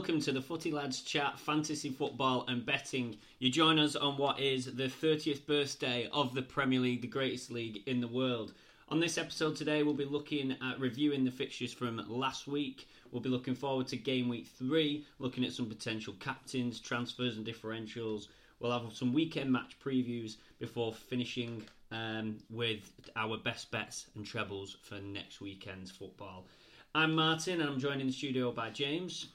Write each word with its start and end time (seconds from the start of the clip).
welcome 0.00 0.18
to 0.18 0.32
the 0.32 0.40
Footy 0.40 0.72
Lads 0.72 1.02
Chat 1.02 1.38
Fantasy 1.38 1.90
Football 1.90 2.46
and 2.48 2.64
Betting. 2.64 3.18
You 3.38 3.50
join 3.50 3.78
us 3.78 3.96
on 3.96 4.16
what 4.16 4.40
is 4.40 4.64
the 4.64 4.84
30th 4.84 5.44
birthday 5.44 6.08
of 6.10 6.32
the 6.32 6.40
Premier 6.40 6.80
League, 6.80 7.02
the 7.02 7.06
greatest 7.06 7.50
league 7.50 7.82
in 7.84 8.00
the 8.00 8.08
world. 8.08 8.54
On 8.88 8.98
this 8.98 9.18
episode 9.18 9.56
today, 9.56 9.82
we'll 9.82 9.92
be 9.92 10.06
looking 10.06 10.56
at 10.62 10.80
reviewing 10.80 11.22
the 11.22 11.30
fixtures 11.30 11.74
from 11.74 12.02
last 12.08 12.48
week. 12.48 12.88
We'll 13.12 13.20
be 13.20 13.28
looking 13.28 13.54
forward 13.54 13.88
to 13.88 13.98
game 13.98 14.30
week 14.30 14.46
three, 14.46 15.04
looking 15.18 15.44
at 15.44 15.52
some 15.52 15.66
potential 15.66 16.14
captains, 16.18 16.80
transfers, 16.80 17.36
and 17.36 17.46
differentials. 17.46 18.28
We'll 18.58 18.72
have 18.72 18.96
some 18.96 19.12
weekend 19.12 19.52
match 19.52 19.76
previews 19.84 20.36
before 20.58 20.94
finishing 20.94 21.62
um, 21.92 22.38
with 22.48 22.90
our 23.16 23.36
best 23.36 23.70
bets 23.70 24.06
and 24.16 24.24
trebles 24.24 24.78
for 24.82 24.94
next 24.94 25.42
weekend's 25.42 25.90
football. 25.90 26.46
I'm 26.94 27.14
Martin, 27.14 27.60
and 27.60 27.68
I'm 27.68 27.78
joined 27.78 28.00
in 28.00 28.06
the 28.06 28.14
studio 28.14 28.50
by 28.50 28.70
James. 28.70 29.26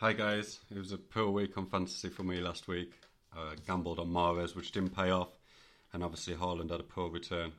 Hi 0.00 0.12
guys, 0.12 0.60
it 0.70 0.76
was 0.76 0.92
a 0.92 0.98
poor 0.98 1.30
week 1.30 1.56
on 1.56 1.64
fantasy 1.64 2.10
for 2.10 2.22
me 2.22 2.38
last 2.38 2.68
week. 2.68 2.92
I 3.34 3.54
gambled 3.66 3.98
on 3.98 4.08
Mahrez, 4.08 4.54
which 4.54 4.70
didn't 4.70 4.94
pay 4.94 5.08
off, 5.08 5.30
and 5.94 6.04
obviously 6.04 6.34
Haaland 6.34 6.70
had 6.70 6.80
a 6.80 6.82
poor 6.82 7.08
return. 7.08 7.52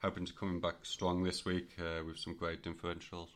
Hoping 0.00 0.24
to 0.24 0.32
coming 0.32 0.60
back 0.60 0.76
strong 0.80 1.22
this 1.22 1.44
week 1.44 1.72
uh, 1.78 2.02
with 2.02 2.16
some 2.16 2.36
great 2.36 2.62
differentials. 2.62 3.28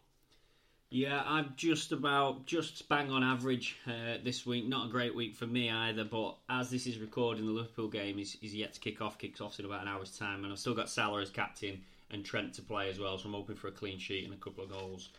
Yeah, 0.88 1.22
I'm 1.26 1.52
just 1.56 1.92
about 1.92 2.46
just 2.46 2.88
bang 2.88 3.10
on 3.10 3.22
average 3.22 3.76
uh, 3.86 4.16
this 4.24 4.46
week. 4.46 4.66
Not 4.66 4.86
a 4.86 4.90
great 4.90 5.14
week 5.14 5.34
for 5.34 5.46
me 5.46 5.68
either, 5.68 6.04
but 6.04 6.38
as 6.48 6.70
this 6.70 6.86
is 6.86 6.96
recording, 6.96 7.44
the 7.44 7.52
Liverpool 7.52 7.88
game 7.88 8.18
is, 8.18 8.38
is 8.40 8.54
yet 8.54 8.72
to 8.72 8.80
kick 8.80 9.02
off. 9.02 9.18
Kicks 9.18 9.42
off 9.42 9.58
in 9.58 9.66
about 9.66 9.82
an 9.82 9.88
hour's 9.88 10.16
time, 10.16 10.44
and 10.44 10.52
I've 10.54 10.58
still 10.58 10.74
got 10.74 10.88
Salah 10.88 11.20
as 11.20 11.28
captain 11.28 11.82
and 12.10 12.24
Trent 12.24 12.54
to 12.54 12.62
play 12.62 12.88
as 12.88 12.98
well, 12.98 13.18
so 13.18 13.28
I'm 13.28 13.34
hoping 13.34 13.56
for 13.56 13.68
a 13.68 13.72
clean 13.72 13.98
sheet 13.98 14.24
and 14.24 14.32
a 14.32 14.38
couple 14.38 14.64
of 14.64 14.70
goals. 14.70 15.10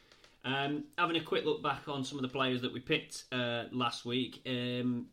Um, 0.46 0.86
having 0.98 1.18
a 1.18 1.24
quick 1.24 1.46
look 1.46 1.62
back 1.62 1.88
on 1.88 2.04
some 2.04 2.18
of 2.18 2.22
the 2.22 2.30
players 2.30 2.62
that 2.62 2.74
we 2.74 2.80
picked 2.80 3.26
uh, 3.32 3.66
last 3.72 4.06
week, 4.06 4.42
um, 4.48 5.08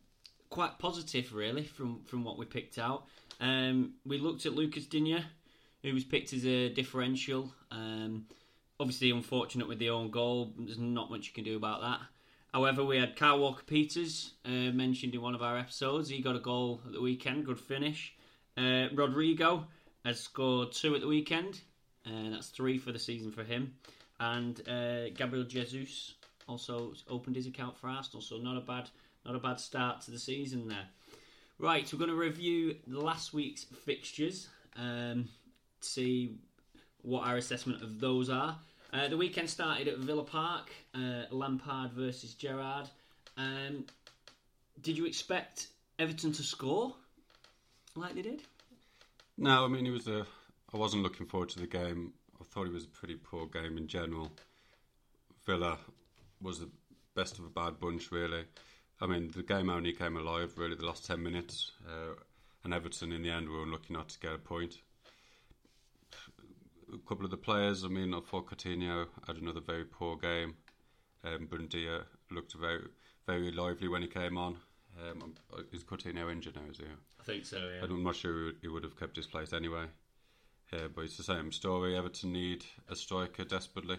quite 0.49 0.79
positive 0.79 1.33
really 1.33 1.63
from 1.63 2.03
from 2.05 2.23
what 2.23 2.37
we 2.37 2.45
picked 2.45 2.77
out. 2.77 3.05
Um, 3.39 3.93
we 4.05 4.17
looked 4.17 4.45
at 4.45 4.53
Lucas 4.53 4.85
Digne, 4.85 5.23
who 5.83 5.93
was 5.93 6.03
picked 6.03 6.33
as 6.33 6.45
a 6.45 6.69
differential. 6.69 7.53
Um, 7.71 8.25
obviously, 8.79 9.11
unfortunate 9.11 9.67
with 9.67 9.79
the 9.79 9.89
own 9.89 10.11
goal. 10.11 10.53
There's 10.57 10.79
not 10.79 11.11
much 11.11 11.27
you 11.27 11.33
can 11.33 11.43
do 11.43 11.57
about 11.57 11.81
that. 11.81 11.99
However, 12.53 12.83
we 12.83 12.97
had 12.97 13.15
Kyle 13.15 13.39
Walker 13.39 13.63
Peters 13.65 14.33
uh, 14.45 14.71
mentioned 14.71 15.13
in 15.13 15.21
one 15.21 15.35
of 15.35 15.41
our 15.41 15.57
episodes. 15.57 16.09
He 16.09 16.21
got 16.21 16.35
a 16.35 16.39
goal 16.39 16.81
at 16.85 16.93
the 16.93 17.01
weekend, 17.01 17.45
good 17.45 17.59
finish. 17.59 18.15
Uh, 18.57 18.87
Rodrigo 18.95 19.67
has 20.03 20.19
scored 20.19 20.71
two 20.71 20.95
at 20.95 21.01
the 21.01 21.07
weekend, 21.07 21.61
and 22.05 22.33
that's 22.33 22.47
three 22.47 22.77
for 22.77 22.91
the 22.91 22.99
season 22.99 23.31
for 23.31 23.43
him. 23.43 23.75
And 24.19 24.61
uh, 24.67 25.09
Gabriel 25.09 25.45
Jesus 25.45 26.15
also 26.47 26.93
opened 27.09 27.35
his 27.35 27.47
account 27.47 27.77
for 27.77 27.87
Arsenal, 27.87 28.21
so 28.21 28.37
not 28.37 28.57
a 28.57 28.61
bad 28.61 28.89
not 29.25 29.35
a 29.35 29.39
bad 29.39 29.59
start 29.59 30.01
to 30.01 30.11
the 30.11 30.19
season 30.19 30.67
there. 30.67 30.87
Right, 31.59 31.87
so 31.87 31.97
we're 31.97 32.05
going 32.05 32.17
to 32.17 32.23
review 32.23 32.75
last 32.87 33.33
week's 33.33 33.63
fixtures, 33.63 34.47
um, 34.77 35.27
see 35.81 36.37
what 37.01 37.27
our 37.27 37.37
assessment 37.37 37.81
of 37.81 37.99
those 37.99 38.29
are. 38.29 38.57
Uh, 38.93 39.07
the 39.07 39.17
weekend 39.17 39.49
started 39.49 39.87
at 39.87 39.97
Villa 39.97 40.23
Park, 40.23 40.69
uh, 40.95 41.23
Lampard 41.31 41.91
versus 41.91 42.35
Gerrard. 42.35 42.87
Um, 43.37 43.85
did 44.81 44.97
you 44.97 45.05
expect 45.05 45.67
Everton 45.99 46.31
to 46.33 46.43
score 46.43 46.95
like 47.95 48.15
they 48.15 48.21
did? 48.21 48.43
No, 49.37 49.65
I 49.65 49.67
mean 49.67 49.85
it 49.85 49.91
was 49.91 50.07
a. 50.07 50.25
I 50.73 50.77
wasn't 50.77 51.03
looking 51.03 51.25
forward 51.25 51.49
to 51.49 51.59
the 51.59 51.67
game. 51.67 52.13
I 52.39 52.43
thought 52.43 52.67
it 52.67 52.73
was 52.73 52.85
a 52.85 52.89
pretty 52.89 53.15
poor 53.15 53.47
game 53.47 53.77
in 53.77 53.87
general. 53.87 54.31
Villa 55.45 55.77
was 56.41 56.59
the 56.59 56.69
best 57.15 57.39
of 57.39 57.45
a 57.45 57.49
bad 57.49 57.79
bunch, 57.79 58.11
really. 58.11 58.45
I 58.99 59.07
mean, 59.07 59.31
the 59.35 59.43
game 59.43 59.69
only 59.69 59.93
came 59.93 60.17
alive 60.17 60.53
really 60.57 60.75
the 60.75 60.85
last 60.85 61.05
ten 61.05 61.21
minutes, 61.21 61.71
uh, 61.87 62.13
and 62.63 62.73
Everton 62.73 63.11
in 63.11 63.23
the 63.23 63.29
end 63.29 63.49
were 63.49 63.63
unlucky 63.63 63.93
not 63.93 64.09
to 64.09 64.19
get 64.19 64.33
a 64.33 64.37
point. 64.37 64.79
A 66.93 66.97
couple 67.07 67.25
of 67.25 67.31
the 67.31 67.37
players, 67.37 67.83
I 67.83 67.89
mean, 67.89 68.13
I 68.13 68.19
thought 68.21 68.47
Coutinho 68.47 69.07
had 69.25 69.37
another 69.37 69.59
very 69.59 69.83
poor 69.85 70.15
game. 70.15 70.55
Um, 71.23 71.47
Buendia 71.47 72.03
looked 72.31 72.53
very, 72.53 72.87
very 73.25 73.51
lively 73.51 73.87
when 73.87 74.01
he 74.01 74.07
came 74.07 74.37
on. 74.37 74.57
Um, 74.99 75.35
is 75.71 75.83
Coutinho 75.83 76.31
injured 76.31 76.55
now? 76.55 76.69
Is 76.71 76.77
he? 76.77 76.85
I 76.85 77.23
think 77.23 77.45
so. 77.45 77.57
Yeah. 77.57 77.83
I'm 77.83 78.03
not 78.03 78.15
sure 78.15 78.53
he 78.61 78.67
would 78.67 78.83
have 78.83 78.97
kept 78.97 79.15
his 79.15 79.27
place 79.27 79.53
anyway. 79.53 79.85
Yeah, 80.71 80.87
but 80.93 81.05
it's 81.05 81.17
the 81.17 81.23
same 81.23 81.51
story. 81.51 81.95
Everton 81.97 82.33
need 82.33 82.65
a 82.89 82.95
striker 82.95 83.45
desperately. 83.45 83.97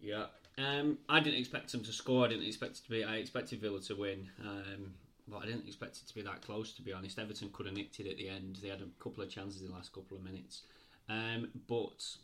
Yeah. 0.00 0.26
Um, 0.56 0.98
I 1.08 1.20
didn't 1.20 1.40
expect 1.40 1.72
them 1.72 1.82
to 1.82 1.92
score. 1.92 2.24
I 2.24 2.28
didn't 2.28 2.46
expect 2.46 2.78
it 2.78 2.84
to 2.84 2.90
be. 2.90 3.04
I 3.04 3.16
expected 3.16 3.60
Villa 3.60 3.80
to 3.82 3.94
win, 3.96 4.28
um, 4.40 4.94
but 5.26 5.38
I 5.38 5.46
didn't 5.46 5.66
expect 5.66 5.96
it 5.96 6.08
to 6.08 6.14
be 6.14 6.22
that 6.22 6.42
close. 6.42 6.72
To 6.74 6.82
be 6.82 6.92
honest, 6.92 7.18
Everton 7.18 7.50
could 7.52 7.66
have 7.66 7.74
nicked 7.74 7.98
it 8.00 8.06
at 8.06 8.16
the 8.16 8.28
end. 8.28 8.60
They 8.62 8.68
had 8.68 8.80
a 8.80 9.02
couple 9.02 9.22
of 9.22 9.30
chances 9.30 9.62
in 9.62 9.68
the 9.68 9.74
last 9.74 9.92
couple 9.92 10.16
of 10.16 10.22
minutes, 10.22 10.62
um, 11.08 11.48
but 11.66 12.16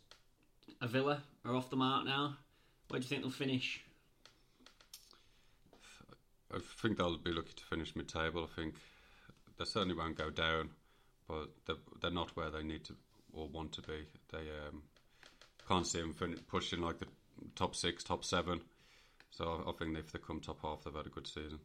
a 0.81 0.87
Villa 0.87 1.21
are 1.45 1.55
off 1.55 1.69
the 1.69 1.75
mark 1.75 2.05
now. 2.05 2.37
Where 2.87 2.99
do 2.99 3.03
you 3.03 3.09
think 3.09 3.21
they'll 3.21 3.31
finish? 3.31 3.83
I 6.53 6.59
think 6.81 6.97
they'll 6.97 7.17
be 7.17 7.31
lucky 7.31 7.53
to 7.55 7.63
finish 7.63 7.95
mid-table. 7.95 8.49
I 8.51 8.55
think 8.55 8.75
they 9.57 9.65
certainly 9.65 9.95
won't 9.95 10.17
go 10.17 10.29
down, 10.29 10.71
but 11.31 11.49
they're, 11.65 11.83
they're 12.01 12.11
not 12.11 12.35
where 12.35 12.49
they 12.49 12.63
need 12.63 12.83
to 12.83 12.95
or 13.33 13.47
want 13.47 13.71
to 13.73 13.81
be. 13.81 14.05
They 14.31 14.39
um, 14.67 14.83
can't 15.67 15.87
see 15.87 15.99
them 15.99 16.13
pushing 16.49 16.81
like 16.81 16.99
the 16.99 17.05
top 17.55 17.75
six, 17.75 18.03
top 18.03 18.25
seven. 18.25 18.59
So 19.31 19.63
I 19.65 19.71
think 19.71 19.97
if 19.97 20.11
they 20.11 20.19
come 20.19 20.41
top 20.41 20.59
half, 20.61 20.83
they've 20.83 20.93
had 20.93 21.05
a 21.05 21.09
good 21.09 21.27
season. 21.27 21.59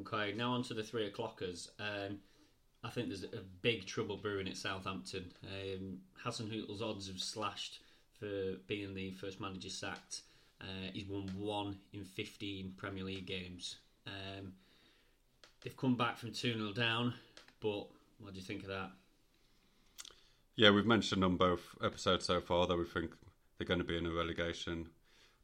Okay, 0.00 0.34
now 0.36 0.52
on 0.52 0.62
to 0.64 0.74
the 0.74 0.82
three 0.82 1.06
o'clockers. 1.06 1.70
Um, 1.80 2.18
I 2.84 2.90
think 2.90 3.08
there's 3.08 3.24
a 3.24 3.42
big 3.62 3.86
trouble 3.86 4.18
brewing 4.18 4.46
at 4.46 4.56
Southampton. 4.56 5.32
Um, 5.44 5.98
Hasenhüttl's 6.24 6.82
odds 6.82 7.08
have 7.08 7.18
slashed 7.18 7.80
for 8.18 8.56
being 8.66 8.94
the 8.94 9.12
first 9.12 9.40
manager 9.40 9.70
sacked. 9.70 10.20
Uh, 10.60 10.90
he's 10.92 11.06
won 11.06 11.30
one 11.38 11.78
in 11.94 12.04
15 12.04 12.74
Premier 12.76 13.04
League 13.04 13.26
games. 13.26 13.76
Um, 14.06 14.52
they've 15.62 15.76
come 15.76 15.96
back 15.96 16.18
from 16.18 16.32
2 16.32 16.52
0 16.52 16.72
down, 16.72 17.14
but 17.60 17.86
what 18.20 18.32
do 18.32 18.40
you 18.40 18.46
think 18.46 18.62
of 18.62 18.68
that? 18.68 18.90
Yeah, 20.56 20.70
we've 20.70 20.86
mentioned 20.86 21.24
on 21.24 21.36
both 21.36 21.76
episodes 21.82 22.26
so 22.26 22.40
far 22.40 22.66
that 22.66 22.76
we 22.76 22.84
think 22.84 23.12
they're 23.56 23.66
going 23.66 23.80
to 23.80 23.84
be 23.84 23.96
in 23.96 24.06
a 24.06 24.12
relegation 24.12 24.88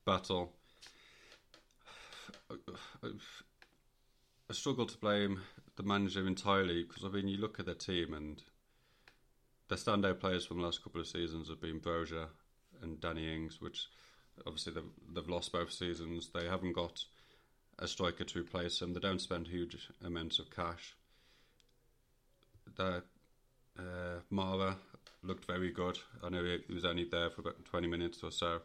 battle. 0.04 0.52
I 2.50 2.52
struggle 4.52 4.86
to 4.86 4.98
blame 4.98 5.40
the 5.76 5.82
manager 5.82 6.26
entirely 6.26 6.84
because 6.84 7.04
I 7.04 7.08
mean, 7.08 7.28
you 7.28 7.38
look 7.38 7.58
at 7.58 7.66
their 7.66 7.74
team 7.74 8.14
and 8.14 8.42
their 9.68 9.78
standout 9.78 10.20
players 10.20 10.46
from 10.46 10.58
the 10.58 10.64
last 10.64 10.84
couple 10.84 11.00
of 11.00 11.06
seasons 11.06 11.48
have 11.48 11.60
been 11.60 11.80
Broja 11.80 12.26
and 12.82 13.00
Danny 13.00 13.34
Ings, 13.34 13.60
which 13.60 13.88
obviously 14.46 14.74
they've, 14.74 15.14
they've 15.14 15.28
lost 15.28 15.52
both 15.52 15.72
seasons. 15.72 16.30
They 16.32 16.46
haven't 16.46 16.74
got 16.74 17.04
a 17.78 17.88
striker 17.88 18.24
to 18.24 18.38
replace 18.38 18.78
them. 18.78 18.92
They 18.92 19.00
don't 19.00 19.20
spend 19.20 19.48
huge 19.48 19.88
amounts 20.04 20.38
of 20.38 20.50
cash. 20.50 20.94
That 22.76 23.04
uh, 23.78 24.20
Mara 24.30 24.76
looked 25.22 25.46
very 25.46 25.70
good. 25.70 25.98
I 26.22 26.28
know 26.28 26.44
he 26.44 26.72
was 26.74 26.84
only 26.84 27.04
there 27.04 27.30
for 27.30 27.40
about 27.40 27.64
20 27.64 27.86
minutes 27.86 28.22
or 28.22 28.30
so, 28.30 28.60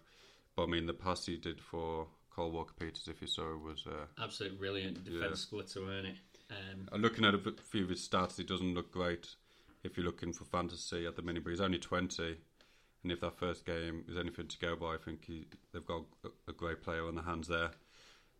but 0.56 0.64
I 0.64 0.66
mean 0.68 0.86
the 0.86 0.94
pass 0.94 1.26
he 1.26 1.38
did 1.38 1.60
for 1.60 2.08
Kyle 2.36 2.52
Walker 2.52 2.74
Peters, 2.80 3.08
if 3.08 3.22
you 3.22 3.28
saw, 3.28 3.56
was 3.58 3.86
uh, 3.88 4.06
absolutely 4.24 4.58
brilliant 4.58 5.04
defense 5.04 5.22
yeah. 5.24 5.36
splitter, 5.36 5.82
weren't 5.82 6.08
it? 6.08 6.16
Um, 6.50 7.02
looking 7.02 7.26
at 7.26 7.34
a 7.34 7.40
few 7.70 7.84
of 7.84 7.90
his 7.90 8.08
stats, 8.08 8.38
he 8.38 8.44
doesn't 8.44 8.74
look 8.74 8.92
great. 8.92 9.36
If 9.84 9.98
you're 9.98 10.06
looking 10.06 10.34
for 10.34 10.46
fantasy 10.46 11.08
at 11.08 11.16
the 11.16 11.22
minute, 11.22 11.44
but 11.44 11.50
he's 11.50 11.62
only 11.62 11.80
20 11.80 12.38
and 13.03 13.12
if 13.12 13.22
that 13.22 13.38
first 13.38 13.66
game 13.66 14.03
is 14.08 14.18
anything 14.18 14.47
to 14.47 14.59
go 14.59 14.76
by, 14.76 14.94
I 14.94 14.97
think 15.03 15.26
he, 15.26 15.47
they've 15.74 15.85
got 15.85 16.03
a 16.47 16.52
great 16.52 16.84
player 16.84 17.08
on 17.08 17.16
the 17.16 17.24
hands 17.24 17.47
there. 17.47 17.72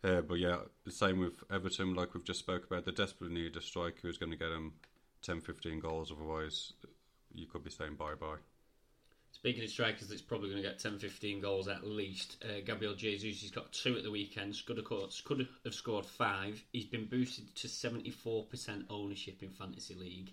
Uh, 0.04 0.20
but 0.20 0.34
yeah, 0.34 0.58
the 0.84 0.90
same 0.90 1.18
with 1.18 1.34
Everton, 1.50 1.94
like 1.94 2.14
we've 2.14 2.24
just 2.24 2.40
spoke 2.40 2.66
about. 2.66 2.84
They 2.84 2.92
desperately 2.92 3.42
need 3.42 3.56
a 3.56 3.60
striker 3.60 3.98
who's 4.02 4.18
going 4.18 4.30
to 4.30 4.38
get 4.38 4.50
them 4.50 4.74
10, 5.22 5.40
15 5.40 5.80
goals. 5.80 6.12
Otherwise, 6.12 6.72
you 7.34 7.46
could 7.46 7.64
be 7.64 7.70
saying 7.70 7.94
bye 7.94 8.14
bye. 8.14 8.36
Speaking 9.32 9.64
of 9.64 9.70
strikers, 9.70 10.08
that's 10.08 10.22
probably 10.22 10.50
going 10.50 10.62
to 10.62 10.68
get 10.68 10.78
10, 10.78 10.98
15 10.98 11.40
goals 11.40 11.66
at 11.66 11.84
least. 11.84 12.36
Uh, 12.44 12.60
Gabriel 12.64 12.94
Jesus, 12.94 13.40
he's 13.40 13.50
got 13.50 13.72
two 13.72 13.96
at 13.96 14.04
the 14.04 14.10
weekend. 14.10 14.60
Could 14.66 14.76
have, 14.76 14.86
could 15.24 15.48
have 15.64 15.74
scored 15.74 16.06
five. 16.06 16.62
He's 16.72 16.84
been 16.84 17.06
boosted 17.06 17.52
to 17.56 17.66
74% 17.66 18.84
ownership 18.90 19.42
in 19.42 19.48
Fantasy 19.48 19.94
League. 19.94 20.32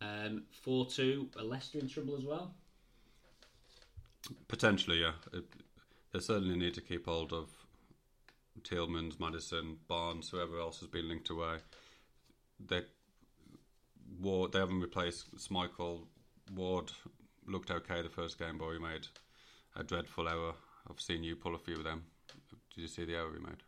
Um, 0.00 0.44
4 0.62 0.86
2, 0.86 1.28
Leicester 1.42 1.78
in 1.78 1.88
trouble 1.88 2.16
as 2.16 2.24
well. 2.24 2.54
Potentially, 4.48 5.02
yeah. 5.02 5.12
They 6.12 6.20
certainly 6.20 6.56
need 6.56 6.74
to 6.74 6.80
keep 6.80 7.06
hold 7.06 7.32
of 7.32 7.50
Tielemans, 8.62 9.20
Maddison, 9.20 9.76
Barnes, 9.86 10.30
whoever 10.30 10.58
else 10.58 10.80
has 10.80 10.88
been 10.88 11.08
linked 11.08 11.30
away. 11.30 11.58
They 12.66 12.82
Ward, 14.20 14.52
they 14.52 14.58
haven't 14.58 14.80
replaced 14.80 15.34
Schmeichel. 15.36 16.06
Ward 16.54 16.90
looked 17.46 17.70
okay 17.70 18.02
the 18.02 18.08
first 18.08 18.38
game, 18.38 18.58
but 18.58 18.72
he 18.72 18.78
made 18.78 19.06
a 19.76 19.82
dreadful 19.82 20.28
error. 20.28 20.54
I've 20.88 21.00
seen 21.00 21.22
you 21.22 21.36
pull 21.36 21.54
a 21.54 21.58
few 21.58 21.76
of 21.76 21.84
them. 21.84 22.04
Did 22.74 22.82
you 22.82 22.88
see 22.88 23.04
the 23.04 23.16
error 23.16 23.32
he 23.32 23.44
made? 23.44 23.62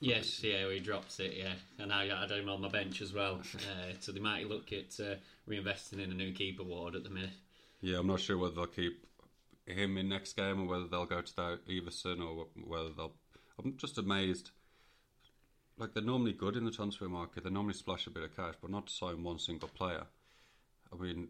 Yes, 0.00 0.42
yeah, 0.44 0.70
he 0.70 0.78
drops 0.78 1.18
it, 1.18 1.34
yeah. 1.36 1.54
And 1.78 1.88
now 1.88 2.00
I 2.00 2.06
had 2.06 2.30
him 2.30 2.48
on 2.48 2.60
my 2.60 2.68
bench 2.68 3.02
as 3.02 3.12
well. 3.12 3.40
Uh, 3.58 3.92
so 4.00 4.12
they 4.12 4.20
might 4.20 4.48
look 4.48 4.72
at 4.72 4.98
uh, 5.00 5.14
reinvesting 5.48 6.02
in 6.02 6.10
a 6.10 6.14
new 6.14 6.32
keeper 6.32 6.62
ward 6.62 6.94
at 6.94 7.04
the 7.04 7.10
minute. 7.10 7.30
Yeah, 7.80 7.98
I'm 7.98 8.06
not 8.06 8.20
sure 8.20 8.38
whether 8.38 8.54
they'll 8.54 8.66
keep 8.66 9.06
him 9.66 9.98
in 9.98 10.08
next 10.08 10.34
game 10.34 10.62
or 10.62 10.66
whether 10.66 10.86
they'll 10.86 11.06
go 11.06 11.20
to 11.20 11.36
that 11.36 11.58
Iversen 11.68 12.20
or 12.20 12.46
whether 12.64 12.90
they'll. 12.90 13.14
I'm 13.58 13.76
just 13.76 13.98
amazed. 13.98 14.50
Like 15.78 15.94
they're 15.94 16.02
normally 16.02 16.32
good 16.32 16.56
in 16.56 16.64
the 16.64 16.70
transfer 16.70 17.08
market. 17.08 17.44
They 17.44 17.50
normally 17.50 17.74
splash 17.74 18.06
a 18.06 18.10
bit 18.10 18.24
of 18.24 18.36
cash, 18.36 18.54
but 18.60 18.70
not 18.70 18.88
to 18.88 18.92
sign 18.92 19.22
one 19.22 19.38
single 19.38 19.68
player. 19.68 20.04
I 20.92 20.96
mean, 21.00 21.28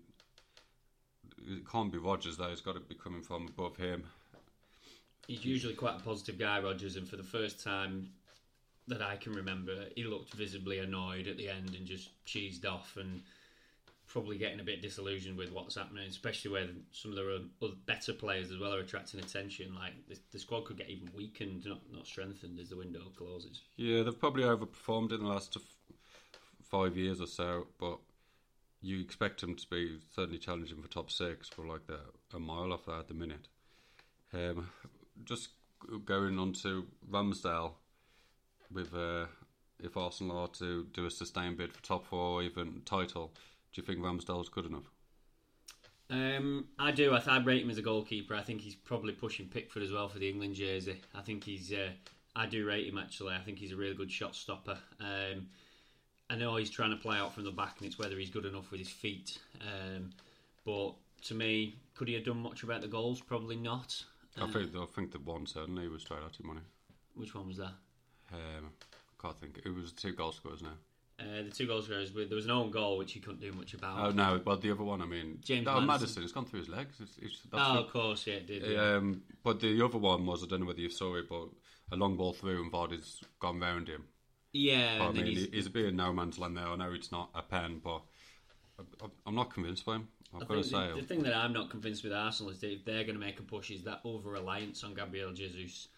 it 1.46 1.68
can't 1.70 1.92
be 1.92 1.98
Rodgers 1.98 2.36
though. 2.36 2.48
It's 2.48 2.62
got 2.62 2.74
to 2.74 2.80
be 2.80 2.94
coming 2.94 3.22
from 3.22 3.48
above 3.48 3.76
him. 3.76 4.04
He's 5.26 5.44
usually 5.44 5.74
quite 5.74 5.96
a 5.96 6.02
positive 6.02 6.38
guy, 6.38 6.60
Rodgers, 6.60 6.96
and 6.96 7.06
for 7.06 7.16
the 7.16 7.22
first 7.22 7.62
time 7.62 8.08
that 8.86 9.02
I 9.02 9.16
can 9.16 9.34
remember, 9.34 9.84
he 9.94 10.04
looked 10.04 10.32
visibly 10.32 10.78
annoyed 10.78 11.26
at 11.26 11.36
the 11.36 11.50
end 11.50 11.74
and 11.74 11.86
just 11.86 12.08
cheesed 12.24 12.64
off 12.64 12.96
and 12.96 13.20
probably 14.08 14.38
getting 14.38 14.60
a 14.60 14.64
bit 14.64 14.82
disillusioned 14.82 15.36
with 15.36 15.52
what's 15.52 15.74
happening, 15.74 16.08
especially 16.08 16.50
where 16.50 16.66
some 16.92 17.12
of 17.12 17.16
the 17.16 17.76
better 17.86 18.12
players 18.12 18.50
as 18.50 18.58
well 18.58 18.74
are 18.74 18.80
attracting 18.80 19.20
attention. 19.20 19.74
Like 19.74 19.92
the, 20.08 20.18
the 20.32 20.38
squad 20.38 20.64
could 20.64 20.78
get 20.78 20.88
even 20.88 21.10
weakened, 21.14 21.64
not 21.66 21.80
not 21.92 22.06
strengthened 22.06 22.58
as 22.58 22.70
the 22.70 22.76
window 22.76 23.00
closes. 23.16 23.62
Yeah, 23.76 24.02
they've 24.02 24.18
probably 24.18 24.44
overperformed 24.44 25.12
in 25.12 25.20
the 25.20 25.28
last 25.28 25.56
f- 25.56 25.96
five 26.64 26.96
years 26.96 27.20
or 27.20 27.26
so, 27.26 27.66
but 27.78 27.98
you 28.80 29.00
expect 29.00 29.40
them 29.40 29.54
to 29.56 29.66
be 29.68 29.98
certainly 30.14 30.38
challenging 30.38 30.80
for 30.80 30.88
top 30.88 31.10
six, 31.10 31.50
but 31.54 31.66
like 31.66 31.86
they're 31.86 31.98
a 32.34 32.38
mile 32.38 32.72
off 32.72 32.86
that 32.86 33.00
at 33.00 33.08
the 33.08 33.14
minute. 33.14 33.48
Um, 34.32 34.70
just 35.24 35.50
going 36.04 36.38
on 36.38 36.52
to 36.52 36.86
Ramsdale 37.10 37.72
with 38.72 38.94
uh, 38.94 39.26
if 39.82 39.96
Arsenal 39.96 40.38
are 40.38 40.48
to 40.48 40.86
do 40.92 41.06
a 41.06 41.10
sustained 41.10 41.58
bid 41.58 41.72
for 41.72 41.82
top 41.82 42.06
four 42.06 42.40
or 42.40 42.42
even 42.42 42.82
title, 42.84 43.32
do 43.78 43.82
you 43.82 43.94
think 43.94 44.04
Ramsdale's 44.04 44.48
good 44.48 44.66
enough? 44.66 44.90
Um, 46.10 46.66
I 46.80 46.90
do. 46.90 47.14
I, 47.14 47.22
I 47.28 47.38
rate 47.38 47.62
him 47.62 47.70
as 47.70 47.78
a 47.78 47.82
goalkeeper. 47.82 48.34
I 48.34 48.42
think 48.42 48.60
he's 48.60 48.74
probably 48.74 49.12
pushing 49.12 49.46
Pickford 49.46 49.84
as 49.84 49.92
well 49.92 50.08
for 50.08 50.18
the 50.18 50.28
England 50.28 50.56
jersey. 50.56 51.00
I 51.14 51.20
think 51.20 51.44
he's. 51.44 51.72
Uh, 51.72 51.90
I 52.34 52.46
do 52.46 52.66
rate 52.66 52.88
him 52.88 52.98
actually. 52.98 53.34
I 53.34 53.38
think 53.38 53.58
he's 53.58 53.70
a 53.70 53.76
really 53.76 53.94
good 53.94 54.10
shot 54.10 54.34
stopper. 54.34 54.78
Um, 55.00 55.46
I 56.28 56.34
know 56.34 56.56
he's 56.56 56.70
trying 56.70 56.90
to 56.90 56.96
play 56.96 57.18
out 57.18 57.34
from 57.34 57.44
the 57.44 57.52
back, 57.52 57.76
and 57.78 57.86
it's 57.86 58.00
whether 58.00 58.16
he's 58.18 58.30
good 58.30 58.46
enough 58.46 58.70
with 58.72 58.80
his 58.80 58.88
feet. 58.88 59.38
Um, 59.60 60.10
but 60.64 60.94
to 61.26 61.34
me, 61.34 61.76
could 61.94 62.08
he 62.08 62.14
have 62.14 62.24
done 62.24 62.38
much 62.38 62.64
about 62.64 62.80
the 62.80 62.88
goals? 62.88 63.20
Probably 63.20 63.56
not. 63.56 64.02
I 64.40 64.46
think 64.48 64.74
I 64.74 64.86
think 64.86 65.12
the 65.12 65.20
one 65.20 65.46
certainly 65.46 65.86
was 65.86 66.02
straight 66.02 66.22
out 66.24 66.36
of 66.36 66.44
money. 66.44 66.62
Which 67.14 67.32
one 67.32 67.46
was 67.46 67.58
that? 67.58 67.74
Um, 68.32 68.72
I 68.90 69.22
can't 69.22 69.38
think. 69.38 69.60
It 69.64 69.72
was 69.72 69.92
two 69.92 70.14
goal 70.14 70.32
scorers 70.32 70.62
now. 70.62 70.78
Uh, 71.20 71.42
the 71.42 71.50
two 71.50 71.66
goals 71.66 71.88
goal 71.88 72.04
scorers, 72.06 72.28
there 72.28 72.36
was 72.36 72.44
an 72.44 72.52
own 72.52 72.70
goal 72.70 72.96
which 72.96 73.12
he 73.12 73.18
couldn't 73.18 73.40
do 73.40 73.50
much 73.52 73.74
about. 73.74 73.98
Oh 73.98 74.10
no! 74.10 74.40
But 74.44 74.60
the 74.62 74.70
other 74.70 74.84
one, 74.84 75.02
I 75.02 75.06
mean, 75.06 75.38
James. 75.42 75.66
Maddison. 75.66 76.22
It's 76.22 76.30
gone 76.30 76.44
through 76.44 76.60
his 76.60 76.68
legs. 76.68 76.94
It's, 77.00 77.18
it's, 77.20 77.40
that's 77.50 77.64
oh, 77.66 77.74
the- 77.74 77.80
of 77.80 77.90
course, 77.90 78.26
yeah, 78.26 78.34
it 78.34 78.46
did. 78.46 78.62
Yeah. 78.62 78.96
Um, 78.96 79.22
but 79.42 79.58
the 79.58 79.84
other 79.84 79.98
one 79.98 80.24
was 80.26 80.44
I 80.44 80.46
don't 80.46 80.60
know 80.60 80.66
whether 80.66 80.80
you 80.80 80.90
saw 80.90 81.16
it, 81.16 81.28
but 81.28 81.48
a 81.90 81.96
long 81.96 82.16
ball 82.16 82.32
through 82.32 82.62
and 82.62 82.72
Vardy's 82.72 83.22
gone 83.40 83.58
round 83.60 83.88
him. 83.88 84.04
yeah 84.52 84.98
I 85.00 85.10
mean, 85.10 85.26
he's, 85.26 85.48
he's, 85.50 85.66
a 85.66 85.70
bit 85.70 85.86
in 85.86 85.96
no 85.96 86.12
man's 86.12 86.38
land 86.38 86.56
there. 86.56 86.66
I 86.66 86.76
know 86.76 86.92
it's 86.92 87.10
not 87.10 87.30
a 87.34 87.42
pen, 87.42 87.80
but 87.82 88.02
I'm 89.26 89.34
not 89.34 89.52
convinced 89.52 89.86
by 89.86 89.96
him. 89.96 90.08
I've 90.34 90.42
I 90.42 90.46
got 90.46 90.54
to 90.56 90.64
say, 90.64 90.88
the, 90.88 91.00
the 91.00 91.06
thing 91.06 91.22
that 91.22 91.34
I'm 91.34 91.52
not 91.52 91.70
convinced 91.70 92.04
with 92.04 92.12
Arsenal 92.12 92.52
is 92.52 92.60
that 92.60 92.72
if 92.72 92.84
they're 92.84 93.04
going 93.04 93.18
to 93.18 93.24
make 93.24 93.40
a 93.40 93.42
push, 93.42 93.70
is 93.70 93.82
that 93.84 94.00
over 94.04 94.30
reliance 94.30 94.84
on 94.84 94.94
Gabriel 94.94 95.32
Jesus. 95.32 95.88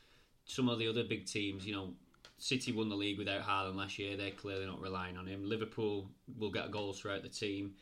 Some 0.44 0.68
of 0.68 0.78
the 0.78 0.88
other 0.88 1.04
big 1.04 1.26
teams, 1.26 1.66
you 1.66 1.74
know, 1.74 1.92
City 2.40 2.72
won 2.72 2.88
the 2.88 2.96
league 2.96 3.18
without 3.18 3.42
Haaland 3.42 3.76
last 3.76 3.98
year. 3.98 4.16
They're 4.16 4.32
clearly 4.32 4.66
not 4.66 4.80
relying 4.80 5.16
on 5.16 5.26
him. 5.26 5.48
Liverpool 5.48 6.10
will 6.38 6.50
get 6.50 6.72
goals 6.72 6.98
throughout 6.98 7.22
the 7.22 7.28
team. 7.28 7.74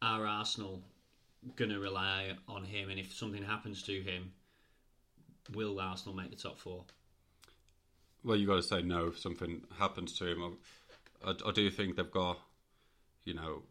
Are 0.00 0.26
Arsenal 0.26 0.82
going 1.56 1.70
to 1.70 1.78
rely 1.78 2.32
on 2.48 2.64
him? 2.64 2.88
And 2.88 2.98
if 2.98 3.12
something 3.12 3.42
happens 3.42 3.82
to 3.82 4.00
him, 4.00 4.32
will 5.52 5.78
Arsenal 5.78 6.16
make 6.16 6.30
the 6.30 6.36
top 6.36 6.58
four? 6.58 6.84
well, 8.24 8.36
you've 8.36 8.48
got 8.48 8.56
to 8.56 8.62
say 8.62 8.82
no 8.82 9.08
if 9.08 9.18
something 9.18 9.60
happens 9.78 10.18
to 10.18 10.26
him. 10.26 10.56
I, 11.24 11.30
I, 11.30 11.34
I 11.48 11.52
do 11.52 11.70
think 11.70 11.96
they've 11.96 12.10
got, 12.10 12.38
you 13.24 13.34
know, 13.34 13.62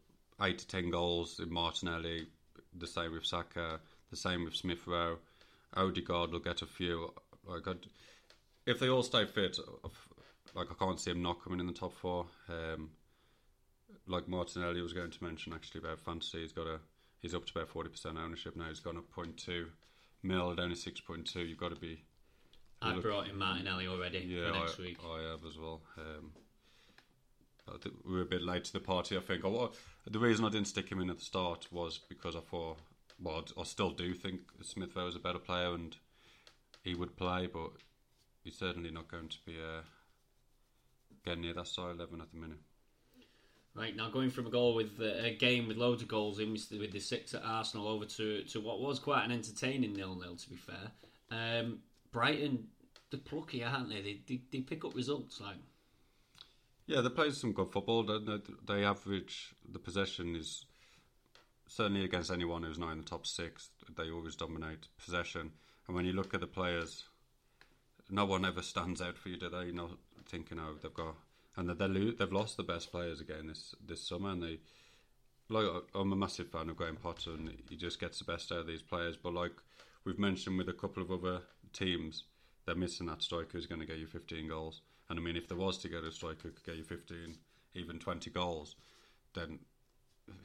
eight 0.42 0.60
to 0.60 0.68
ten 0.68 0.92
goals 0.92 1.40
in 1.40 1.52
Martinelli. 1.52 2.28
The 2.78 2.88
same 2.88 3.14
with 3.14 3.26
Saka. 3.26 3.80
The 4.12 4.16
same 4.16 4.46
with 4.46 4.56
Smith 4.56 4.86
Rowe. 4.86 5.18
Odegaard 5.76 6.32
will 6.32 6.40
get 6.40 6.62
a 6.62 6.68
few. 6.68 7.12
Like, 7.46 7.68
I'd, 7.68 7.88
if 8.66 8.80
they 8.80 8.90
all 8.90 9.04
stay 9.04 9.26
fit, 9.26 9.58
like 10.56 10.68
I 10.72 10.76
can't 10.76 11.00
see 11.00 11.12
him 11.12 11.22
not 11.22 11.44
coming 11.44 11.60
in 11.60 11.68
the 11.68 11.74
top 11.74 11.94
four. 11.94 12.26
Um, 12.50 12.90
like 14.08 14.28
Martinelli 14.28 14.82
was 14.82 14.94
going 14.94 15.12
to 15.12 15.24
mention 15.24 15.54
actually 15.54 15.80
about 15.82 16.00
fantasy, 16.00 16.42
he's 16.42 16.52
got 16.52 16.68
a 16.68 16.80
he's 17.20 17.34
up 17.36 17.46
to 17.46 17.52
about 17.56 17.70
forty 17.70 17.90
percent 17.90 18.18
ownership 18.18 18.56
now. 18.56 18.68
He's 18.68 18.80
gone 18.80 18.98
up 18.98 19.06
0.2 19.16 19.66
mil 20.24 20.52
at 20.52 20.60
only 20.60 20.76
six 20.76 21.00
point 21.00 21.26
two. 21.26 21.42
You've 21.42 21.60
got 21.60 21.74
to 21.74 21.80
be 21.80 22.04
I 22.82 22.94
look- 22.94 23.04
brought 23.04 23.28
in 23.30 23.38
Martinelli 23.38 23.88
already 23.88 24.20
yeah, 24.20 24.52
for 24.52 24.60
next 24.60 24.80
I, 24.80 24.84
week. 24.84 24.98
I 25.04 25.32
have 25.32 25.46
as 25.46 25.58
well. 25.58 25.82
Um, 25.98 26.32
I 27.74 27.78
think 27.78 27.96
we 28.06 28.14
were 28.14 28.22
a 28.22 28.26
bit 28.26 28.42
late 28.42 28.66
to 28.66 28.74
the 28.74 28.80
party. 28.80 29.16
I 29.16 29.22
think. 29.22 29.46
I, 29.46 29.68
the 30.10 30.20
reason 30.20 30.44
I 30.44 30.50
didn't 30.50 30.68
stick 30.68 30.90
him 30.92 31.00
in 31.00 31.10
at 31.10 31.20
the 31.20 31.26
start 31.26 31.68
was 31.72 32.00
because 32.10 32.36
I 32.36 32.42
thought, 32.42 32.78
well, 33.22 33.46
I 33.58 33.64
still 33.64 33.92
do 33.92 34.14
think 34.14 34.42
Smith 34.62 34.96
Rowe 34.96 35.08
is 35.08 35.16
a 35.16 35.20
better 35.20 35.40
player 35.40 35.74
and 35.74 35.96
he 36.84 36.94
would 36.94 37.16
play, 37.16 37.48
but 37.48 37.72
he's 38.44 38.58
certainly 38.58 38.92
not 38.92 39.10
going 39.10 39.30
to 39.30 39.38
be 39.46 39.54
uh, 39.54 39.82
getting 41.26 41.42
near 41.42 41.54
that 41.54 41.68
star 41.68 41.92
eleven 41.92 42.22
at 42.22 42.32
the 42.32 42.38
minute. 42.40 42.60
Right 43.76 43.96
now, 43.96 44.10
going 44.10 44.30
from 44.30 44.46
a 44.46 44.52
goal 44.52 44.76
with 44.76 45.00
uh, 45.00 45.06
a 45.06 45.36
game 45.36 45.68
with 45.68 45.78
loads 45.78 46.04
of 46.04 46.08
goals 46.08 46.40
in 46.40 46.52
with 46.52 46.92
the- 46.92 47.00
six 47.00 47.34
at 47.34 47.42
Arsenal 47.44 47.88
over 47.88 48.06
to, 48.06 48.44
to 48.44 48.60
what 48.62 48.80
was 48.80 49.00
quite 49.00 49.26
an 49.26 49.32
entertaining 49.32 49.94
nil 49.94 50.16
nil. 50.16 50.36
To 50.36 50.50
be 50.50 50.56
fair, 50.56 50.92
um, 51.32 51.80
Brighton, 52.12 52.68
they're 53.10 53.20
plucky, 53.20 53.64
aren't 53.64 53.90
they? 53.90 54.02
They, 54.02 54.20
they? 54.28 54.42
they 54.52 54.60
pick 54.62 54.86
up 54.86 54.96
results 54.96 55.42
like 55.42 55.56
Yeah, 56.86 57.02
they 57.02 57.10
play 57.10 57.32
some 57.32 57.52
good 57.54 57.72
football. 57.72 58.04
They, 58.04 58.20
they, 58.20 58.42
they 58.68 58.84
average 58.86 59.56
the 59.68 59.80
possession 59.80 60.36
is 60.36 60.66
certainly 61.68 62.04
against 62.04 62.32
anyone 62.32 62.62
who's 62.62 62.78
not 62.78 62.92
in 62.92 63.00
the 63.00 63.04
top 63.04 63.26
six. 63.26 63.70
They 63.98 64.12
always 64.12 64.36
dominate 64.36 64.88
possession. 65.04 65.52
And 65.88 65.96
when 65.96 66.06
you 66.06 66.14
look 66.14 66.36
at 66.36 66.42
the 66.42 66.48
players, 66.48 67.06
no 68.14 68.26
one 68.26 68.46
ever 68.46 68.62
stands 68.62 69.02
out 69.02 69.18
for 69.18 69.30
you, 69.30 69.38
do 69.38 69.50
they? 69.50 69.66
You 69.66 69.74
know, 69.74 69.90
thinking, 70.28 70.60
oh, 70.60 70.76
they've 70.82 70.94
got 70.94 71.16
and 71.56 71.70
they 71.70 71.88
lo- 71.88 72.14
they've 72.18 72.32
lost 72.32 72.58
the 72.58 72.64
best 72.64 72.92
players 72.92 73.20
again 73.20 73.48
this 73.48 73.76
this 73.86 74.08
summer. 74.08 74.30
And 74.30 74.44
they 74.44 74.60
like 75.50 75.66
I'm 75.96 76.14
a 76.14 76.16
massive 76.16 76.50
fan 76.50 76.70
of 76.70 76.78
Graham 76.78 76.98
Potter, 76.98 77.32
and 77.32 77.52
he 77.70 77.76
just 77.76 78.00
gets 78.00 78.20
the 78.20 78.26
best 78.26 78.52
out 78.52 78.60
of 78.60 78.68
these 78.68 78.82
players. 78.82 79.18
But 79.18 79.34
like 79.34 79.54
we've 80.06 80.20
mentioned 80.20 80.58
with 80.58 80.70
a 80.70 80.74
couple 80.74 81.02
of 81.02 81.12
other 81.12 81.42
teams, 81.74 82.26
they're 82.66 82.76
missing 82.76 83.08
that 83.08 83.24
striker 83.24 83.50
who's 83.54 83.66
going 83.66 83.82
to 83.82 83.88
get 83.88 83.98
you 83.98 84.08
15 84.08 84.48
goals. 84.48 84.82
And 85.10 85.20
I 85.20 85.22
mean, 85.22 85.36
if 85.36 85.48
there 85.48 85.58
was 85.58 85.78
to 85.80 85.90
get 85.90 86.04
a 86.04 86.12
striker 86.12 86.44
who 86.44 86.52
could 86.52 86.66
get 86.66 86.78
you 86.78 86.84
15, 86.84 87.36
even 87.76 88.00
20 88.00 88.30
goals, 88.30 88.76
then 89.34 89.60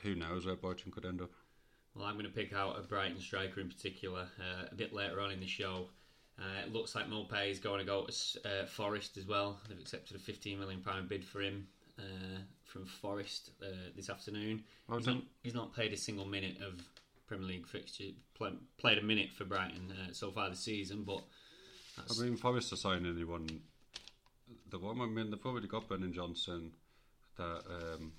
who 0.03 0.15
knows 0.15 0.47
where 0.47 0.57
Brighton 0.57 0.91
could 0.91 1.05
end 1.05 1.21
up. 1.21 1.31
Well, 1.95 2.07
I'm 2.07 2.15
going 2.15 2.27
to 2.27 2.33
pick 2.33 2.53
out 2.53 2.79
a 2.79 2.83
Brighton 2.83 3.21
striker 3.21 3.61
in 3.61 3.69
particular 3.69 4.27
uh, 4.39 4.67
a 4.71 4.75
bit 4.75 4.93
later 4.93 5.21
on 5.21 5.31
in 5.31 5.41
the 5.41 5.47
show. 5.47 5.89
Uh, 6.39 6.67
it 6.67 6.73
looks 6.73 6.95
like 6.95 7.09
Maupay 7.09 7.51
is 7.51 7.59
going 7.59 7.81
to 7.81 7.85
go 7.85 8.07
to 8.07 8.41
uh, 8.45 8.67
Forest 8.67 9.17
as 9.17 9.27
well. 9.27 9.59
They've 9.69 9.79
accepted 9.79 10.17
a 10.17 10.21
15 10.21 10.59
million 10.59 10.81
pound 10.81 11.09
bid 11.09 11.25
for 11.25 11.41
him 11.41 11.67
uh, 11.99 12.39
from 12.65 12.87
Forest 12.87 13.51
uh, 13.63 13.91
this 13.97 14.09
afternoon. 14.09 14.63
Well 14.87 14.99
he's, 14.99 15.07
not, 15.07 15.23
he's 15.43 15.55
not 15.55 15.75
played 15.75 15.93
a 15.93 15.97
single 15.97 16.27
minute 16.27 16.59
of 16.63 16.81
Premier 17.27 17.47
League 17.47 17.67
fixture. 17.67 18.05
Play, 18.35 18.53
played 18.79 18.99
a 18.99 19.03
minute 19.03 19.33
for 19.33 19.45
Brighton 19.45 19.93
uh, 19.93 20.13
so 20.13 20.31
far 20.31 20.49
this 20.49 20.61
season, 20.61 21.03
but 21.03 21.23
that's, 21.97 22.21
I 22.21 22.25
mean, 22.25 22.37
Forest 22.37 22.73
are 22.73 22.77
signing 22.77 23.13
anyone. 23.13 23.49
The 24.71 24.79
one, 24.79 25.01
I 25.01 25.07
mean, 25.07 25.31
they've 25.31 25.45
already 25.45 25.67
got 25.67 25.89
Brennan 25.89 26.13
Johnson, 26.13 26.71
that 27.37 27.63
um, 27.69 28.13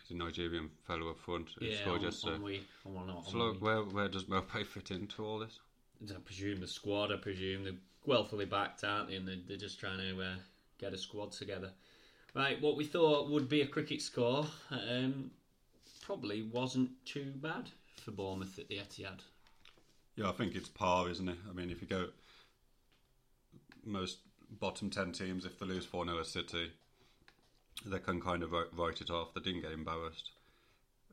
he's 0.00 0.16
a 0.16 0.18
Nigerian 0.18 0.70
fellow 0.86 1.10
up 1.10 1.18
front 1.20 1.48
yeah, 1.60 1.76
on, 1.88 2.00
yesterday. 2.00 2.34
on 2.34 2.42
we, 2.42 2.60
on, 2.84 3.24
So, 3.28 3.36
look, 3.36 3.62
where, 3.62 3.82
where 3.82 4.08
does 4.08 4.24
Maupay 4.24 4.66
fit 4.66 4.90
into 4.90 5.24
all 5.24 5.38
this? 5.38 5.60
I 6.02 6.18
presume 6.24 6.60
the 6.60 6.66
squad. 6.66 7.12
I 7.12 7.16
presume 7.16 7.64
they're 7.64 7.72
wealthily 8.06 8.44
backed, 8.44 8.84
aren't 8.84 9.08
they? 9.08 9.16
And 9.16 9.26
they're, 9.26 9.36
they're 9.46 9.56
just 9.56 9.80
trying 9.80 9.98
to 9.98 10.20
uh, 10.20 10.36
get 10.78 10.92
a 10.92 10.98
squad 10.98 11.32
together. 11.32 11.70
Right, 12.34 12.60
what 12.60 12.76
we 12.76 12.84
thought 12.84 13.30
would 13.30 13.48
be 13.48 13.62
a 13.62 13.66
cricket 13.66 14.02
score 14.02 14.46
um, 14.70 15.30
probably 16.02 16.42
wasn't 16.42 16.90
too 17.04 17.32
bad 17.36 17.70
for 17.96 18.12
Bournemouth 18.12 18.58
at 18.58 18.68
the 18.68 18.76
Etihad. 18.76 19.20
Yeah, 20.14 20.28
I 20.28 20.32
think 20.32 20.54
it's 20.54 20.68
par, 20.68 21.08
isn't 21.08 21.28
it? 21.28 21.38
I 21.48 21.52
mean, 21.52 21.70
if 21.70 21.80
you 21.80 21.88
go 21.88 22.08
most 23.84 24.18
bottom 24.60 24.90
10 24.90 25.12
teams, 25.12 25.44
if 25.44 25.58
they 25.58 25.66
lose 25.66 25.86
4 25.86 26.04
0 26.04 26.18
at 26.18 26.26
City, 26.26 26.72
they 27.84 27.98
can 27.98 28.20
kind 28.20 28.42
of 28.42 28.52
write 28.52 29.00
it 29.00 29.10
off. 29.10 29.34
They 29.34 29.40
didn't 29.40 29.62
get 29.62 29.72
embarrassed. 29.72 30.30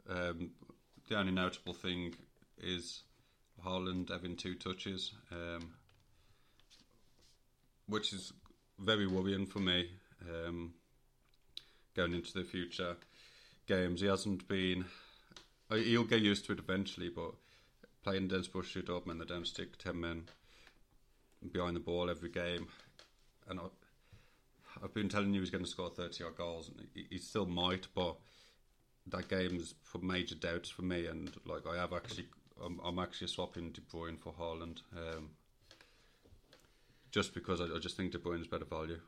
Um, 0.09 0.51
the 1.09 1.17
only 1.17 1.31
notable 1.31 1.73
thing 1.73 2.15
is 2.57 3.03
Haaland 3.65 4.09
having 4.09 4.35
two 4.35 4.55
touches, 4.55 5.11
um, 5.31 5.73
which 7.87 8.13
is 8.13 8.31
very 8.79 9.07
worrying 9.07 9.45
for 9.45 9.59
me 9.59 9.89
um, 10.29 10.73
going 11.95 12.13
into 12.13 12.33
the 12.33 12.43
future 12.43 12.95
games. 13.67 14.01
He 14.01 14.07
hasn't 14.07 14.47
been. 14.47 14.85
uh, 15.71 15.75
He'll 15.75 16.03
get 16.03 16.21
used 16.21 16.45
to 16.45 16.53
it 16.53 16.59
eventually, 16.59 17.09
but 17.09 17.31
playing 18.03 18.25
against 18.25 18.53
Borussia 18.53 18.83
Dortmund, 18.83 19.19
they 19.19 19.25
don't 19.25 19.47
stick 19.47 19.77
ten 19.77 19.99
men 19.99 20.23
behind 21.51 21.75
the 21.75 21.79
ball 21.79 22.09
every 22.09 22.29
game, 22.29 22.67
and 23.49 23.59
I've 24.83 24.93
been 24.93 25.09
telling 25.09 25.33
you 25.33 25.39
he's 25.41 25.49
going 25.49 25.63
to 25.63 25.69
score 25.69 25.89
thirty 25.89 26.23
odd 26.23 26.37
goals, 26.37 26.69
and 26.69 26.87
he, 26.93 27.05
he 27.09 27.17
still 27.17 27.45
might, 27.45 27.87
but 27.95 28.15
that 29.07 29.29
game's 29.29 29.73
put 29.91 30.03
major 30.03 30.35
doubts 30.35 30.69
for 30.69 30.81
me, 30.81 31.05
and 31.05 31.31
like 31.45 31.67
I 31.67 31.77
have 31.77 31.93
actually, 31.93 32.25
I'm, 32.63 32.79
I'm 32.83 32.99
actually 32.99 33.27
swapping 33.27 33.71
De 33.71 33.81
Bruyne 33.81 34.19
for 34.19 34.33
Haaland, 34.33 34.81
um, 34.95 35.31
just 37.11 37.33
because 37.33 37.61
I, 37.61 37.65
I 37.65 37.79
just 37.79 37.97
think 37.97 38.11
De 38.11 38.17
Bruyne's 38.17 38.47
better 38.47 38.65
value. 38.65 38.99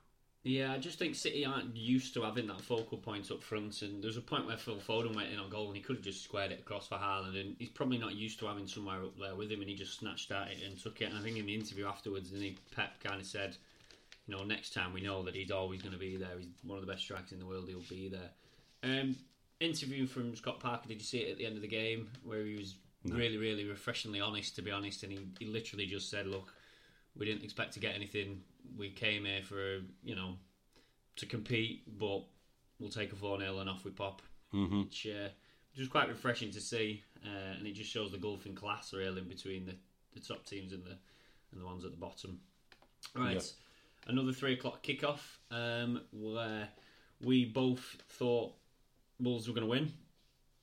Yeah, 0.44 0.72
I 0.72 0.78
just 0.78 0.98
think 0.98 1.16
City 1.16 1.46
aren't 1.46 1.76
used 1.76 2.14
to 2.14 2.22
having 2.22 2.48
that 2.48 2.62
focal 2.62 2.98
point 2.98 3.32
up 3.32 3.44
front, 3.44 3.82
and 3.82 4.02
there's 4.02 4.18
a 4.18 4.22
point 4.22 4.48
where 4.48 4.56
Phil 4.56 4.78
Foden 4.78 5.14
went 5.16 5.30
in 5.30 5.40
on 5.40 5.50
goal 5.50 5.68
and 5.68 5.76
he 5.76 5.82
could 5.82 5.98
have 5.98 6.06
just 6.06 6.24
squared 6.24 6.52
it 6.52 6.60
across 6.60 6.88
for 6.88 6.96
Haaland, 6.96 7.40
and 7.40 7.56
he's 7.60 7.70
probably 7.70 7.98
not 7.98 8.16
used 8.16 8.40
to 8.40 8.48
having 8.48 8.68
somewhere 8.68 9.04
up 9.04 9.18
there 9.20 9.36
with 9.36 9.52
him, 9.52 9.60
and 9.60 9.70
he 9.70 9.76
just 9.76 10.00
snatched 10.00 10.32
at 10.32 10.50
it 10.50 10.58
and 10.66 10.80
took 10.80 11.02
it. 11.02 11.06
And 11.06 11.18
I 11.18 11.22
think 11.22 11.38
in 11.38 11.46
the 11.46 11.56
interview 11.56 11.86
afterwards, 11.86 12.32
and 12.32 12.42
he 12.42 12.56
Pep 12.74 13.04
kind 13.04 13.20
of 13.20 13.26
said, 13.26 13.58
you 14.26 14.36
know, 14.36 14.44
next 14.44 14.74
time 14.74 14.94
we 14.94 15.02
know 15.02 15.24
that 15.24 15.36
he's 15.36 15.52
always 15.52 15.82
going 15.82 15.94
to 15.94 16.00
be 16.00 16.16
there. 16.16 16.38
He's 16.38 16.48
one 16.64 16.78
of 16.78 16.86
the 16.86 16.92
best 16.92 17.04
strikers 17.04 17.32
in 17.32 17.40
the 17.40 17.46
world. 17.46 17.68
He'll 17.68 17.80
be 17.90 18.10
there. 18.10 18.30
Um, 18.84 19.16
interview 19.60 20.06
from 20.06 20.36
Scott 20.36 20.60
Parker. 20.60 20.88
Did 20.88 21.00
you 21.00 21.06
see 21.06 21.20
it 21.20 21.32
at 21.32 21.38
the 21.38 21.46
end 21.46 21.56
of 21.56 21.62
the 21.62 21.68
game 21.68 22.10
where 22.24 22.46
he 22.46 22.56
was 22.56 22.76
really, 23.06 23.38
really 23.38 23.66
refreshingly 23.66 24.22
honest? 24.22 24.56
To 24.56 24.62
be 24.62 24.72
honest, 24.72 25.04
and 25.04 25.12
he, 25.12 25.20
he 25.40 25.46
literally 25.46 25.86
just 25.86 26.10
said, 26.10 26.28
"Look, 26.28 26.54
we 27.16 27.26
didn't 27.26 27.44
expect 27.44 27.74
to 27.74 27.80
get 27.80 27.96
anything. 27.96 28.42
We 28.78 28.90
came 28.90 29.26
here 29.26 29.42
for 29.44 29.80
you 30.04 30.16
know 30.16 30.36
to 31.18 31.26
compete, 31.26 31.98
but 32.00 32.24
we'll 32.80 32.90
take 32.90 33.12
a 33.12 33.16
four 33.16 33.40
0 33.40 33.60
and 33.60 33.70
off 33.70 33.84
we 33.86 33.92
pop." 33.92 34.22
Mm-hmm. 34.54 34.84
Which, 34.84 35.08
uh, 35.08 35.30
which 35.72 35.80
was 35.80 35.90
quite 35.90 36.08
refreshing 36.08 36.52
to 36.52 36.62
see, 36.62 37.04
uh, 37.26 37.58
and 37.58 37.68
it 37.68 37.74
just 37.74 37.92
shows 37.92 38.12
the 38.12 38.18
gulf 38.18 38.46
in 38.46 38.56
class 38.56 38.94
really 38.94 39.22
in 39.22 39.28
between 39.28 39.66
the, 39.66 39.76
the 40.14 40.20
top 40.22 40.46
teams 40.46 40.72
and 40.72 40.84
the 40.86 40.98
and 41.52 41.62
the 41.62 41.66
ones 41.66 41.86
at 41.86 41.92
the 41.92 41.98
bottom. 41.98 42.40
Right, 43.16 43.36
Yeah. 43.36 44.12
another 44.12 44.32
three 44.34 44.54
o'clock 44.54 44.84
kickoff 44.84 45.20
um, 45.52 46.02
where 46.12 46.70
we 47.22 47.46
both 47.46 47.98
thought 48.10 48.54
Wolves 49.20 49.48
were 49.48 49.54
going 49.54 49.66
to 49.66 49.70
win. 49.70 49.94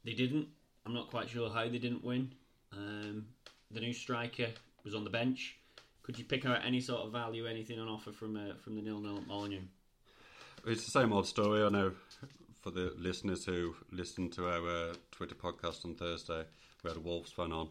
They 0.04 0.12
didn't. 0.14 0.48
I'm 0.86 0.94
not 0.94 1.10
quite 1.10 1.28
sure 1.28 1.50
how 1.50 1.68
they 1.68 1.78
didn't 1.78 2.04
win. 2.04 2.32
Um, 2.72 3.26
the 3.70 3.80
new 3.80 3.92
striker 3.92 4.48
was 4.84 4.94
on 4.94 5.04
the 5.04 5.10
bench. 5.10 5.56
Could 6.02 6.18
you 6.18 6.24
pick 6.24 6.44
out 6.44 6.60
any 6.64 6.80
sort 6.80 7.00
of 7.02 7.12
value, 7.12 7.46
anything 7.46 7.80
on 7.80 7.88
offer 7.88 8.12
from 8.12 8.36
uh, 8.36 8.54
from 8.62 8.74
the 8.76 8.82
nil 8.82 9.00
nil 9.00 9.18
at 9.18 9.26
Molineux? 9.26 9.62
It's 10.66 10.84
the 10.84 10.90
same 10.90 11.12
old 11.12 11.26
story. 11.26 11.62
I 11.62 11.68
know 11.68 11.92
for 12.62 12.70
the 12.70 12.94
listeners 12.98 13.44
who 13.44 13.74
listened 13.90 14.32
to 14.34 14.48
our 14.48 14.68
uh, 14.68 14.94
Twitter 15.10 15.34
podcast 15.34 15.84
on 15.84 15.94
Thursday, 15.94 16.44
we 16.82 16.90
had 16.90 16.96
a 16.96 17.00
Wolves 17.00 17.32
fan 17.32 17.52
on 17.52 17.68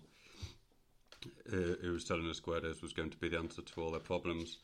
uh, 1.51 1.75
who 1.82 1.91
was 1.93 2.03
telling 2.03 2.29
us 2.29 2.39
Guedes 2.39 2.82
was 2.82 2.93
going 2.93 3.10
to 3.10 3.17
be 3.17 3.29
the 3.29 3.38
answer 3.38 3.62
to 3.62 3.82
all 3.82 3.91
their 3.91 4.00
problems. 4.00 4.58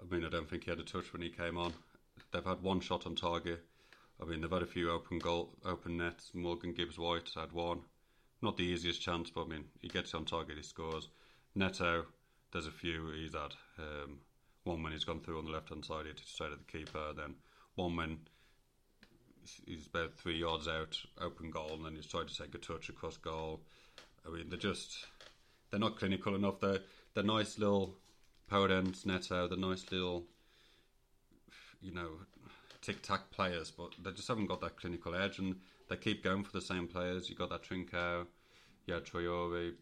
I 0.00 0.12
mean, 0.12 0.24
I 0.24 0.28
don't 0.28 0.48
think 0.48 0.64
he 0.64 0.70
had 0.70 0.78
a 0.80 0.84
touch 0.84 1.12
when 1.12 1.22
he 1.22 1.30
came 1.30 1.56
on. 1.56 1.72
They've 2.32 2.44
had 2.44 2.62
one 2.62 2.80
shot 2.80 3.06
on 3.06 3.14
target. 3.14 3.64
I 4.20 4.24
mean, 4.24 4.40
they've 4.40 4.50
had 4.50 4.62
a 4.62 4.66
few 4.66 4.90
open 4.90 5.18
goal, 5.18 5.50
open 5.64 5.96
nets. 5.96 6.30
Morgan 6.34 6.72
Gibbs 6.72 6.98
White 6.98 7.30
had 7.34 7.52
one. 7.52 7.80
Not 8.42 8.56
the 8.56 8.64
easiest 8.64 9.00
chance, 9.00 9.30
but 9.30 9.44
I 9.44 9.48
mean, 9.48 9.64
he 9.80 9.88
gets 9.88 10.14
on 10.14 10.24
target, 10.24 10.56
he 10.56 10.62
scores. 10.62 11.08
Neto, 11.54 12.06
there's 12.52 12.66
a 12.66 12.72
few 12.72 13.10
he's 13.10 13.34
had. 13.34 13.54
Um, 13.78 14.18
one 14.64 14.82
when 14.82 14.92
he's 14.92 15.04
gone 15.04 15.20
through 15.20 15.38
on 15.38 15.44
the 15.44 15.50
left 15.50 15.70
hand 15.70 15.84
side, 15.84 16.02
he 16.02 16.08
hit 16.08 16.20
it 16.20 16.28
straight 16.28 16.52
at 16.52 16.58
the 16.58 16.78
keeper. 16.78 17.12
Then 17.16 17.34
one 17.74 17.96
when 17.96 18.18
he's 19.66 19.86
about 19.86 20.14
three 20.14 20.38
yards 20.38 20.68
out, 20.68 20.98
open 21.20 21.50
goal, 21.50 21.74
and 21.74 21.84
then 21.84 21.96
he's 21.96 22.06
tried 22.06 22.28
to 22.28 22.36
take 22.36 22.54
a 22.54 22.58
touch 22.58 22.88
across 22.88 23.16
goal. 23.16 23.60
I 24.26 24.30
mean, 24.30 24.48
they're 24.48 24.58
just 24.58 25.06
they're 25.70 25.80
not 25.80 25.98
clinical 25.98 26.34
enough. 26.34 26.60
They're 26.60 26.80
they're 27.14 27.24
nice 27.24 27.58
little 27.58 27.96
power 28.48 28.70
ends, 28.70 29.06
Neto. 29.06 29.48
They're 29.48 29.58
nice 29.58 29.84
little, 29.90 30.24
you 31.80 31.92
know, 31.92 32.10
tic 32.80 33.02
tac 33.02 33.30
players, 33.30 33.70
but 33.70 33.94
they 34.02 34.12
just 34.12 34.28
haven't 34.28 34.46
got 34.46 34.60
that 34.60 34.76
clinical 34.76 35.14
edge, 35.14 35.38
and 35.38 35.56
they 35.88 35.96
keep 35.96 36.22
going 36.22 36.44
for 36.44 36.52
the 36.52 36.60
same 36.60 36.86
players. 36.86 37.28
You 37.28 37.36
got 37.36 37.50
that 37.50 37.62
Trincao, 37.62 38.26
you 38.86 38.94
had 38.94 39.04
Traore, 39.04 39.72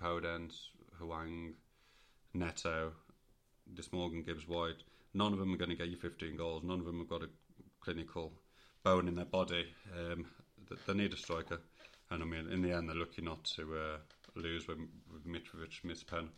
Hwang, 0.98 1.54
Neto, 2.34 2.92
this 3.66 3.92
Morgan 3.92 4.22
Gibbs 4.22 4.48
White. 4.48 4.82
None 5.14 5.32
of 5.32 5.38
them 5.38 5.54
are 5.54 5.56
going 5.56 5.70
to 5.70 5.76
get 5.76 5.88
you 5.88 5.96
15 5.96 6.36
goals. 6.36 6.62
None 6.62 6.80
of 6.80 6.86
them 6.86 6.98
have 6.98 7.08
got 7.08 7.22
a 7.22 7.28
clinical 7.80 8.32
bone 8.82 9.08
in 9.08 9.14
their 9.14 9.24
body. 9.24 9.66
Um, 9.96 10.26
th- 10.68 10.80
they 10.86 10.94
need 10.94 11.12
a 11.12 11.16
striker, 11.16 11.60
and 12.10 12.22
I 12.22 12.26
mean, 12.26 12.50
in 12.50 12.62
the 12.62 12.72
end, 12.72 12.88
they're 12.88 12.96
lucky 12.96 13.22
not 13.22 13.44
to 13.56 13.76
uh, 13.76 13.96
lose 14.34 14.66
with 14.68 14.78
Mitrovic 15.26 15.84
missed 15.84 16.06
pen. 16.06 16.28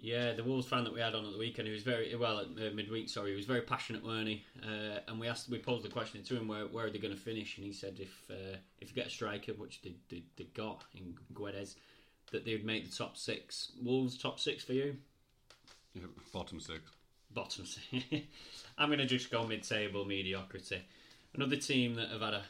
Yeah, 0.00 0.32
the 0.32 0.44
Wolves 0.44 0.68
fan 0.68 0.84
that 0.84 0.92
we 0.92 1.00
had 1.00 1.16
on 1.16 1.24
at 1.24 1.32
the 1.32 1.38
weekend, 1.38 1.66
he 1.66 1.74
was 1.74 1.82
very 1.82 2.14
well 2.14 2.38
at 2.38 2.46
uh, 2.46 2.70
midweek. 2.72 3.08
Sorry, 3.08 3.30
he 3.30 3.36
was 3.36 3.46
very 3.46 3.62
passionate, 3.62 4.04
weren't 4.04 4.28
he? 4.28 4.44
Uh, 4.62 5.00
and 5.08 5.18
we 5.18 5.26
asked, 5.26 5.48
we 5.48 5.58
posed 5.58 5.84
the 5.84 5.88
question 5.88 6.22
to 6.22 6.36
him, 6.36 6.46
where, 6.46 6.66
where 6.66 6.86
are 6.86 6.90
they 6.90 6.98
going 6.98 7.14
to 7.14 7.20
finish? 7.20 7.56
And 7.56 7.66
he 7.66 7.72
said, 7.72 7.98
if 7.98 8.30
uh, 8.30 8.56
if 8.80 8.90
you 8.90 8.94
get 8.94 9.08
a 9.08 9.10
striker, 9.10 9.54
which 9.54 9.82
they, 9.82 9.94
they, 10.08 10.22
they 10.36 10.44
got 10.54 10.84
in 10.94 11.16
Guedes, 11.34 11.74
that 12.30 12.44
they 12.44 12.52
would 12.52 12.64
make 12.64 12.88
the 12.88 12.96
top 12.96 13.16
six. 13.16 13.72
Wolves 13.82 14.16
top 14.16 14.38
six 14.38 14.62
for 14.62 14.72
you? 14.72 14.96
Yeah, 15.94 16.02
bottom 16.32 16.60
six. 16.60 16.80
Bottom 17.34 17.66
six. 17.66 18.04
I'm 18.78 18.90
going 18.90 19.00
to 19.00 19.06
just 19.06 19.32
go 19.32 19.44
mid-table 19.48 20.04
mediocrity. 20.04 20.80
Another 21.34 21.56
team 21.56 21.96
that 21.96 22.10
have 22.10 22.20
had 22.20 22.34
a 22.34 22.42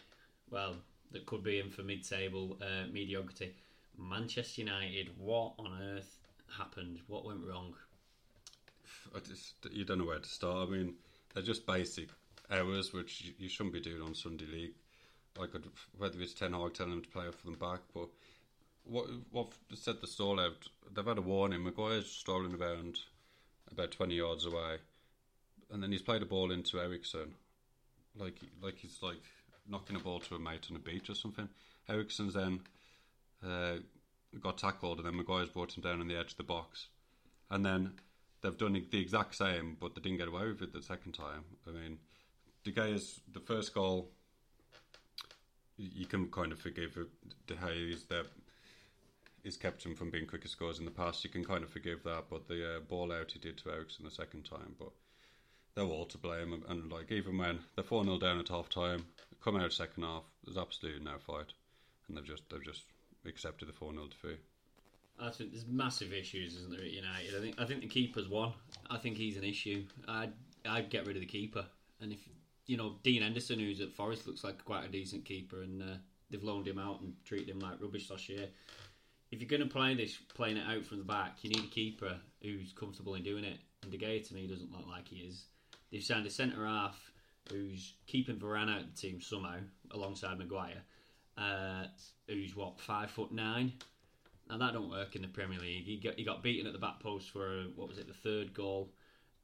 well 0.50 0.75
that 1.12 1.25
could 1.25 1.43
be 1.43 1.61
in 1.61 1.71
for 1.71 1.83
mid-table 1.83 2.59
uh, 2.61 2.93
mediocrity. 2.93 3.55
Manchester 3.97 4.61
United. 4.61 5.09
What 5.19 5.55
on 5.59 5.81
earth 5.83 6.18
happened? 6.57 7.00
What 7.07 7.25
went 7.25 7.45
wrong? 7.45 7.75
I 9.14 9.21
just 9.21 9.55
you 9.71 9.85
don't 9.85 9.99
know 9.99 10.07
where 10.07 10.19
to 10.19 10.28
start. 10.28 10.69
I 10.69 10.71
mean, 10.71 10.95
they're 11.35 11.43
just 11.43 11.67
basic 11.67 12.09
errors 12.50 12.93
which 12.93 13.33
you, 13.38 13.49
shouldn't 13.49 13.75
be 13.75 13.81
doing 13.81 14.02
on 14.02 14.14
Sunday 14.14 14.47
League. 14.47 14.75
I 15.40 15.47
could 15.47 15.69
whether 15.97 16.21
it's 16.21 16.35
Ten 16.35 16.52
Hag 16.52 16.75
telling 16.75 16.93
them 16.93 17.02
to 17.02 17.09
play 17.09 17.31
for 17.31 17.45
them 17.45 17.59
back, 17.59 17.81
but 17.95 18.09
what 18.85 19.07
what 19.31 19.52
set 19.75 20.00
the 20.00 20.07
stall 20.07 20.40
out? 20.40 20.69
They've 20.93 21.05
had 21.05 21.19
a 21.19 21.23
warning. 21.23 21.62
Maguire's 21.62 22.11
strolling 22.11 22.55
around 22.55 22.99
about 23.71 23.93
twenty 23.93 24.17
yards 24.17 24.47
away, 24.47 24.78
and 25.71 25.83
then 25.83 25.93
he's 25.93 26.02
played 26.02 26.23
a 26.23 26.26
ball 26.26 26.50
into 26.50 26.81
Eriksen, 26.81 27.35
like 28.17 28.40
like 28.62 28.78
he's 28.78 28.99
like 29.02 29.23
knocking 29.69 29.97
a 29.97 30.00
ball 30.00 30.21
to 30.21 30.35
a 30.35 30.38
mate 30.38 30.67
on 30.71 30.76
a 30.76 30.81
beach 30.81 31.11
or 31.11 31.14
something. 31.14 31.49
Eriksen's 31.88 32.35
then 32.35 32.61
uh, 33.47 33.76
got 34.41 34.59
tackled, 34.59 34.99
and 34.99 35.07
then 35.07 35.17
Maguire's 35.17 35.49
brought 35.49 35.77
him 35.77 35.83
down 35.83 36.01
on 36.01 36.09
the 36.09 36.17
edge 36.17 36.33
of 36.33 36.37
the 36.37 36.43
box, 36.43 36.89
and 37.51 37.65
then 37.65 37.93
they've 38.43 38.57
done 38.57 38.73
the 38.91 39.01
exact 39.01 39.35
same, 39.35 39.77
but 39.81 39.95
they 39.95 40.01
didn't 40.01 40.19
get 40.19 40.29
away 40.29 40.47
with 40.47 40.63
it 40.63 40.73
the 40.73 40.83
second 40.83 41.13
time. 41.13 41.45
I 41.67 41.71
mean, 41.71 41.99
De 42.65 42.73
Gea's 42.73 43.21
the 43.33 43.41
first 43.41 43.75
goal. 43.75 44.11
You 45.77 46.07
can 46.07 46.29
kind 46.31 46.53
of 46.53 46.59
forgive. 46.59 46.99
De 47.47 47.55
Gea 47.55 47.93
is 47.93 48.05
there. 48.05 48.25
He's 49.43 49.57
kept 49.57 49.85
him 49.85 49.95
from 49.95 50.11
being 50.11 50.27
quicker 50.27 50.49
scores 50.49 50.79
in 50.79 50.85
the 50.85 50.91
past. 50.91 51.25
You 51.25 51.31
can 51.31 51.45
kind 51.45 51.63
of 51.63 51.71
forgive 51.71 52.03
that, 52.03 52.25
but 52.29 52.49
the 52.49 52.77
uh, 52.77 52.81
ball 52.81 53.13
out 53.13 53.33
he 53.33 53.39
did 53.39 53.57
to 53.59 53.71
Eriksen 53.71 54.05
the 54.05 54.11
second 54.11 54.45
time, 54.45 54.75
but 54.79 54.91
they're 55.75 55.85
all 55.85 56.05
to 56.07 56.19
blame. 56.19 56.53
And, 56.53 56.65
and 56.69 56.91
like 56.91 57.13
even 57.13 57.39
when 57.39 57.61
they're 57.75 57.85
four 57.85 58.05
0 58.05 58.19
down 58.19 58.41
at 58.41 58.49
half 58.49 58.69
time, 58.69 59.07
come 59.43 59.57
out 59.57 59.73
second 59.73 60.03
half, 60.03 60.25
there's 60.45 60.59
absolutely 60.59 61.05
no 61.05 61.19
fight, 61.19 61.53
and 62.09 62.17
they've 62.17 62.27
just 62.27 62.51
they've 62.51 62.65
just 62.65 62.83
accepted 63.27 63.69
the 63.69 63.73
four 63.73 63.93
0 63.93 64.07
defeat. 64.09 64.41
I 65.21 65.31
think 65.31 65.53
there's 65.53 65.67
massive 65.67 66.13
issues, 66.13 66.57
isn't 66.57 66.71
there, 66.71 66.81
at 66.81 66.93
United? 66.93 67.35
I 67.37 67.41
think 67.41 67.61
I 67.61 67.65
think 67.65 67.81
the 67.81 67.89
keeper's 67.89 68.29
one. 68.29 68.53
I 68.89 68.99
think 68.99 69.17
he's 69.17 69.37
an 69.37 69.45
issue. 69.45 69.85
I'd 70.07 70.33
I'd 70.69 70.91
get 70.91 71.07
rid 71.07 71.17
of 71.17 71.21
the 71.21 71.27
keeper, 71.27 71.65
and 72.01 72.13
if 72.13 72.21
you 72.67 72.77
know 72.77 72.97
Dean 73.03 73.23
Henderson, 73.23 73.59
who's 73.59 73.81
at 73.81 73.93
Forest, 73.93 74.27
looks 74.27 74.45
like 74.45 74.65
quite 74.65 74.85
a 74.85 74.89
decent 74.89 75.25
keeper, 75.25 75.63
and 75.63 75.83
uh, 75.83 75.97
they've 76.31 76.43
loaned 76.43 76.69
him 76.69 76.79
out 76.79 77.01
and 77.01 77.15
treated 77.25 77.49
him 77.49 77.61
like 77.61 77.81
rubbish 77.81 78.11
last 78.11 78.29
year. 78.29 78.49
If 79.31 79.41
you're 79.41 79.49
going 79.49 79.69
to 79.69 79.75
play 79.75 79.95
this, 79.95 80.17
playing 80.35 80.57
it 80.57 80.67
out 80.67 80.87
from 80.87 80.99
the 80.99 81.05
back, 81.05 81.39
you 81.43 81.51
need 81.51 81.65
a 81.65 81.69
keeper 81.69 82.17
who's 82.43 82.73
comfortable 82.73 83.15
in 83.15 83.23
doing 83.23 83.45
it. 83.45 83.59
And 83.83 83.93
De 83.93 83.99
Gea 83.99 84.27
to 84.27 84.35
me 84.35 84.47
doesn't 84.47 84.73
look 84.73 84.87
like 84.89 85.09
he 85.09 85.17
is. 85.17 85.45
They've 85.93 86.03
signed 86.03 86.27
a 86.27 86.31
centre 86.31 86.65
half 86.65 86.99
who's 87.51 87.95
keeping 88.07 88.37
Varane 88.37 88.73
out 88.75 88.81
of 88.81 88.95
the 88.95 89.01
team 89.01 89.21
somehow, 89.21 89.59
alongside 89.91 90.39
Maguire, 90.39 90.83
uh, 91.38 91.85
who's 92.26 92.57
what 92.57 92.80
five 92.80 93.11
foot 93.11 93.33
nine. 93.33 93.73
Now 94.49 94.59
that 94.59 94.73
don't 94.73 94.90
work 94.90 95.14
in 95.14 95.23
the 95.23 95.28
Premier 95.28 95.59
League. 95.59 95.85
He 95.85 95.97
got 95.97 96.14
he 96.14 96.25
got 96.25 96.42
beaten 96.42 96.66
at 96.66 96.73
the 96.73 96.78
back 96.78 97.00
post 97.00 97.30
for 97.30 97.64
what 97.76 97.88
was 97.88 97.99
it 97.99 98.09
the 98.09 98.14
third 98.14 98.54
goal, 98.54 98.90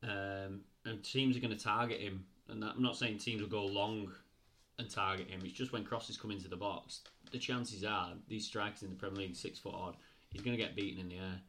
um, 0.03 0.61
and 0.85 1.03
teams 1.03 1.37
are 1.37 1.41
going 1.41 1.57
to 1.57 1.63
target 1.63 2.01
him. 2.01 2.25
And 2.49 2.63
that, 2.63 2.73
I'm 2.77 2.83
not 2.83 2.97
saying 2.97 3.19
teams 3.19 3.41
will 3.41 3.49
go 3.49 3.65
long 3.65 4.13
and 4.79 4.91
target 4.91 5.29
him. 5.29 5.41
It's 5.45 5.55
just 5.55 5.73
when 5.73 5.85
crosses 5.85 6.17
come 6.17 6.31
into 6.31 6.49
the 6.49 6.57
box, 6.57 7.01
the 7.31 7.39
chances 7.39 7.85
are 7.85 8.13
these 8.29 8.47
strikers 8.47 8.83
in 8.83 8.91
the 8.91 8.97
Premier 8.97 9.23
League 9.23 9.37
six 9.37 9.59
foot 9.59 9.75
odd, 9.75 9.97
he's 10.31 10.43
going 10.43 10.57
to 10.57 10.63
get 10.63 10.77
beaten 10.77 11.01
in 11.01 11.09
the 11.09 11.17
air. 11.17 11.41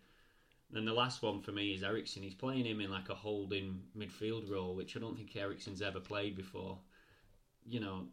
And 0.73 0.87
the 0.87 0.93
last 0.93 1.21
one 1.21 1.41
for 1.41 1.51
me 1.51 1.73
is 1.73 1.83
Eriksen. 1.83 2.23
He's 2.23 2.33
playing 2.33 2.65
him 2.65 2.81
in 2.81 2.91
like 2.91 3.09
a 3.09 3.15
holding 3.15 3.81
midfield 3.97 4.49
role, 4.51 4.75
which 4.75 4.97
I 4.97 4.99
don't 4.99 5.15
think 5.15 5.35
Eriksen's 5.35 5.81
ever 5.81 5.99
played 5.99 6.35
before. 6.35 6.77
You 7.67 7.79
know, 7.79 8.07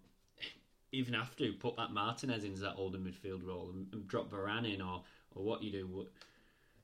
even 0.93 1.15
after 1.15 1.45
you 1.45 1.55
put 1.55 1.77
that 1.77 1.93
Martinez 1.93 2.45
into 2.45 2.61
that 2.61 2.75
older 2.77 2.99
midfield 2.99 3.47
role 3.47 3.71
and, 3.73 3.87
and 3.93 4.07
drop 4.07 4.31
Varane 4.31 4.73
in, 4.73 4.81
or 4.81 5.03
or 5.35 5.43
what 5.43 5.63
you 5.63 5.73
do, 5.73 6.07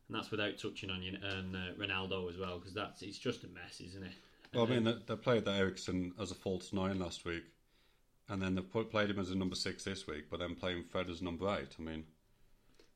and 0.08 0.16
that's 0.16 0.30
without 0.30 0.58
touching 0.58 0.90
on 0.90 1.02
you 1.02 1.18
and 1.22 1.54
uh, 1.54 1.58
Ronaldo 1.78 2.28
as 2.30 2.38
well, 2.38 2.58
because 2.58 2.74
that's 2.74 3.02
it's 3.02 3.18
just 3.18 3.44
a 3.44 3.48
mess, 3.48 3.80
isn't 3.80 4.02
it? 4.02 4.12
Well, 4.54 4.66
I 4.66 4.70
mean, 4.70 4.84
they, 4.84 4.94
they 5.06 5.16
played 5.16 5.44
that 5.44 5.58
Eriksen 5.58 6.14
as 6.18 6.30
a 6.30 6.34
false 6.34 6.72
nine 6.72 6.98
last 6.98 7.26
week, 7.26 7.44
and 8.28 8.40
then 8.40 8.54
they 8.54 8.62
put, 8.62 8.90
played 8.90 9.10
him 9.10 9.18
as 9.18 9.30
a 9.30 9.36
number 9.36 9.54
six 9.54 9.84
this 9.84 10.06
week, 10.06 10.24
but 10.30 10.40
then 10.40 10.54
playing 10.54 10.84
Fred 10.84 11.10
as 11.10 11.20
number 11.20 11.46
eight. 11.58 11.76
I 11.78 11.82
mean, 11.82 12.04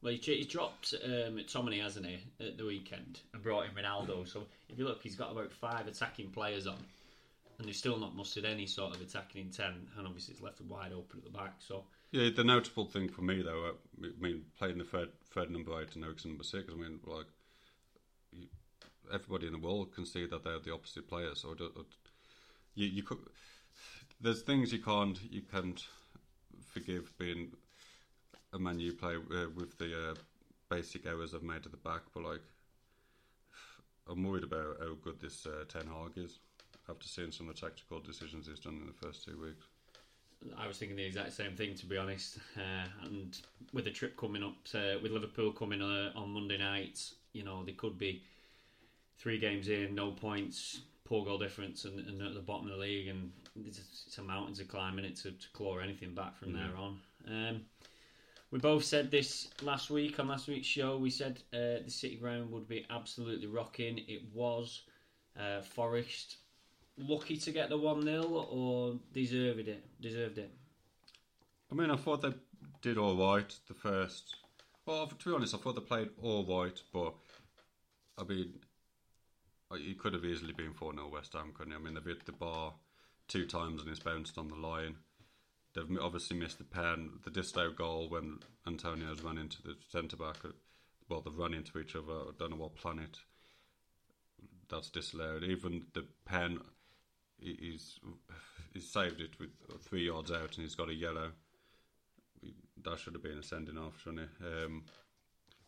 well, 0.03 0.15
he, 0.15 0.19
he 0.19 0.45
dropped 0.45 0.95
um, 1.05 1.39
Tomine, 1.47 1.83
hasn't 1.83 2.07
he, 2.07 2.19
at 2.41 2.57
the 2.57 2.65
weekend, 2.65 3.21
and 3.35 3.43
brought 3.43 3.67
in 3.67 3.73
Ronaldo. 3.73 4.27
So 4.27 4.45
if 4.71 4.79
you 4.79 4.87
look, 4.87 5.03
he's 5.03 5.15
got 5.15 5.31
about 5.31 5.53
five 5.53 5.87
attacking 5.87 6.31
players 6.31 6.67
on, 6.67 6.79
and 7.63 7.69
they've 7.69 7.77
still 7.77 7.97
not 7.97 8.17
mustered 8.17 8.45
any 8.45 8.67
sort 8.67 8.97
of 8.97 9.01
attacking 9.01 9.41
intent, 9.41 9.77
and 9.97 10.07
obviously 10.07 10.35
it's 10.35 10.43
left 10.43 10.61
wide 10.63 10.93
open 10.93 11.19
at 11.19 11.25
the 11.25 11.31
back. 11.31 11.55
So 11.61 11.85
yeah, 12.11 12.29
the 12.35 12.43
notable 12.43 12.87
thing 12.87 13.09
for 13.09 13.23
me 13.23 13.41
though, 13.41 13.67
uh, 13.67 14.05
I 14.05 14.21
mean, 14.21 14.43
playing 14.59 14.79
the 14.79 14.85
Fred, 14.85 15.09
Fred 15.31 15.51
number 15.51 15.81
eight 15.81 15.95
and 15.95 16.05
Eriksen 16.05 16.33
number 16.33 16.43
six. 16.43 16.65
I 16.73 16.75
mean, 16.75 16.99
like 17.07 17.27
everybody 19.15 19.47
in 19.47 19.53
the 19.53 19.61
world 19.61 19.95
can 19.95 20.05
see 20.05 20.27
that 20.27 20.43
they're 20.43 20.59
the 20.59 20.75
opposite 20.75 21.09
players. 21.09 21.43
So 21.43 21.55
you 22.75 22.89
you 22.89 23.03
could 23.05 23.19
there's 24.21 24.43
things 24.43 24.73
you 24.73 24.81
can't 24.81 25.21
you 25.31 25.43
can't 25.43 25.85
forgive 26.67 27.17
being 27.19 27.53
a 28.53 28.59
Man 28.59 28.81
U 28.81 28.93
player 28.93 29.21
uh, 29.33 29.47
with 29.55 29.79
the 29.79 30.11
uh, 30.11 30.15
basic 30.69 31.07
errors 31.07 31.33
I've 31.33 31.45
made 31.45 31.65
at 31.65 31.71
the 31.71 31.77
back, 31.77 32.03
but 32.13 32.25
like 32.25 32.43
I'm 34.11 34.25
worried 34.25 34.43
about 34.43 34.79
how 34.81 34.95
good 35.01 35.21
this 35.21 35.47
uh, 35.47 35.65
Ten 35.69 35.87
Hag 35.87 36.17
is 36.17 36.41
after 36.93 37.09
seeing 37.09 37.33
some 37.33 37.49
of 37.49 37.55
the 37.55 37.61
tactical 37.61 38.01
decisions 38.01 38.47
he's 38.47 38.61
done 38.61 38.79
in 38.81 38.87
the 38.87 39.07
first 39.07 39.25
two 39.25 39.41
weeks. 39.41 39.67
I 40.59 40.67
was 40.67 40.77
thinking 40.77 40.97
the 40.97 41.05
exact 41.05 41.33
same 41.33 41.57
thing, 41.57 41.75
to 41.77 41.87
be 41.87 41.97
honest. 41.97 42.39
Uh, 42.57 42.87
and 43.05 43.37
with 43.73 43.85
the 43.85 43.91
trip 43.91 44.17
coming 44.17 44.43
up, 44.43 44.57
uh, 44.75 44.99
with 45.03 45.13
Liverpool 45.13 45.53
coming 45.53 45.81
uh, 45.81 46.11
on 46.17 46.31
Monday 46.31 46.59
night, 46.59 47.01
you 47.33 47.45
know, 47.45 47.65
they 47.65 47.73
could 47.73 47.99
be 47.99 48.23
three 49.19 49.39
games 49.39 49.69
in, 49.69 49.95
no 49.95 50.11
points, 50.11 50.81
poor 51.05 51.25
goal 51.25 51.39
difference, 51.39 51.85
and, 51.85 52.01
and 52.01 52.21
at 52.21 52.35
the 52.35 52.41
bottom 52.41 52.67
of 52.67 52.73
the 52.73 52.79
league, 52.79 53.09
and 53.09 53.31
it's, 53.65 53.79
it's 54.07 54.19
a 54.19 54.23
mountain 54.23 54.55
to 54.55 54.65
climb 54.65 54.99
in 54.99 55.05
it 55.05 55.17
to, 55.17 55.31
to 55.31 55.49
claw 55.53 55.79
anything 55.79 56.15
back 56.15 56.37
from 56.37 56.49
mm-hmm. 56.49 56.59
there 56.59 56.77
on. 56.77 56.99
Um, 57.29 57.61
we 58.51 58.59
both 58.59 58.85
said 58.85 59.11
this 59.11 59.49
last 59.63 59.91
week 59.91 60.19
on 60.19 60.29
last 60.29 60.49
week's 60.49 60.67
show. 60.67 60.99
We 60.99 61.09
said 61.09 61.39
uh, 61.55 61.81
the 61.85 61.91
City 61.91 62.17
ground 62.17 62.51
would 62.51 62.69
be 62.69 62.85
absolutely 62.91 63.47
rocking. 63.47 63.99
It 64.09 64.23
was. 64.35 64.83
Uh, 65.39 65.63
Forest 65.63 66.37
lucky 66.97 67.37
to 67.37 67.53
get 67.53 67.69
the 67.69 67.79
one 67.79 68.03
0 68.03 68.23
or 68.25 68.99
deserved 69.13 69.69
it? 69.69 69.85
Deserved 70.01 70.39
it. 70.39 70.51
I 71.71 71.75
mean, 71.75 71.91
I 71.91 71.97
thought 71.97 72.23
they 72.23 72.35
did 72.81 72.99
all 72.99 73.17
right 73.17 73.53
the 73.69 73.75
first. 73.75 74.37
Well, 74.85 75.07
to 75.07 75.29
be 75.29 75.35
honest, 75.35 75.55
I 75.55 75.59
thought 75.59 75.75
they 75.75 75.81
played 75.81 76.11
all 76.23 76.45
right, 76.45 76.81
but 76.93 77.15
I 78.19 78.25
mean, 78.25 78.55
it 79.73 79.99
could 79.99 80.15
have 80.15 80.25
easily 80.25 80.53
been 80.53 80.75
4 80.75 80.95
0 80.95 81.09
West 81.09 81.33
Ham, 81.33 81.53
couldn't 81.55 81.73
it? 81.73 81.77
I 81.77 81.79
mean, 81.79 81.95
they've 81.95 82.05
hit 82.05 82.27
the 82.27 82.33
bar 82.33 82.75
two 83.29 83.47
times 83.47 83.81
and 83.81 83.91
it's 83.91 84.01
bounced 84.01 84.37
on 84.39 84.49
the 84.49 84.57
line. 84.57 84.97
They've 85.75 85.99
obviously 86.01 86.37
missed 86.37 86.59
the 86.59 86.65
pen, 86.65 87.11
the 87.25 87.31
disallowed 87.31 87.77
goal 87.77 88.09
when 88.11 88.41
Antonio's 88.67 89.23
run 89.23 89.39
into 89.39 89.63
the 89.63 89.75
centre 89.91 90.17
back. 90.17 90.45
Uh, 90.45 90.49
well, 91.09 91.23
they've 91.23 91.35
run 91.35 91.55
into 91.55 91.79
each 91.79 91.97
other. 91.97 92.13
I 92.13 92.31
don't 92.39 92.51
know 92.51 92.57
what 92.57 92.77
planet 92.77 93.19
that's 94.69 94.91
disallowed. 94.91 95.45
Even 95.45 95.87
the 95.95 96.05
pen, 96.27 96.59
he's 97.43 97.99
he's 98.73 98.91
saved 98.91 99.21
it 99.21 99.39
with 99.39 99.51
three 99.83 100.07
yards 100.07 100.31
out 100.31 100.57
and 100.57 100.65
he's 100.65 100.75
got 100.75 100.89
a 100.89 100.95
yellow. 100.95 101.33
That 102.85 102.99
should 102.99 103.15
have 103.15 103.23
been 103.23 103.39
a 103.39 103.43
sending 103.43 103.79
off, 103.79 104.01
shouldn't 104.03 104.23
it? 104.23 104.45
Um, 104.45 104.85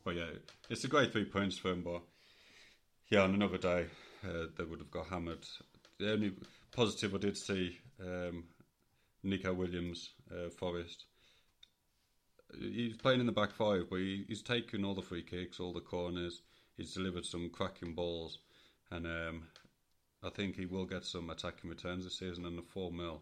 but 0.04 0.16
yeah, 0.16 0.30
it's 0.68 0.84
a 0.84 0.88
great 0.88 1.12
three 1.12 1.24
points 1.24 1.56
for 1.56 1.70
him. 1.70 1.82
But 1.82 2.02
yeah, 3.08 3.20
on 3.20 3.34
another 3.34 3.58
day, 3.58 3.86
uh, 4.24 4.46
they 4.56 4.64
would 4.64 4.80
have 4.80 4.90
got 4.90 5.06
hammered. 5.06 5.46
The 5.98 6.12
only 6.12 6.32
positive 6.74 7.14
I 7.14 7.18
did 7.18 7.36
see, 7.36 7.78
um, 8.00 8.44
Neco 9.22 9.52
Williams, 9.54 10.10
uh, 10.30 10.50
Forest. 10.50 11.04
He's 12.58 12.96
playing 12.96 13.20
in 13.20 13.26
the 13.26 13.32
back 13.32 13.52
five, 13.52 13.88
but 13.90 13.96
he, 13.96 14.24
he's 14.28 14.42
taken 14.42 14.84
all 14.84 14.94
the 14.94 15.02
free 15.02 15.22
kicks, 15.22 15.60
all 15.60 15.72
the 15.72 15.80
corners. 15.80 16.42
He's 16.76 16.94
delivered 16.94 17.24
some 17.24 17.50
cracking 17.50 17.94
balls, 17.94 18.38
and 18.90 19.06
um, 19.06 19.44
I 20.24 20.30
think 20.30 20.56
he 20.56 20.66
will 20.66 20.86
get 20.86 21.04
some 21.04 21.30
attacking 21.30 21.68
returns 21.70 22.04
this 22.04 22.18
season. 22.18 22.46
And 22.46 22.56
the 22.56 22.62
four 22.62 22.90
mil, 22.90 23.20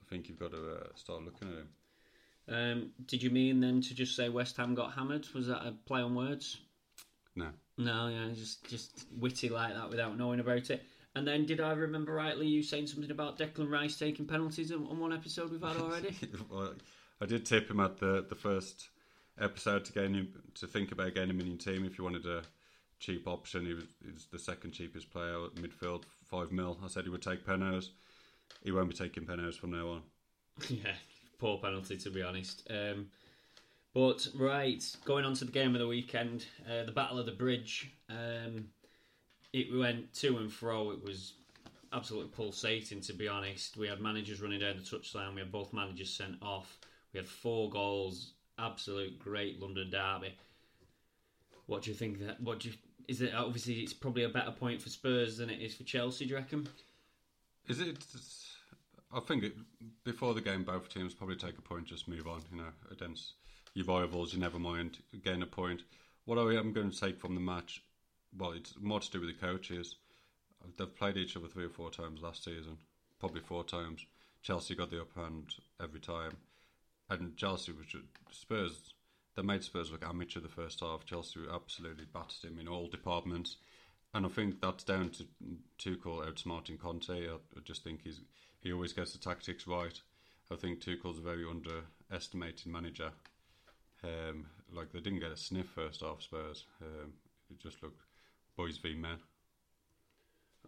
I 0.00 0.04
think 0.08 0.28
you've 0.28 0.38
got 0.38 0.52
to 0.52 0.72
uh, 0.72 0.86
start 0.94 1.24
looking 1.24 1.48
at 1.48 1.54
him. 1.54 1.68
Um, 2.48 2.90
did 3.06 3.22
you 3.22 3.30
mean 3.30 3.60
then 3.60 3.80
to 3.82 3.94
just 3.94 4.16
say 4.16 4.28
West 4.28 4.56
Ham 4.56 4.74
got 4.74 4.92
hammered? 4.92 5.26
Was 5.34 5.46
that 5.46 5.64
a 5.66 5.72
play 5.86 6.00
on 6.00 6.14
words? 6.14 6.58
No. 7.36 7.48
No, 7.78 8.08
yeah, 8.08 8.34
just 8.34 8.68
just 8.68 9.06
witty 9.18 9.48
like 9.48 9.74
that 9.74 9.88
without 9.88 10.18
knowing 10.18 10.40
about 10.40 10.70
it. 10.70 10.82
And 11.14 11.26
then, 11.26 11.46
did 11.46 11.60
I 11.60 11.72
remember 11.72 12.12
rightly 12.12 12.46
you 12.46 12.62
saying 12.62 12.86
something 12.86 13.10
about 13.10 13.38
Declan 13.38 13.70
Rice 13.70 13.98
taking 13.98 14.26
penalties 14.26 14.72
on, 14.72 14.98
one 14.98 15.12
episode 15.12 15.50
we've 15.50 15.62
had 15.62 15.76
already? 15.76 16.16
well, 16.50 16.74
I 17.20 17.26
did 17.26 17.46
tip 17.46 17.70
him 17.70 17.80
at 17.80 17.98
the 17.98 18.26
the 18.28 18.34
first 18.34 18.88
episode 19.40 19.84
to 19.86 19.92
gain 19.92 20.14
him 20.14 20.28
to 20.54 20.66
think 20.66 20.92
about 20.92 21.14
getting 21.14 21.30
him 21.30 21.40
in 21.40 21.46
your 21.46 21.56
team 21.56 21.84
if 21.84 21.96
you 21.96 22.04
wanted 22.04 22.26
a 22.26 22.42
cheap 23.02 23.26
option. 23.26 23.66
He 23.66 23.74
was, 23.74 23.84
he 24.04 24.12
was 24.12 24.26
the 24.30 24.38
second 24.38 24.72
cheapest 24.72 25.10
player 25.10 25.44
at 25.44 25.56
midfield, 25.56 26.04
five 26.24 26.52
mil. 26.52 26.78
I 26.82 26.88
said 26.88 27.04
he 27.04 27.10
would 27.10 27.22
take 27.22 27.44
penos. 27.44 27.90
He 28.62 28.70
won't 28.70 28.88
be 28.88 28.94
taking 28.94 29.26
penos 29.26 29.56
from 29.56 29.72
now 29.72 29.88
on. 29.88 30.02
yeah, 30.68 30.94
poor 31.38 31.58
penalty 31.58 31.96
to 31.98 32.10
be 32.10 32.22
honest. 32.22 32.66
Um, 32.70 33.08
but 33.92 34.26
right, 34.34 34.82
going 35.04 35.24
on 35.24 35.34
to 35.34 35.44
the 35.44 35.52
game 35.52 35.74
of 35.74 35.80
the 35.80 35.88
weekend, 35.88 36.46
uh, 36.66 36.84
the 36.84 36.92
Battle 36.92 37.18
of 37.18 37.26
the 37.26 37.32
Bridge. 37.32 37.90
Um, 38.08 38.68
it 39.52 39.66
went 39.76 40.14
to 40.14 40.38
and 40.38 40.50
fro. 40.50 40.92
It 40.92 41.04
was 41.04 41.34
absolutely 41.92 42.30
pulsating, 42.30 43.00
to 43.02 43.12
be 43.12 43.28
honest. 43.28 43.76
We 43.76 43.88
had 43.88 44.00
managers 44.00 44.40
running 44.40 44.60
down 44.60 44.76
the 44.76 44.82
touchline. 44.82 45.34
We 45.34 45.40
had 45.40 45.52
both 45.52 45.74
managers 45.74 46.08
sent 46.08 46.36
off. 46.40 46.78
We 47.12 47.18
had 47.18 47.28
four 47.28 47.68
goals. 47.68 48.32
Absolute 48.58 49.18
great 49.18 49.60
London 49.60 49.90
derby. 49.90 50.34
What 51.66 51.82
do 51.82 51.90
you 51.90 51.96
think? 51.96 52.20
That 52.20 52.40
what 52.40 52.60
do 52.60 52.68
you 52.68 52.74
is 53.08 53.20
it? 53.20 53.34
Obviously, 53.34 53.80
it's 53.80 53.92
probably 53.92 54.24
a 54.24 54.28
better 54.28 54.50
point 54.50 54.82
for 54.82 54.88
Spurs 54.88 55.38
than 55.38 55.50
it 55.50 55.60
is 55.60 55.74
for 55.74 55.84
Chelsea. 55.84 56.24
Do 56.24 56.30
you 56.30 56.36
reckon? 56.36 56.68
Is 57.68 57.80
it? 57.80 57.98
I 59.14 59.20
think 59.20 59.44
it, 59.44 59.56
before 60.04 60.34
the 60.34 60.40
game, 60.40 60.64
both 60.64 60.88
teams 60.88 61.14
probably 61.14 61.36
take 61.36 61.58
a 61.58 61.62
point, 61.62 61.86
just 61.86 62.08
move 62.08 62.26
on. 62.26 62.42
You 62.50 62.58
know, 62.58 62.68
against 62.90 63.34
your 63.74 63.86
rivals, 63.86 64.32
you 64.32 64.40
never 64.40 64.58
mind 64.58 64.98
gain 65.22 65.42
a 65.42 65.46
point. 65.46 65.82
What 66.24 66.38
I 66.38 66.54
am 66.54 66.72
going 66.72 66.90
to 66.90 67.00
take 67.00 67.20
from 67.20 67.34
the 67.34 67.40
match, 67.40 67.82
well, 68.36 68.52
it's 68.52 68.74
more 68.80 69.00
to 69.00 69.10
do 69.10 69.20
with 69.20 69.28
the 69.28 69.46
coaches. 69.46 69.96
They've 70.78 70.96
played 70.96 71.16
each 71.16 71.36
other 71.36 71.48
three 71.48 71.64
or 71.64 71.70
four 71.70 71.90
times 71.90 72.22
last 72.22 72.44
season, 72.44 72.78
probably 73.18 73.40
four 73.40 73.64
times. 73.64 74.06
Chelsea 74.42 74.74
got 74.74 74.90
the 74.90 75.00
upper 75.00 75.20
hand 75.20 75.54
every 75.82 76.00
time, 76.00 76.36
and 77.10 77.36
Chelsea 77.36 77.72
was 77.72 77.86
Spurs. 78.30 78.94
They 79.34 79.42
made 79.42 79.64
Spurs 79.64 79.90
look 79.90 80.04
amateur 80.04 80.40
the 80.40 80.48
first 80.48 80.80
half. 80.80 81.06
Chelsea 81.06 81.40
absolutely 81.52 82.04
battered 82.04 82.50
him 82.50 82.58
in 82.58 82.68
all 82.68 82.88
departments, 82.88 83.56
and 84.12 84.26
I 84.26 84.28
think 84.28 84.60
that's 84.60 84.84
down 84.84 85.10
to 85.10 85.26
Tuchel 85.78 86.26
outsmarting 86.26 86.78
Conte. 86.78 87.28
I, 87.28 87.34
I 87.34 87.60
just 87.64 87.82
think 87.82 88.02
he's 88.04 88.20
he 88.60 88.72
always 88.72 88.92
gets 88.92 89.12
the 89.12 89.18
tactics 89.18 89.66
right. 89.66 90.00
I 90.50 90.56
think 90.56 90.80
Tuchel's 90.80 91.18
a 91.18 91.22
very 91.22 91.44
underestimated 91.48 92.66
manager 92.66 93.12
um, 94.04 94.46
like 94.72 94.92
they 94.92 95.00
didn't 95.00 95.20
get 95.20 95.32
a 95.32 95.36
sniff 95.36 95.66
first 95.66 96.00
half 96.02 96.22
Spurs. 96.22 96.64
Um, 96.80 97.12
it 97.50 97.58
just 97.60 97.82
looked 97.82 98.00
boys 98.56 98.78
v 98.78 98.94
men. 98.94 99.18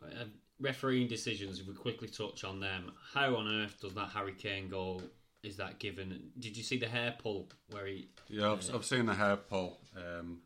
Uh, 0.02 0.24
refereeing 0.60 1.08
decisions. 1.08 1.60
If 1.60 1.66
we 1.66 1.74
quickly 1.74 2.08
touch 2.08 2.44
on 2.44 2.60
them, 2.60 2.92
how 3.12 3.36
on 3.36 3.48
earth 3.48 3.80
does 3.80 3.94
that 3.94 4.10
Harry 4.10 4.34
Kane 4.34 4.68
goal? 4.68 5.02
Is 5.44 5.56
that 5.56 5.78
given? 5.78 6.30
Did 6.38 6.56
you 6.56 6.62
see 6.62 6.78
the 6.78 6.88
hair 6.88 7.14
pull 7.18 7.50
where 7.70 7.86
he? 7.86 8.08
Yeah, 8.28 8.52
I've, 8.52 8.70
uh, 8.70 8.76
I've 8.76 8.84
seen 8.84 9.06
the 9.06 9.14
hair 9.14 9.36
pull. 9.36 9.78
Um, 9.94 10.38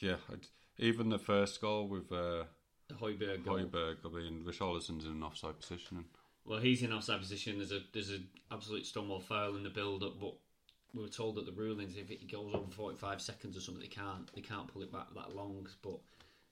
yeah, 0.00 0.16
I'd, 0.30 0.48
even 0.78 1.10
the 1.10 1.18
first 1.18 1.60
goal 1.60 1.86
with 1.86 2.10
uh, 2.10 2.44
Højbjerg. 2.92 3.44
Højbjerg. 3.44 3.98
I 4.04 4.08
mean, 4.08 4.44
Richarlison's 4.44 5.04
in 5.04 5.12
an 5.12 5.22
offside 5.22 5.58
position. 5.60 6.04
Well, 6.44 6.58
he's 6.58 6.82
in 6.82 6.92
offside 6.92 7.20
position. 7.20 7.58
There's 7.58 7.72
a 7.72 7.80
there's 7.92 8.10
an 8.10 8.26
absolute 8.50 8.86
stonewall 8.86 9.20
foul 9.20 9.56
in 9.56 9.62
the 9.62 9.70
build 9.70 10.02
up, 10.02 10.20
but 10.20 10.34
we 10.92 11.02
were 11.02 11.08
told 11.08 11.36
that 11.36 11.46
the 11.46 11.52
rulings, 11.52 11.96
if 11.96 12.10
it 12.10 12.30
goes 12.30 12.52
over 12.54 12.70
45 12.70 13.20
seconds 13.20 13.56
or 13.56 13.60
something, 13.60 13.82
they 13.82 13.88
can't 13.88 14.32
they 14.34 14.40
can't 14.40 14.66
pull 14.66 14.82
it 14.82 14.92
back 14.92 15.06
that 15.14 15.34
long. 15.34 15.66
But 15.82 15.98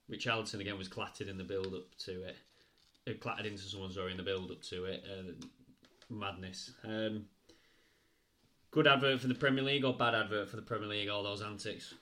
Richarlison 0.09 0.59
again 0.59 0.77
was 0.77 0.87
clattered 0.87 1.27
in 1.27 1.37
the 1.37 1.43
build 1.43 1.73
up 1.73 1.95
to 2.05 2.23
it. 2.23 2.37
It 3.05 3.19
clattered 3.19 3.45
into 3.45 3.63
someone, 3.63 3.91
sorry, 3.91 4.11
in 4.11 4.17
the 4.17 4.23
build 4.23 4.49
up 4.49 4.61
to 4.63 4.85
it. 4.85 5.03
Uh, 5.05 5.33
madness. 6.19 6.71
Um, 6.83 7.25
good 8.71 8.87
advert 8.87 9.21
for 9.21 9.27
the 9.27 9.35
Premier 9.35 9.63
League 9.63 9.85
or 9.85 9.93
bad 9.93 10.15
advert 10.15 10.49
for 10.49 10.55
the 10.55 10.61
Premier 10.61 10.87
League? 10.87 11.09
All 11.09 11.23
those 11.23 11.41
antics. 11.41 11.93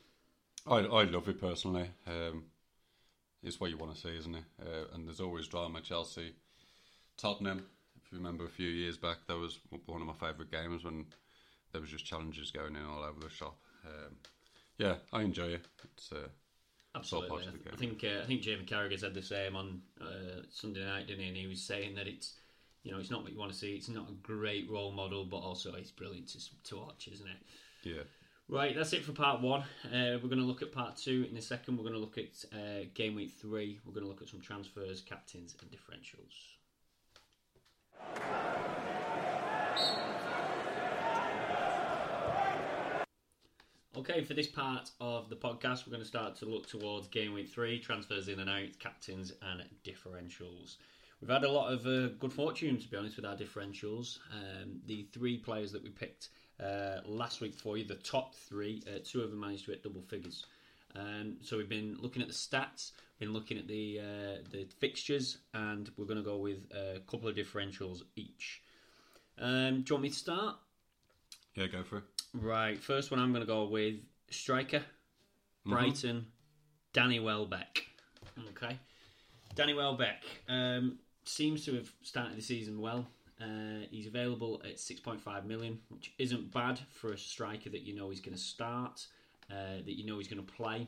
I 0.68 0.78
I 0.78 1.04
love 1.04 1.28
it 1.28 1.40
personally. 1.40 1.90
Um, 2.08 2.46
it's 3.44 3.60
what 3.60 3.70
you 3.72 3.78
want 3.78 3.96
to 3.96 4.00
see, 4.00 4.16
isn't 4.18 4.36
it? 4.36 4.44
Uh, 4.62 4.94
and 4.94 5.08
there's 5.08 5.22
always 5.22 5.48
drama. 5.48 5.82
Chelsea, 5.82 6.34
Tottenham. 7.18 7.66
If 7.96 8.12
you 8.12 8.18
remember 8.18 8.46
a 8.46 8.50
few 8.50 8.70
years 8.70 8.98
back, 8.98 9.18
that 9.28 9.38
was 9.38 9.60
one 9.86 10.02
of 10.02 10.08
my 10.08 10.14
favourite 10.14 10.52
games 10.52 10.84
when 10.84 11.06
there 11.72 11.82
was 11.82 11.90
just 11.90 12.06
challenges 12.06 12.52
going 12.52 12.76
in 12.76 12.86
all 12.86 13.04
over 13.04 13.20
the 13.20 13.30
shop. 13.30 13.58
Um, 13.86 14.16
yeah, 14.78 14.96
I 15.12 15.22
enjoy 15.22 15.48
it. 15.48 15.66
It's 15.96 16.12
uh, 16.12 16.28
Absolutely, 16.94 17.46
I, 17.46 17.74
I 17.74 17.78
think 17.78 18.04
uh, 18.04 18.22
I 18.22 18.26
think 18.26 18.42
Jamie 18.42 18.66
Carragher 18.66 19.00
said 19.00 19.14
the 19.14 19.22
same 19.22 19.56
on 19.56 19.82
uh, 20.02 20.42
Sunday 20.50 20.84
night, 20.84 21.08
didn't 21.08 21.22
he? 21.22 21.28
And 21.30 21.38
he 21.38 21.48
was 21.48 21.62
saying 21.62 21.96
that 21.96 22.06
it's 22.06 22.34
you 22.84 22.92
know 22.92 23.00
it's 23.00 23.12
not 23.12 23.24
what 23.24 23.32
you 23.32 23.40
want 23.40 23.52
to 23.52 23.58
see. 23.58 23.76
It's 23.76 23.90
not 23.90 24.10
a 24.10 24.14
great 24.24 24.70
role 24.70 24.92
model, 24.92 25.26
but 25.26 25.38
also 25.38 25.74
it's 25.74 25.92
brilliant 25.92 26.28
to 26.30 26.40
to 26.70 26.78
watch, 26.78 27.10
isn't 27.12 27.28
it? 27.28 27.38
Yeah. 27.84 28.04
Right, 28.50 28.76
that's 28.76 28.92
it 28.92 29.06
for 29.06 29.14
part 29.14 29.40
one. 29.40 29.62
Uh, 29.86 30.20
we're 30.22 30.28
going 30.28 30.38
to 30.38 30.44
look 30.44 30.62
at 30.62 30.74
part 30.74 30.98
two 30.98 31.26
in 31.32 31.38
a 31.38 31.42
second. 31.42 31.78
We're 31.78 31.84
going 31.84 31.94
to 31.94 32.00
look 32.00 32.18
at 32.18 32.44
uh, 32.54 32.86
game 32.94 33.16
week 33.16 33.32
three. 33.40 33.80
We're 33.86 33.94
going 33.94 34.04
to 34.04 34.10
look 34.10 34.22
at 34.22 34.28
some 34.28 34.42
transfers, 34.42 35.02
captains, 35.02 35.56
and 35.62 35.72
differentials. 35.72 36.52
Okay, 43.96 44.24
for 44.24 44.34
this 44.34 44.48
part 44.48 44.90
of 45.00 45.30
the 45.30 45.36
podcast, 45.36 45.86
we're 45.86 45.92
going 45.92 46.02
to 46.02 46.08
start 46.08 46.36
to 46.38 46.46
look 46.46 46.68
towards 46.68 47.08
game 47.08 47.34
week 47.34 47.48
three, 47.48 47.80
transfers 47.80 48.28
in 48.28 48.40
and 48.40 48.50
out, 48.50 48.80
captains, 48.80 49.32
and 49.42 49.64
differentials. 49.86 50.78
We've 51.22 51.30
had 51.30 51.44
a 51.44 51.52
lot 51.52 51.72
of 51.72 51.86
uh, 51.86 52.08
good 52.20 52.34
fortune, 52.34 52.80
to 52.80 52.88
be 52.88 52.98
honest, 52.98 53.16
with 53.16 53.26
our 53.26 53.36
differentials. 53.36 54.18
Um, 54.34 54.82
the 54.88 55.04
three 55.14 55.38
players 55.38 55.72
that 55.72 55.84
we 55.84 55.90
picked 55.90 56.30
uh, 56.60 57.02
last 57.06 57.42
week 57.42 57.54
for 57.54 57.78
you, 57.78 57.86
the 57.86 57.96
top 57.96 58.34
three, 58.36 58.82
uh, 58.88 59.00
two 59.04 59.22
of 59.22 59.30
them 59.30 59.40
managed 59.40 59.66
to 59.66 59.72
hit 59.72 59.84
double 59.84 60.02
figures. 60.02 60.46
Um, 60.96 61.38
so 61.42 61.58
we've 61.58 61.70
been 61.70 61.96
looking 62.00 62.22
at 62.24 62.28
the 62.28 62.34
stats, 62.34 62.92
been 63.20 63.34
looking 63.34 63.58
at 63.60 63.68
the 63.68 64.00
uh, 64.00 64.38
the 64.52 64.66
fixtures, 64.80 65.38
and 65.54 65.90
we're 65.96 66.06
going 66.06 66.18
to 66.18 66.24
go 66.24 66.38
with 66.38 66.58
a 66.72 67.00
couple 67.10 67.30
of 67.30 67.36
differentials 67.36 68.02
each. 68.16 68.62
Um, 69.40 69.84
do 69.84 69.90
you 69.90 69.96
want 69.96 70.04
me 70.04 70.10
to 70.10 70.16
start? 70.16 70.56
Yeah, 71.56 71.68
go 71.68 71.84
for 71.84 72.00
it. 72.00 72.04
Right, 72.34 72.78
first 72.82 73.12
one 73.12 73.20
I'm 73.20 73.32
going 73.32 73.42
to 73.46 73.48
go 73.48 73.66
with 73.68 73.96
striker, 74.30 74.80
Mm-hmm. 74.80 75.70
Brighton, 75.74 76.26
Danny 76.94 77.20
Welbeck. 77.20 77.86
Okay, 78.50 78.78
Danny 79.54 79.76
Welbeck 79.76 80.24
um, 80.50 80.98
seems 81.32 81.66
to 81.66 81.76
have 81.76 81.92
started 82.04 82.38
the 82.38 82.42
season 82.42 82.80
well. 82.80 83.08
Uh, 83.42 83.86
he's 83.90 84.06
available 84.06 84.62
at 84.64 84.78
6.5 84.78 85.46
million, 85.46 85.80
which 85.90 86.14
isn't 86.20 86.52
bad 86.54 86.80
for 86.92 87.14
a 87.14 87.18
striker 87.18 87.70
that 87.70 87.82
you 87.82 87.96
know 87.96 88.10
he's 88.10 88.20
going 88.20 88.36
to 88.36 88.42
start, 88.42 89.08
uh, 89.50 89.78
that 89.84 89.98
you 89.98 90.06
know 90.06 90.18
he's 90.18 90.28
going 90.28 90.46
to 90.46 90.54
play. 90.54 90.88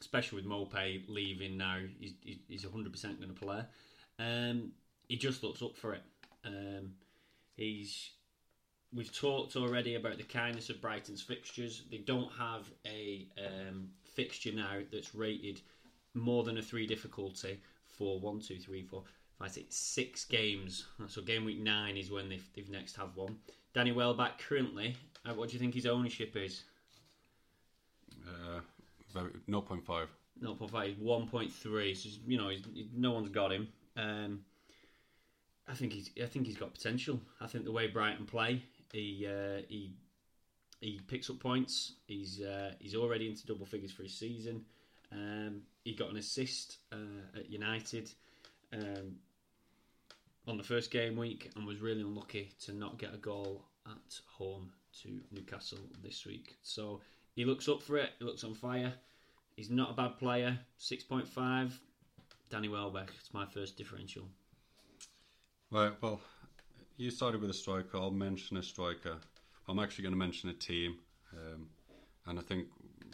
Especially 0.00 0.36
with 0.36 0.46
Maupay 0.46 1.02
leaving 1.08 1.56
now, 1.56 1.78
he's, 1.98 2.14
he's 2.48 2.64
100% 2.64 2.72
going 2.72 3.28
to 3.28 3.34
play. 3.34 3.62
Um, 4.18 4.72
he 5.08 5.16
just 5.16 5.42
looks 5.42 5.62
up 5.62 5.76
for 5.76 5.94
it. 5.94 6.02
Um, 6.44 6.92
he's 7.56 8.10
we've 8.94 9.12
talked 9.12 9.56
already 9.56 9.96
about 9.96 10.18
the 10.18 10.24
kindness 10.24 10.70
of 10.70 10.80
Brighton's 10.80 11.20
fixtures. 11.20 11.82
They 11.90 11.98
don't 11.98 12.30
have 12.38 12.70
a 12.86 13.26
um, 13.38 13.88
fixture 14.04 14.52
now 14.52 14.78
that's 14.92 15.14
rated 15.14 15.60
more 16.14 16.44
than 16.44 16.58
a 16.58 16.62
three 16.62 16.86
difficulty 16.86 17.60
for 17.86 18.20
one, 18.20 18.40
two, 18.40 18.58
three, 18.58 18.82
four, 18.82 19.02
five, 19.38 19.52
six, 19.52 19.76
six 19.76 20.24
games. 20.24 20.86
So 21.08 21.22
game 21.22 21.44
week 21.44 21.60
nine 21.60 21.96
is 21.96 22.10
when 22.10 22.28
they've, 22.28 22.48
they've 22.54 22.70
next 22.70 22.96
have 22.96 23.16
one. 23.16 23.36
Danny 23.72 23.92
Welbeck 23.92 24.38
currently, 24.38 24.96
uh, 25.26 25.34
what 25.34 25.48
do 25.48 25.54
you 25.54 25.58
think 25.58 25.74
his 25.74 25.86
ownership 25.86 26.36
is? 26.36 26.62
Uh, 28.26 28.60
very, 29.12 29.30
0.5. 29.48 30.06
0.5, 30.42 30.96
1.3. 30.96 31.96
So 31.96 32.08
you 32.26 32.38
know, 32.38 32.48
he's, 32.48 32.62
no 32.94 33.12
one's 33.12 33.28
got 33.28 33.52
him. 33.52 33.68
Um, 33.96 34.40
I 35.68 35.74
think 35.74 35.92
he's. 35.92 36.10
I 36.22 36.26
think 36.26 36.46
he's 36.46 36.56
got 36.56 36.74
potential. 36.74 37.20
I 37.40 37.46
think 37.46 37.64
the 37.64 37.72
way 37.72 37.86
Brighton 37.86 38.26
play, 38.26 38.62
he 38.92 39.26
uh, 39.26 39.62
he 39.68 39.94
he 40.80 41.00
picks 41.08 41.30
up 41.30 41.38
points. 41.40 41.94
He's 42.06 42.42
uh, 42.42 42.72
he's 42.80 42.94
already 42.94 43.28
into 43.28 43.46
double 43.46 43.64
figures 43.64 43.92
for 43.92 44.02
his 44.02 44.14
season. 44.14 44.64
Um, 45.10 45.62
he 45.84 45.94
got 45.94 46.10
an 46.10 46.16
assist 46.16 46.78
uh, 46.92 47.38
at 47.38 47.50
United 47.50 48.10
um, 48.74 49.16
on 50.46 50.56
the 50.56 50.64
first 50.64 50.90
game 50.90 51.16
week 51.16 51.50
and 51.56 51.66
was 51.66 51.80
really 51.80 52.02
unlucky 52.02 52.52
to 52.64 52.72
not 52.72 52.98
get 52.98 53.14
a 53.14 53.18
goal 53.18 53.64
at 53.86 54.20
home 54.26 54.72
to 55.02 55.20
Newcastle 55.32 55.78
this 56.02 56.26
week. 56.26 56.56
So 56.62 57.00
he 57.34 57.44
looks 57.44 57.68
up 57.68 57.82
for 57.82 57.96
it. 57.96 58.10
He 58.18 58.24
looks 58.24 58.44
on 58.44 58.54
fire. 58.54 58.92
He's 59.56 59.70
not 59.70 59.90
a 59.90 59.94
bad 59.94 60.18
player. 60.18 60.58
Six 60.78 61.04
point 61.04 61.28
five. 61.28 61.78
Danny 62.50 62.68
Welbeck. 62.68 63.10
It's 63.18 63.32
my 63.32 63.46
first 63.46 63.76
differential. 63.76 64.24
Right, 65.70 65.92
well, 66.00 66.20
you 66.96 67.10
started 67.10 67.40
with 67.40 67.50
a 67.50 67.54
striker. 67.54 67.96
I'll 67.96 68.10
mention 68.10 68.56
a 68.56 68.62
striker. 68.62 69.16
I'm 69.66 69.78
actually 69.78 70.02
going 70.02 70.12
to 70.12 70.18
mention 70.18 70.50
a 70.50 70.54
team. 70.54 70.98
Um, 71.32 71.66
and 72.26 72.38
I 72.38 72.42
think 72.42 72.66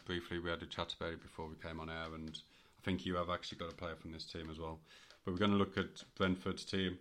briefly 0.05 0.39
we 0.39 0.51
had 0.51 0.63
a 0.63 0.67
chat 0.67 0.95
about 0.99 1.13
it 1.15 1.23
before 1.23 1.49
we 1.49 1.55
came 1.57 1.81
on 1.81 1.89
air, 1.89 2.15
and 2.15 2.39
I 2.79 2.85
think 2.85 3.07
you 3.07 3.15
have 3.17 3.31
actually 3.31 3.59
got 3.59 3.73
a 3.73 3.77
player 3.77 3.97
from 3.97 4.13
this 4.13 4.25
team 4.25 4.49
as 4.51 4.59
well. 4.59 4.81
But 5.31 5.35
we're 5.35 5.47
going 5.47 5.59
to 5.59 5.65
look 5.65 5.79
at 5.79 6.03
Brentford's 6.17 6.65
team, 6.65 6.99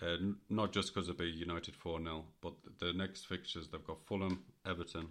uh, 0.00 0.14
not 0.48 0.72
just 0.72 0.94
because 0.94 1.08
they'll 1.08 1.16
be 1.16 1.24
United 1.24 1.74
4 1.74 2.00
0, 2.00 2.24
but 2.40 2.52
the 2.78 2.92
next 2.92 3.26
fixtures 3.26 3.66
they've 3.66 3.84
got 3.84 4.06
Fulham, 4.06 4.44
Everton, 4.64 5.08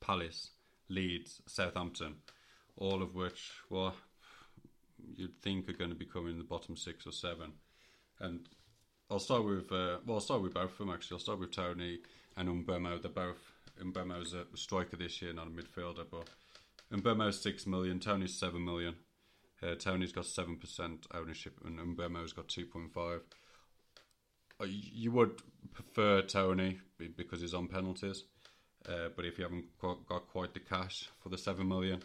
Palace, 0.00 0.52
Leeds, 0.88 1.42
Southampton, 1.46 2.14
all 2.78 3.02
of 3.02 3.14
which, 3.14 3.50
well, 3.68 3.94
you'd 5.14 5.42
think 5.42 5.68
are 5.68 5.74
going 5.74 5.90
to 5.90 5.96
be 5.96 6.06
coming 6.06 6.32
in 6.32 6.38
the 6.38 6.44
bottom 6.44 6.74
six 6.74 7.06
or 7.06 7.12
seven. 7.12 7.52
And 8.18 8.48
I'll 9.10 9.18
start 9.18 9.44
with 9.44 9.70
uh, 9.70 9.98
well, 10.06 10.14
I'll 10.14 10.20
start 10.20 10.40
with 10.40 10.54
both 10.54 10.72
of 10.72 10.78
them 10.78 10.90
actually. 10.90 11.16
I'll 11.16 11.20
start 11.20 11.38
with 11.38 11.52
Toney 11.52 11.98
and 12.34 12.66
Mbeumo. 12.66 13.02
They're 13.02 13.10
both 13.10 13.52
Mbeumo's 13.78 14.32
a 14.32 14.46
striker 14.54 14.96
this 14.96 15.20
year, 15.20 15.34
not 15.34 15.48
a 15.48 15.50
midfielder, 15.50 16.06
but 16.10 16.30
Mbeumo's 16.90 17.42
six 17.42 17.66
million, 17.66 18.00
Toney's 18.00 18.38
seven 18.38 18.64
million. 18.64 18.94
Uh, 19.62 19.74
Toney's 19.74 20.12
got 20.12 20.26
seven 20.26 20.56
percent 20.56 21.06
ownership, 21.12 21.60
and 21.64 21.78
Mbeumo's 21.78 22.32
got 22.32 22.48
two 22.48 22.66
point 22.66 22.92
five. 22.92 23.20
Uh, 24.60 24.66
You 24.66 25.12
would 25.12 25.40
prefer 25.72 26.22
Toney 26.22 26.80
because 27.16 27.40
he's 27.40 27.54
on 27.54 27.68
penalties, 27.68 28.24
uh, 28.88 29.08
but 29.14 29.24
if 29.24 29.38
you 29.38 29.44
haven't 29.44 29.66
got, 29.80 30.28
quite 30.28 30.54
the 30.54 30.60
cash 30.60 31.08
for 31.22 31.28
the 31.28 31.38
seven 31.38 31.68
million, 31.68 32.02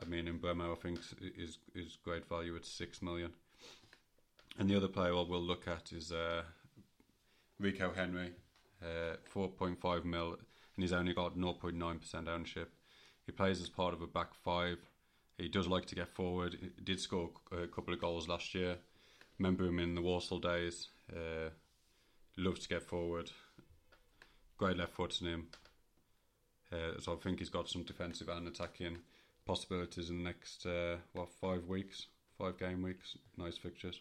I 0.00 0.06
mean, 0.06 0.26
Mbeumo 0.26 0.72
I 0.72 0.80
think 0.80 1.00
is 1.20 1.58
is 1.74 1.98
great 2.02 2.28
value 2.28 2.56
at 2.56 2.64
six 2.64 3.02
million. 3.02 3.32
And 4.58 4.70
the 4.70 4.76
other 4.76 4.88
player 4.88 5.12
we'll 5.14 5.42
look 5.42 5.66
at 5.66 5.92
is 5.92 6.12
uh, 6.12 6.42
Rico 7.58 7.92
Henry, 7.92 8.32
uh, 8.80 9.16
4.5 9.34 10.04
mil, 10.04 10.32
and 10.32 10.82
he's 10.82 10.92
only 10.92 11.12
got 11.12 11.36
0.9% 11.36 12.28
ownership. 12.28 12.72
He 13.26 13.32
plays 13.32 13.60
as 13.60 13.68
part 13.68 13.94
of 13.94 14.02
a 14.02 14.06
back 14.06 14.34
five. 14.34 14.78
He 15.38 15.48
does 15.48 15.66
like 15.66 15.86
to 15.86 15.94
get 15.94 16.08
forward. 16.08 16.56
He 16.60 16.70
did 16.82 17.00
score 17.00 17.30
a 17.50 17.66
couple 17.66 17.92
of 17.92 18.00
goals 18.00 18.28
last 18.28 18.54
year. 18.54 18.76
Remember 19.38 19.64
him 19.64 19.78
in 19.80 19.94
the 19.94 20.02
Walsall 20.02 20.38
days. 20.38 20.88
Uh, 21.12 21.50
loves 22.36 22.60
to 22.60 22.68
get 22.68 22.82
forward. 22.82 23.30
Great 24.56 24.76
left 24.76 24.94
foot 24.94 25.20
in 25.20 25.26
him. 25.26 25.48
Uh, 26.72 27.00
so 27.00 27.12
I 27.12 27.16
think 27.16 27.38
he's 27.38 27.48
got 27.48 27.68
some 27.68 27.82
defensive 27.82 28.28
and 28.28 28.48
attacking 28.48 28.98
possibilities 29.44 30.10
in 30.10 30.18
the 30.18 30.24
next 30.24 30.66
uh, 30.66 30.96
what 31.12 31.30
five 31.40 31.66
weeks, 31.66 32.06
five 32.38 32.58
game 32.58 32.82
weeks. 32.82 33.16
Nice 33.36 33.56
fixtures. 33.56 34.00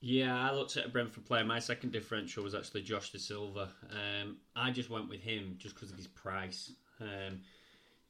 Yeah, 0.00 0.38
I 0.38 0.52
looked 0.52 0.76
at 0.76 0.86
a 0.86 0.88
Brentford 0.88 1.24
player. 1.24 1.44
My 1.44 1.58
second 1.58 1.92
differential 1.92 2.44
was 2.44 2.54
actually 2.54 2.82
Josh 2.82 3.12
Dasilva. 3.12 3.68
Um, 3.90 4.36
I 4.54 4.70
just 4.70 4.90
went 4.90 5.08
with 5.08 5.20
him 5.20 5.56
just 5.58 5.74
because 5.74 5.90
of 5.90 5.96
his 5.96 6.06
price. 6.06 6.72
Um, 7.00 7.40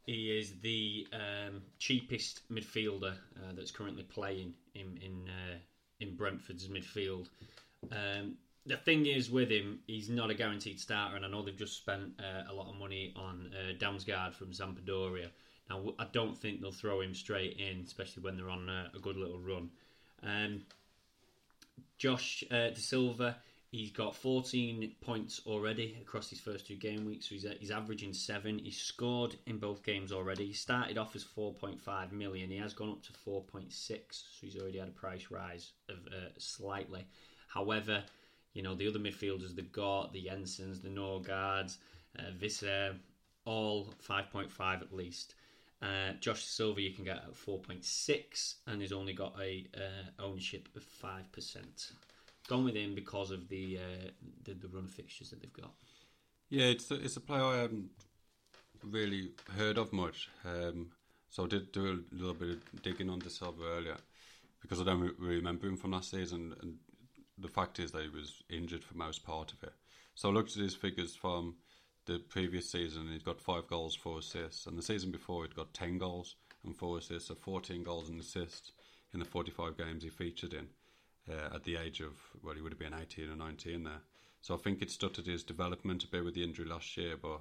he 0.06 0.38
is 0.38 0.52
the 0.62 1.06
um, 1.12 1.62
cheapest 1.78 2.40
midfielder 2.52 3.12
uh, 3.12 3.52
that's 3.54 3.70
currently 3.70 4.02
playing 4.02 4.54
in 4.74 4.98
in 5.02 5.28
uh, 5.28 5.56
in 6.00 6.16
Brentford's 6.16 6.68
midfield. 6.68 7.28
Um, 7.90 8.36
the 8.66 8.76
thing 8.76 9.06
is 9.06 9.30
with 9.30 9.50
him, 9.50 9.80
he's 9.86 10.08
not 10.08 10.30
a 10.30 10.34
guaranteed 10.34 10.80
starter, 10.80 11.16
and 11.16 11.24
I 11.24 11.28
know 11.28 11.42
they've 11.42 11.56
just 11.56 11.76
spent 11.76 12.18
uh, 12.18 12.50
a 12.50 12.54
lot 12.54 12.68
of 12.68 12.78
money 12.78 13.12
on 13.14 13.50
uh, 13.52 13.74
Damsgaard 13.78 14.34
from 14.34 14.52
Sampdoria. 14.52 15.28
Now, 15.68 15.94
I 15.98 16.06
don't 16.12 16.36
think 16.36 16.60
they'll 16.60 16.72
throw 16.72 17.00
him 17.00 17.14
straight 17.14 17.58
in, 17.58 17.82
especially 17.86 18.22
when 18.22 18.36
they're 18.36 18.50
on 18.50 18.68
uh, 18.68 18.88
a 18.94 18.98
good 18.98 19.16
little 19.16 19.38
run. 19.38 19.70
Um, 20.22 20.62
Josh 21.98 22.42
uh, 22.50 22.70
Dasilva, 22.72 23.34
he's 23.74 23.90
got 23.90 24.14
14 24.14 24.92
points 25.00 25.40
already 25.46 25.96
across 26.00 26.30
his 26.30 26.38
first 26.38 26.64
two 26.68 26.76
game 26.76 27.04
weeks, 27.04 27.28
so 27.28 27.34
he's, 27.34 27.46
he's 27.58 27.72
averaging 27.72 28.14
seven. 28.14 28.56
He's 28.56 28.80
scored 28.80 29.34
in 29.46 29.58
both 29.58 29.82
games 29.82 30.12
already. 30.12 30.46
He 30.46 30.52
started 30.52 30.96
off 30.96 31.16
as 31.16 31.24
4.5 31.24 32.12
million, 32.12 32.50
he 32.50 32.58
has 32.58 32.72
gone 32.72 32.90
up 32.90 33.02
to 33.02 33.12
4.6, 33.28 33.72
so 33.72 33.98
he's 34.40 34.56
already 34.56 34.78
had 34.78 34.88
a 34.88 34.92
price 34.92 35.26
rise 35.28 35.72
of 35.88 35.96
uh, 36.06 36.28
slightly. 36.38 37.04
However, 37.48 38.04
you 38.52 38.62
know, 38.62 38.76
the 38.76 38.87
other 38.87 39.00
midfielders, 39.00 39.56
the 39.56 39.62
Gort, 39.62 40.12
the 40.12 40.22
Jensens, 40.22 40.80
the 40.80 40.88
Norgards, 40.88 41.78
uh, 42.16 42.30
Wissa, 42.40 42.94
all 43.44 43.92
5.5 44.08 44.82
at 44.82 44.92
least. 44.92 45.34
Uh, 45.82 46.12
Josh 46.20 46.44
Silva 46.44 46.80
you 46.80 46.92
can 46.92 47.04
get 47.04 47.16
at 47.16 47.34
4.6 47.34 48.54
and 48.68 48.80
he's 48.80 48.92
only 48.92 49.14
got 49.14 49.34
a 49.40 49.66
uh, 49.76 50.22
ownership 50.22 50.68
of 50.76 50.84
5%. 50.84 51.92
Gone 52.48 52.64
with 52.64 52.74
him 52.74 52.94
because 52.94 53.30
of 53.30 53.48
the, 53.48 53.78
uh, 53.78 54.11
the 54.44 54.52
the 54.54 54.68
run 54.68 54.87
fixtures 54.87 55.30
that 55.30 55.40
they've 55.40 55.52
got. 55.52 55.72
Yeah, 56.50 56.66
it's 56.66 56.90
a, 56.90 56.94
it's 56.94 57.16
a 57.16 57.20
player 57.20 57.42
I 57.42 57.57
haven't 57.62 57.88
really 58.83 59.30
heard 59.57 59.78
of 59.78 59.92
much. 59.92 60.28
Um, 60.44 60.90
so 61.30 61.44
I 61.44 61.48
did 61.48 61.72
do 61.72 61.87
a 61.87 62.14
little 62.14 62.35
bit 62.35 62.50
of 62.50 62.83
digging 62.83 63.09
on 63.09 63.20
Dasilva 63.20 63.64
earlier 63.78 63.96
because 64.61 64.80
I 64.80 64.85
don't 64.85 65.00
really 65.18 65.37
remember 65.37 65.66
him 65.66 65.78
from 65.78 65.92
last 65.92 66.11
season. 66.11 66.54
And 66.61 66.76
the 67.38 67.48
fact 67.48 67.80
is 67.80 67.92
that 67.92 68.02
he 68.02 68.09
was 68.11 68.42
injured 68.50 68.85
for 68.85 68.96
most 68.96 69.24
part 69.24 69.52
of 69.52 69.62
it. 69.62 69.72
So 70.14 70.28
I 70.28 70.33
looked 70.33 70.57
at 70.57 70.62
his 70.62 70.74
figures 70.74 71.16
from 71.16 71.57
the 72.07 72.18
previous 72.18 72.70
season. 72.70 73.09
He's 73.11 73.22
got 73.22 73.40
five 73.40 73.66
goals, 73.66 73.96
four 73.96 74.18
assists, 74.18 74.66
and 74.66 74.76
the 74.76 74.83
season 74.83 75.11
before 75.11 75.44
he'd 75.44 75.57
got 75.57 75.72
ten 75.72 75.96
goals 75.96 76.37
and 76.62 76.76
four 76.76 76.98
assists, 76.98 77.28
so 77.28 77.35
fourteen 77.35 77.83
goals 77.83 78.11
and 78.11 78.20
assists 78.20 78.72
in 79.12 79.18
the 79.18 79.24
forty-five 79.24 79.78
games 79.78 80.02
he 80.02 80.11
featured 80.11 80.52
in. 80.52 80.68
Uh, 81.30 81.54
at 81.54 81.64
the 81.64 81.76
age 81.76 82.00
of 82.00 82.12
well, 82.42 82.54
he 82.54 82.60
would 82.60 82.72
have 82.72 82.78
been 82.78 82.94
eighteen 82.94 83.30
or 83.30 83.37
nineteen 83.37 83.84
there. 83.84 84.02
So 84.40 84.54
I 84.54 84.58
think 84.58 84.82
it 84.82 84.90
stuttered 84.90 85.26
his 85.26 85.42
development 85.42 86.04
a 86.04 86.06
bit 86.06 86.24
with 86.24 86.34
the 86.34 86.44
injury 86.44 86.66
last 86.66 86.98
year, 86.98 87.16
but 87.16 87.40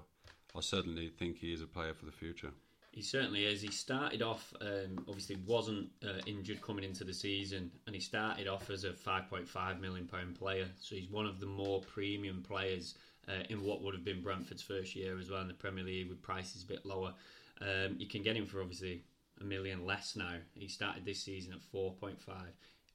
I 0.56 0.62
certainly 0.62 1.10
think 1.10 1.38
he 1.38 1.52
is 1.52 1.62
a 1.62 1.68
player 1.68 1.94
for 1.94 2.06
the 2.06 2.14
future. 2.14 2.52
He 2.94 3.02
certainly 3.02 3.46
is. 3.46 3.62
He 3.62 3.72
started 3.72 4.22
off, 4.22 4.54
um, 4.62 5.04
obviously, 5.08 5.38
wasn't 5.48 5.90
uh, 6.02 6.22
injured 6.28 6.62
coming 6.62 6.84
into 6.86 7.04
the 7.04 7.14
season, 7.14 7.72
and 7.88 7.96
he 7.96 8.00
started 8.00 8.48
off 8.48 8.70
as 8.70 8.84
a 8.84 8.92
5.5 8.92 9.82
million 9.82 10.06
pound 10.06 10.36
player. 10.36 10.68
So 10.80 10.96
he's 10.96 11.10
one 11.10 11.26
of 11.26 11.40
the 11.40 11.48
more 11.48 11.82
premium 11.82 12.44
players 12.44 12.96
uh, 13.28 13.44
in 13.50 13.64
what 13.64 13.82
would 13.82 13.96
have 13.96 14.06
been 14.06 14.22
Brentford's 14.22 14.62
first 14.62 14.96
year 14.96 15.18
as 15.18 15.32
well 15.32 15.42
in 15.42 15.48
the 15.48 15.56
Premier 15.56 15.84
League, 15.84 16.08
with 16.08 16.22
prices 16.22 16.62
a 16.64 16.68
bit 16.68 16.86
lower. 16.86 17.16
Um, 17.62 17.96
you 17.98 18.08
can 18.08 18.22
get 18.22 18.36
him 18.36 18.46
for 18.46 18.62
obviously 18.62 19.02
a 19.42 19.44
million 19.44 19.88
less 19.88 20.16
now. 20.16 20.36
He 20.54 20.68
started 20.68 21.04
this 21.04 21.24
season 21.24 21.52
at 21.52 21.60
4.5. 21.74 22.16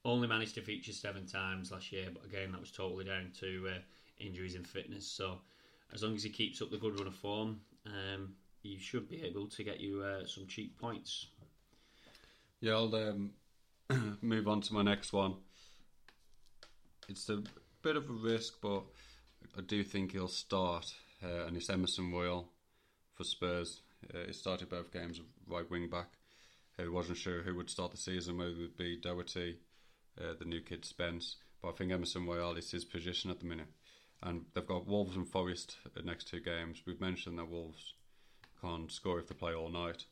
Only 0.05 0.27
managed 0.27 0.55
to 0.55 0.61
feature 0.61 0.93
seven 0.93 1.25
times 1.25 1.71
last 1.71 1.91
year, 1.91 2.07
but 2.13 2.25
again, 2.25 2.51
that 2.51 2.59
was 2.59 2.71
totally 2.71 3.03
down 3.03 3.31
to 3.39 3.69
uh, 3.69 3.79
injuries 4.19 4.55
and 4.55 4.65
fitness. 4.65 5.05
So 5.05 5.39
as 5.93 6.03
long 6.03 6.15
as 6.15 6.23
he 6.23 6.29
keeps 6.29 6.61
up 6.61 6.71
the 6.71 6.77
good 6.77 6.97
run 6.97 7.07
of 7.07 7.15
form, 7.15 7.59
um, 7.85 8.33
he 8.61 8.77
should 8.77 9.09
be 9.09 9.23
able 9.23 9.47
to 9.47 9.63
get 9.63 9.79
you 9.79 10.01
uh, 10.01 10.25
some 10.25 10.47
cheap 10.47 10.79
points. 10.79 11.27
Yeah, 12.61 12.73
I'll 12.73 12.95
um, 12.95 13.31
move 14.21 14.47
on 14.47 14.61
to 14.61 14.73
my 14.73 14.83
next 14.83 15.13
one. 15.13 15.35
It's 17.07 17.29
a 17.29 17.41
bit 17.81 17.95
of 17.95 18.09
a 18.09 18.13
risk, 18.13 18.55
but 18.61 18.83
I 19.57 19.61
do 19.61 19.83
think 19.83 20.11
he'll 20.11 20.27
start, 20.27 20.93
uh, 21.23 21.45
and 21.45 21.57
it's 21.57 21.69
Emerson 21.69 22.11
Royal 22.11 22.49
for 23.15 23.23
Spurs. 23.23 23.81
Uh, 24.13 24.27
he 24.27 24.33
started 24.33 24.69
both 24.69 24.93
games 24.93 25.19
right 25.47 25.69
wing 25.69 25.89
back. 25.89 26.11
He 26.77 26.87
wasn't 26.87 27.17
sure 27.17 27.41
who 27.41 27.55
would 27.55 27.69
start 27.69 27.91
the 27.91 27.97
season, 27.97 28.37
whether 28.37 28.51
it 28.51 28.59
would 28.59 28.77
be 28.77 28.95
Doherty, 28.95 29.57
uh, 30.19 30.33
the 30.37 30.45
new 30.45 30.61
kid 30.61 30.85
Spence, 30.85 31.37
but 31.61 31.69
I 31.69 31.71
think 31.73 31.91
Emerson 31.91 32.25
Royal 32.27 32.55
is 32.55 32.71
his 32.71 32.85
position 32.85 33.31
at 33.31 33.39
the 33.39 33.45
minute. 33.45 33.67
And 34.21 34.45
they've 34.53 34.65
got 34.67 34.87
Wolves 34.87 35.15
and 35.15 35.27
Forest 35.27 35.77
the 35.93 36.01
next 36.01 36.27
two 36.27 36.41
games. 36.41 36.81
We've 36.85 36.99
mentioned 36.99 37.37
that 37.39 37.49
Wolves 37.49 37.93
can't 38.61 38.91
score 38.91 39.19
if 39.19 39.27
they 39.27 39.35
play 39.35 39.53
all 39.53 39.69
night. 39.69 40.05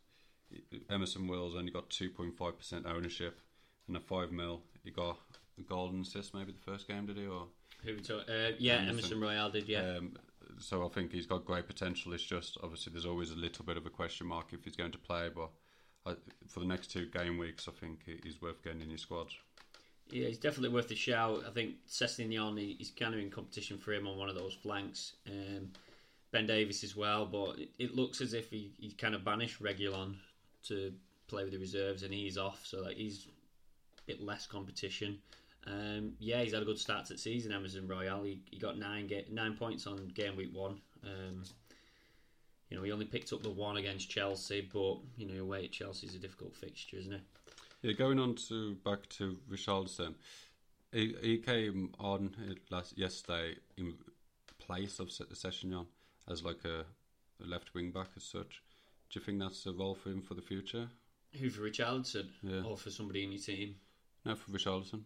Emerson 0.90 1.28
Wills 1.28 1.56
only 1.56 1.72
got 1.72 1.90
2.5% 1.90 2.86
ownership 2.86 3.42
and 3.88 3.98
a 3.98 4.00
5 4.00 4.32
mil. 4.32 4.62
He 4.84 4.92
got 4.92 5.18
a 5.58 5.62
golden 5.62 6.02
assist 6.02 6.34
maybe 6.34 6.54
the 6.54 6.72
first 6.72 6.88
game, 6.88 7.06
did 7.06 7.18
he? 7.18 7.26
Or 7.26 7.48
Who 7.84 7.96
we 7.96 8.00
talk, 8.02 8.24
uh, 8.30 8.52
yeah, 8.60 8.76
Emerson, 8.76 8.90
Emerson. 8.90 9.22
Royal 9.22 9.50
did, 9.50 9.68
yeah. 9.68 9.98
um, 9.98 10.14
so 10.60 10.86
I 10.86 10.90
think 10.90 11.12
he's 11.12 11.26
got 11.26 11.44
great 11.46 11.68
potential. 11.68 12.14
It's 12.14 12.24
just 12.24 12.58
obviously 12.64 12.94
there's 12.94 13.06
always 13.06 13.32
a 13.32 13.36
little 13.36 13.66
bit 13.66 13.76
of 13.76 13.86
a 13.86 13.90
question 13.90 14.28
mark 14.28 14.54
if 14.54 14.64
he's 14.64 14.78
going 14.78 14.94
to 14.94 14.98
play, 14.98 15.30
but 15.36 15.50
I, 16.06 16.16
for 16.48 16.62
the 16.62 16.66
next 16.66 16.92
two 16.92 17.08
game 17.08 17.38
weeks, 17.38 17.68
I 17.68 17.72
think 17.78 18.04
he- 18.06 18.22
he's 18.24 18.42
worth 18.42 18.64
getting 18.64 18.82
in 18.82 18.90
your 18.90 18.98
squad. 18.98 19.28
Yeah, 20.10 20.28
he's 20.28 20.38
definitely 20.38 20.70
worth 20.74 20.90
a 20.92 20.96
shout. 20.96 21.44
I 21.46 21.52
think 21.52 21.76
Sessegnon, 21.88 22.58
he- 22.58 22.76
he's 22.78 22.92
kind 22.92 23.14
of 23.14 23.20
in 23.20 23.30
competition 23.30 23.78
for 23.78 23.94
him 23.94 24.08
on 24.08 24.18
one 24.18 24.30
of 24.30 24.36
those 24.36 24.54
flanks. 24.54 25.14
Um, 25.28 25.72
ben 26.32 26.46
Davies 26.46 26.84
as 26.84 26.96
well, 26.96 27.26
but 27.26 27.60
it, 27.60 27.70
it 27.78 27.96
looks 27.96 28.22
as 28.22 28.34
if 28.34 28.50
he, 28.50 28.72
he 28.80 28.92
kind 28.92 29.16
of 29.16 29.24
banished 29.26 29.62
Reguilon 29.62 30.16
to 30.64 30.94
play 31.28 31.44
with 31.44 31.52
the 31.54 31.60
reserves 31.60 32.04
and 32.04 32.14
he's 32.14 32.38
off, 32.38 32.66
so 32.66 32.82
like 32.82 32.96
he's 32.96 33.28
a 34.00 34.02
bit 34.06 34.22
less 34.22 34.46
competition. 34.48 35.20
Um, 35.66 36.14
yeah, 36.20 36.42
he's 36.42 36.54
had 36.54 36.62
a 36.62 36.66
good 36.66 36.80
start 36.80 37.06
to 37.08 37.14
the 37.14 37.20
season, 37.20 37.52
Emerson 37.52 37.88
Royal. 37.88 38.24
He, 38.24 38.42
he 38.50 38.58
got 38.58 38.78
nine 38.78 39.08
ga- 39.08 39.28
nine 39.30 39.56
points 39.56 39.86
on 39.88 40.08
game 40.14 40.38
week 40.38 40.54
one. 40.54 40.80
Um, 41.04 41.44
you 42.70 42.78
know, 42.78 42.84
he 42.84 42.92
only 42.92 43.06
picked 43.06 43.34
up 43.34 43.44
the 43.44 43.50
one 43.50 43.78
against 43.78 44.10
Chelsea, 44.10 44.70
but 44.72 44.98
you 45.18 45.28
know, 45.28 45.42
away 45.42 45.66
at 45.66 45.72
Chelsea 45.72 46.08
is 46.08 46.16
a 46.16 46.20
difficult 46.20 46.56
fixture, 46.56 46.98
isn't 46.98 47.14
it? 47.14 47.22
Yeah, 47.82 47.94
going 47.94 48.20
on 48.20 48.36
to 48.48 48.76
back 48.84 49.08
to 49.10 49.38
Richarlison, 49.50 50.16
he, 50.92 51.16
he 51.22 51.38
came 51.38 51.94
on 52.00 52.36
eh, 52.50 52.54
last 52.70 52.98
yesterday 52.98 53.56
in 53.78 53.94
place 54.60 55.00
of 55.00 55.12
Se- 55.12 55.26
Sessegnon 55.34 55.86
as 56.30 56.44
like 56.44 56.66
a, 56.66 56.86
a 57.44 57.46
left 57.48 57.74
wing 57.74 57.92
back 57.92 58.08
as 58.16 58.24
such. 58.24 58.62
Do 59.10 59.20
you 59.20 59.26
think 59.26 59.40
that's 59.40 59.66
a 59.66 59.72
role 59.72 59.96
for 59.96 60.10
him 60.10 60.22
for 60.22 60.34
the 60.34 60.42
future? 60.42 60.90
Who 61.40 61.50
for 61.50 61.62
Richardson 61.62 62.30
Yeah. 62.42 62.64
or 62.64 62.78
for 62.78 62.90
somebody 62.90 63.24
in 63.24 63.32
your 63.32 63.42
team? 63.42 63.76
No, 64.26 64.36
for 64.36 64.52
Richarlison. 64.52 65.04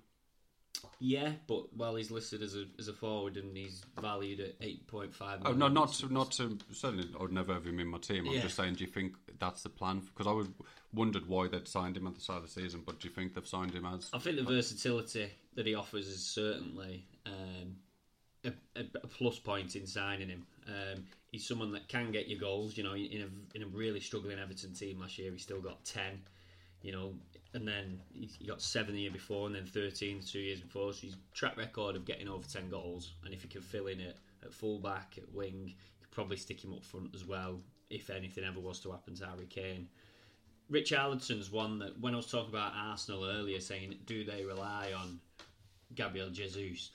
Yeah, 1.00 1.34
but 1.48 1.76
well, 1.76 1.96
he's 1.96 2.12
listed 2.12 2.42
as 2.42 2.56
a 2.56 2.66
as 2.80 2.88
a 2.88 2.94
forward 2.94 3.38
and 3.38 3.56
he's 3.56 3.84
valued 4.00 4.40
at 4.40 4.54
eight 4.62 4.88
point 4.88 5.14
five. 5.14 5.40
Oh 5.46 5.52
no, 5.52 5.68
not 5.68 5.94
to, 5.94 6.14
not 6.14 6.32
to 6.34 6.58
certainly. 6.72 7.10
I 7.20 7.22
would 7.24 7.32
never 7.34 7.54
have 7.54 7.66
him 7.66 7.80
in 7.80 7.88
my 7.88 7.98
team. 7.98 8.28
I'm 8.28 8.34
Yeah. 8.34 8.42
just 8.42 8.56
saying. 8.56 8.76
Do 8.76 8.84
you 8.84 8.90
think 8.90 9.14
that's 9.40 9.64
the 9.64 9.70
plan? 9.70 10.00
Because 10.00 10.28
I 10.28 10.32
was 10.32 10.48
wondered 10.94 11.28
why 11.28 11.48
they'd 11.48 11.68
signed 11.68 11.98
him 11.98 12.08
at 12.08 12.16
the 12.16 12.22
start 12.22 12.44
of 12.44 12.54
the 12.54 12.62
season, 12.62 12.84
but 12.86 13.00
do 13.00 13.08
you 13.08 13.14
think 13.14 13.34
they've 13.34 13.48
signed 13.48 13.74
him 13.74 13.86
as? 13.86 14.10
I 14.14 14.20
think 14.20 14.38
the 14.38 14.44
versatility 14.44 15.30
that 15.56 15.66
he 15.66 15.76
offers 15.76 16.08
is 16.08 16.24
certainly 16.26 17.06
um, 17.26 17.76
a, 18.46 18.50
a, 18.80 18.84
a 19.04 19.08
plus 19.08 19.40
point 19.40 19.76
in 19.76 19.86
signing 19.88 20.30
him. 20.30 20.46
Um, 20.68 21.04
he's 21.32 21.48
someone 21.48 21.72
that 21.74 21.88
can 21.90 22.12
get 22.12 22.28
you 22.28 22.40
goals. 22.40 22.78
You 22.78 22.84
know, 22.84 22.94
in 22.96 23.22
a 23.24 23.58
in 23.58 23.64
a 23.64 23.68
really 23.68 24.00
struggling 24.00 24.40
Everton 24.40 24.74
team 24.74 25.00
last 25.00 25.18
year, 25.18 25.32
he 25.32 25.38
still 25.40 25.62
got 25.62 25.84
ten. 25.84 26.22
You 26.84 26.92
know, 26.92 27.14
and 27.54 27.68
then 27.68 28.00
he 28.14 28.46
got 28.46 28.62
seven 28.62 28.96
the 28.96 29.02
year 29.02 29.12
before, 29.12 29.48
and 29.48 29.56
then 29.56 29.66
thirteen 29.66 30.20
the 30.20 30.26
two 30.26 30.40
years 30.40 30.62
before. 30.62 30.94
So 30.94 31.08
his 31.08 31.16
track 31.34 31.58
record 31.58 31.96
of 31.96 32.06
getting 32.06 32.28
over 32.28 32.48
ten 32.48 32.70
goals, 32.70 33.14
and 33.26 33.34
if 33.34 33.42
he 33.42 33.48
can 33.48 33.62
fill 33.62 33.88
in 33.88 34.00
at 34.02 34.54
full 34.54 34.80
back, 34.80 35.16
at 35.18 35.34
wing, 35.34 35.64
you 35.68 35.74
could 36.02 36.12
probably 36.12 36.38
stick 36.38 36.64
him 36.64 36.74
up 36.74 36.84
front 36.84 37.14
as 37.14 37.26
well. 37.26 37.60
If 37.90 38.10
anything 38.10 38.44
ever 38.46 38.60
was 38.60 38.80
to 38.82 38.92
happen 38.92 39.16
to 39.16 39.26
Harry 39.26 39.48
Kane. 39.48 39.88
Richarlison's 40.72 41.52
one 41.52 41.80
that 41.80 42.00
when 42.00 42.14
I 42.14 42.18
was 42.18 42.32
talking 42.32 42.50
about 42.50 42.74
Arsenal 42.74 43.26
earlier, 43.26 43.60
saying 43.60 43.98
do 44.06 44.24
they 44.24 44.46
rely 44.46 44.94
on 44.98 45.20
Gabriel 45.96 46.30
Jesus? 46.30 46.92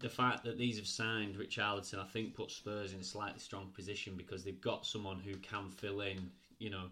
The 0.00 0.10
fact 0.10 0.44
that 0.44 0.58
these 0.58 0.76
have 0.76 0.86
signed 0.86 1.36
Richarlison, 1.36 1.98
I 1.98 2.04
think, 2.04 2.34
puts 2.34 2.56
Spurs 2.56 2.92
in 2.92 3.00
a 3.00 3.04
slightly 3.04 3.38
strong 3.38 3.70
position 3.74 4.14
because 4.16 4.44
they've 4.44 4.60
got 4.60 4.86
someone 4.86 5.18
who 5.18 5.36
can 5.36 5.70
fill 5.70 6.02
in. 6.02 6.30
You 6.58 6.70
know, 6.70 6.84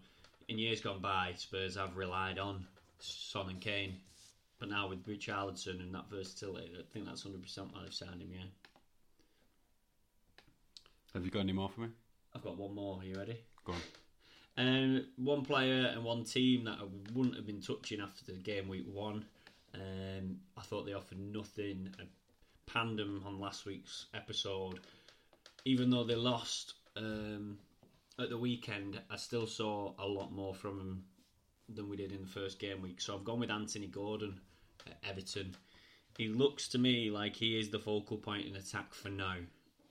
in 0.47 0.57
years 0.57 0.81
gone 0.81 0.99
by, 0.99 1.33
Spurs 1.35 1.75
have 1.75 1.95
relied 1.95 2.39
on 2.39 2.65
Son 2.99 3.49
and 3.49 3.61
Kane, 3.61 3.97
but 4.59 4.69
now 4.69 4.89
with 4.89 5.05
Richarlison 5.05 5.79
and 5.79 5.93
that 5.93 6.09
versatility, 6.09 6.71
I 6.77 6.83
think 6.91 7.05
that's 7.05 7.23
hundred 7.23 7.43
percent 7.43 7.69
why 7.73 7.83
they've 7.83 7.93
signed 7.93 8.21
him. 8.21 8.29
Yeah, 8.33 8.45
Have 11.13 11.25
you 11.25 11.31
got 11.31 11.39
any 11.39 11.53
more 11.53 11.69
for 11.69 11.81
me? 11.81 11.87
I've 12.35 12.43
got 12.43 12.57
one 12.57 12.75
more. 12.75 12.99
Are 12.99 13.05
you 13.05 13.15
ready? 13.15 13.39
Go 13.65 13.73
on. 13.73 13.81
Um, 14.57 15.05
one 15.15 15.43
player 15.43 15.87
and 15.87 16.03
one 16.03 16.25
team 16.25 16.65
that 16.65 16.79
I 16.81 16.85
wouldn't 17.13 17.35
have 17.35 17.45
been 17.45 17.61
touching 17.61 18.01
after 18.01 18.25
the 18.25 18.33
game 18.33 18.67
week 18.67 18.85
one. 18.91 19.25
Um, 19.73 20.37
I 20.57 20.61
thought 20.61 20.85
they 20.85 20.93
offered 20.93 21.19
nothing. 21.19 21.93
I 21.99 22.03
panned 22.65 22.99
them 22.99 23.23
on 23.25 23.39
last 23.39 23.65
week's 23.65 24.07
episode. 24.13 24.79
Even 25.65 25.89
though 25.89 26.03
they 26.03 26.15
lost 26.15 26.73
um, 26.97 27.57
at 28.19 28.29
the 28.29 28.37
weekend, 28.37 28.99
I 29.09 29.15
still 29.15 29.47
saw 29.47 29.93
a 29.97 30.05
lot 30.05 30.31
more 30.31 30.53
from 30.53 30.77
them 30.77 31.03
than 31.75 31.89
we 31.89 31.97
did 31.97 32.11
in 32.11 32.21
the 32.21 32.27
first 32.27 32.59
game 32.59 32.81
week. 32.81 33.01
So 33.01 33.15
I've 33.15 33.23
gone 33.23 33.39
with 33.39 33.51
Anthony 33.51 33.87
Gordon 33.87 34.39
at 34.87 34.97
Everton. 35.09 35.55
He 36.17 36.27
looks 36.27 36.67
to 36.69 36.77
me 36.77 37.09
like 37.09 37.35
he 37.35 37.59
is 37.59 37.69
the 37.69 37.79
focal 37.79 38.17
point 38.17 38.47
in 38.47 38.55
attack 38.55 38.93
for 38.93 39.09
now. 39.09 39.35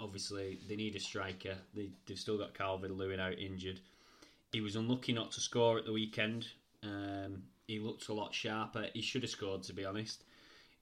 Obviously, 0.01 0.59
they 0.69 0.77
need 0.77 0.95
a 0.95 1.01
striker. 1.01 1.57
They, 1.75 1.91
they've 2.07 2.19
still 2.19 2.39
got 2.39 2.55
Calvert-Lewin 2.55 3.21
out 3.21 3.39
injured. 3.39 3.81
He 4.53 4.61
was 4.61 4.77
unlucky 4.77 5.13
not 5.13 5.33
to 5.33 5.41
score 5.41 5.79
at 5.79 5.85
the 5.85 5.93
weekend. 5.93 6.47
Um, 6.83 7.43
he 7.67 7.79
looked 7.79 8.09
a 8.09 8.15
lot 8.15 8.35
sharper. 8.35 8.87
He 8.95 9.03
should 9.03 9.23
have 9.23 9.31
scored, 9.31 9.63
to 9.65 9.73
be 9.73 9.85
honest. 9.85 10.25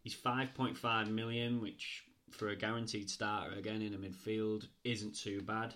He's 0.02 0.14
5.5 0.14 1.10
million, 1.10 1.60
which 1.60 2.04
for 2.30 2.48
a 2.48 2.56
guaranteed 2.56 3.08
starter 3.08 3.56
again 3.56 3.82
in 3.82 3.94
a 3.94 3.98
midfield 3.98 4.66
isn't 4.84 5.16
too 5.16 5.40
bad. 5.40 5.74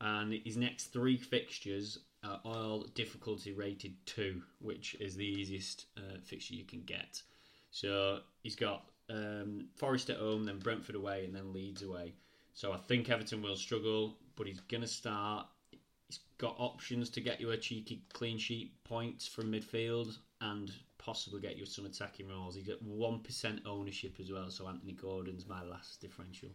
And 0.00 0.40
his 0.44 0.56
next 0.56 0.86
three 0.86 1.16
fixtures 1.16 1.98
are 2.22 2.40
all 2.44 2.86
difficulty 2.94 3.52
rated 3.52 3.94
two, 4.06 4.42
which 4.60 4.94
is 5.00 5.16
the 5.16 5.24
easiest 5.24 5.86
uh, 5.96 6.18
fixture 6.22 6.54
you 6.54 6.64
can 6.64 6.82
get. 6.82 7.22
So 7.70 8.20
he's 8.42 8.56
got 8.56 8.84
um, 9.08 9.68
Forest 9.76 10.10
at 10.10 10.18
home, 10.18 10.44
then 10.44 10.58
Brentford 10.58 10.96
away, 10.96 11.24
and 11.24 11.34
then 11.34 11.52
Leeds 11.52 11.82
away. 11.82 12.14
So 12.52 12.72
I 12.72 12.78
think 12.78 13.08
Everton 13.08 13.42
will 13.42 13.56
struggle, 13.56 14.16
but 14.36 14.46
he's 14.46 14.60
going 14.60 14.82
to 14.82 14.88
start. 14.88 15.46
he's 15.70 16.20
got 16.38 16.56
options 16.58 17.08
to 17.10 17.20
get 17.20 17.40
you 17.40 17.50
a 17.50 17.56
cheeky 17.56 18.02
clean 18.12 18.38
sheet 18.38 18.72
points 18.84 19.26
from 19.26 19.52
midfield 19.52 20.16
and 20.40 20.70
possibly 20.98 21.40
get 21.40 21.56
you 21.56 21.64
some 21.64 21.86
attacking 21.86 22.28
roles. 22.28 22.54
He's 22.54 22.66
got 22.66 22.82
one 22.82 23.20
percent 23.20 23.60
ownership 23.66 24.16
as 24.20 24.30
well, 24.30 24.50
so 24.50 24.68
Anthony 24.68 24.92
Gordon's 24.92 25.46
my 25.46 25.62
last 25.62 26.00
differential. 26.00 26.50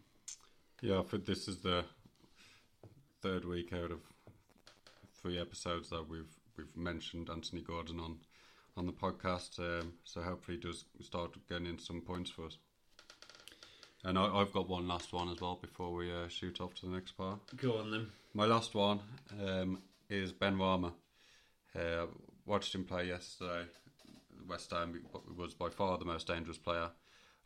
Yeah, 0.82 0.99
I 0.99 1.04
think 1.04 1.25
this 1.25 1.47
is 1.47 1.58
the 1.58 1.86
third 3.21 3.45
week 3.45 3.73
out 3.73 3.91
of 3.91 4.01
three 5.25 5.39
episodes 5.39 5.89
that 5.89 6.07
we've 6.07 6.38
we've 6.55 6.77
mentioned 6.77 7.31
Anthony 7.31 7.61
Gordon 7.61 7.99
on 7.99 8.17
on 8.77 8.85
the 8.85 8.93
podcast. 8.93 9.57
Um, 9.57 9.93
so 10.03 10.21
hopefully 10.21 10.57
he 10.57 10.67
does 10.67 10.85
start 11.01 11.31
getting 11.49 11.65
in 11.65 11.79
some 11.79 12.01
points 12.01 12.29
for 12.29 12.45
us. 12.45 12.57
And 14.03 14.19
I, 14.19 14.25
I've 14.27 14.51
got 14.51 14.69
one 14.69 14.88
last 14.88 15.13
one 15.13 15.29
as 15.29 15.41
well 15.41 15.57
before 15.59 15.91
we 15.95 16.11
uh, 16.11 16.27
shoot 16.27 16.61
off 16.61 16.75
to 16.75 16.85
the 16.85 16.91
next 16.91 17.13
part. 17.13 17.39
Go 17.57 17.79
on 17.79 17.89
then. 17.89 18.07
My 18.35 18.45
last 18.45 18.75
one 18.75 18.99
um, 19.41 19.79
is 20.11 20.31
Benrahma. 20.31 20.93
Uh, 21.75 22.05
watched 22.45 22.75
him 22.75 22.83
play 22.83 23.07
yesterday. 23.07 23.63
West 24.47 24.69
Ham 24.69 24.93
was 25.35 25.55
by 25.55 25.69
far 25.69 25.97
the 25.97 26.05
most 26.05 26.27
dangerous 26.27 26.59
player. 26.59 26.89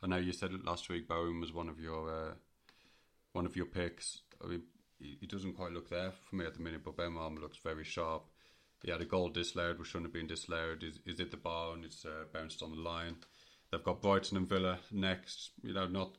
I 0.02 0.06
know 0.06 0.18
you 0.18 0.34
said 0.34 0.52
last 0.66 0.90
week. 0.90 1.08
Bowen 1.08 1.40
was 1.40 1.54
one 1.54 1.70
of 1.70 1.80
your 1.80 2.10
uh, 2.10 2.32
one 3.32 3.46
of 3.46 3.56
your 3.56 3.64
picks. 3.64 4.18
I 4.44 4.48
mean, 4.48 4.62
he, 5.00 5.16
he 5.20 5.26
doesn't 5.26 5.54
quite 5.54 5.72
look 5.72 5.88
there 5.90 6.12
for 6.28 6.36
me 6.36 6.46
at 6.46 6.54
the 6.54 6.62
minute, 6.62 6.82
but 6.84 6.96
Benrahma 6.96 7.40
looks 7.40 7.58
very 7.58 7.84
sharp. 7.84 8.24
He 8.82 8.90
had 8.90 9.00
a 9.00 9.06
goal 9.06 9.28
disallowed, 9.28 9.78
which 9.78 9.88
shouldn't 9.88 10.06
have 10.06 10.12
been 10.12 10.26
disallowed. 10.26 10.82
Is 10.82 11.00
is 11.04 11.20
it 11.20 11.30
the 11.30 11.36
bar 11.36 11.74
and 11.74 11.84
it's 11.84 12.04
uh, 12.04 12.24
bounced 12.32 12.62
on 12.62 12.70
the 12.70 12.80
line? 12.80 13.16
They've 13.70 13.84
got 13.84 14.02
Brighton 14.02 14.36
and 14.36 14.48
Villa 14.48 14.78
next. 14.90 15.50
You 15.62 15.74
know, 15.74 15.86
not 15.86 16.16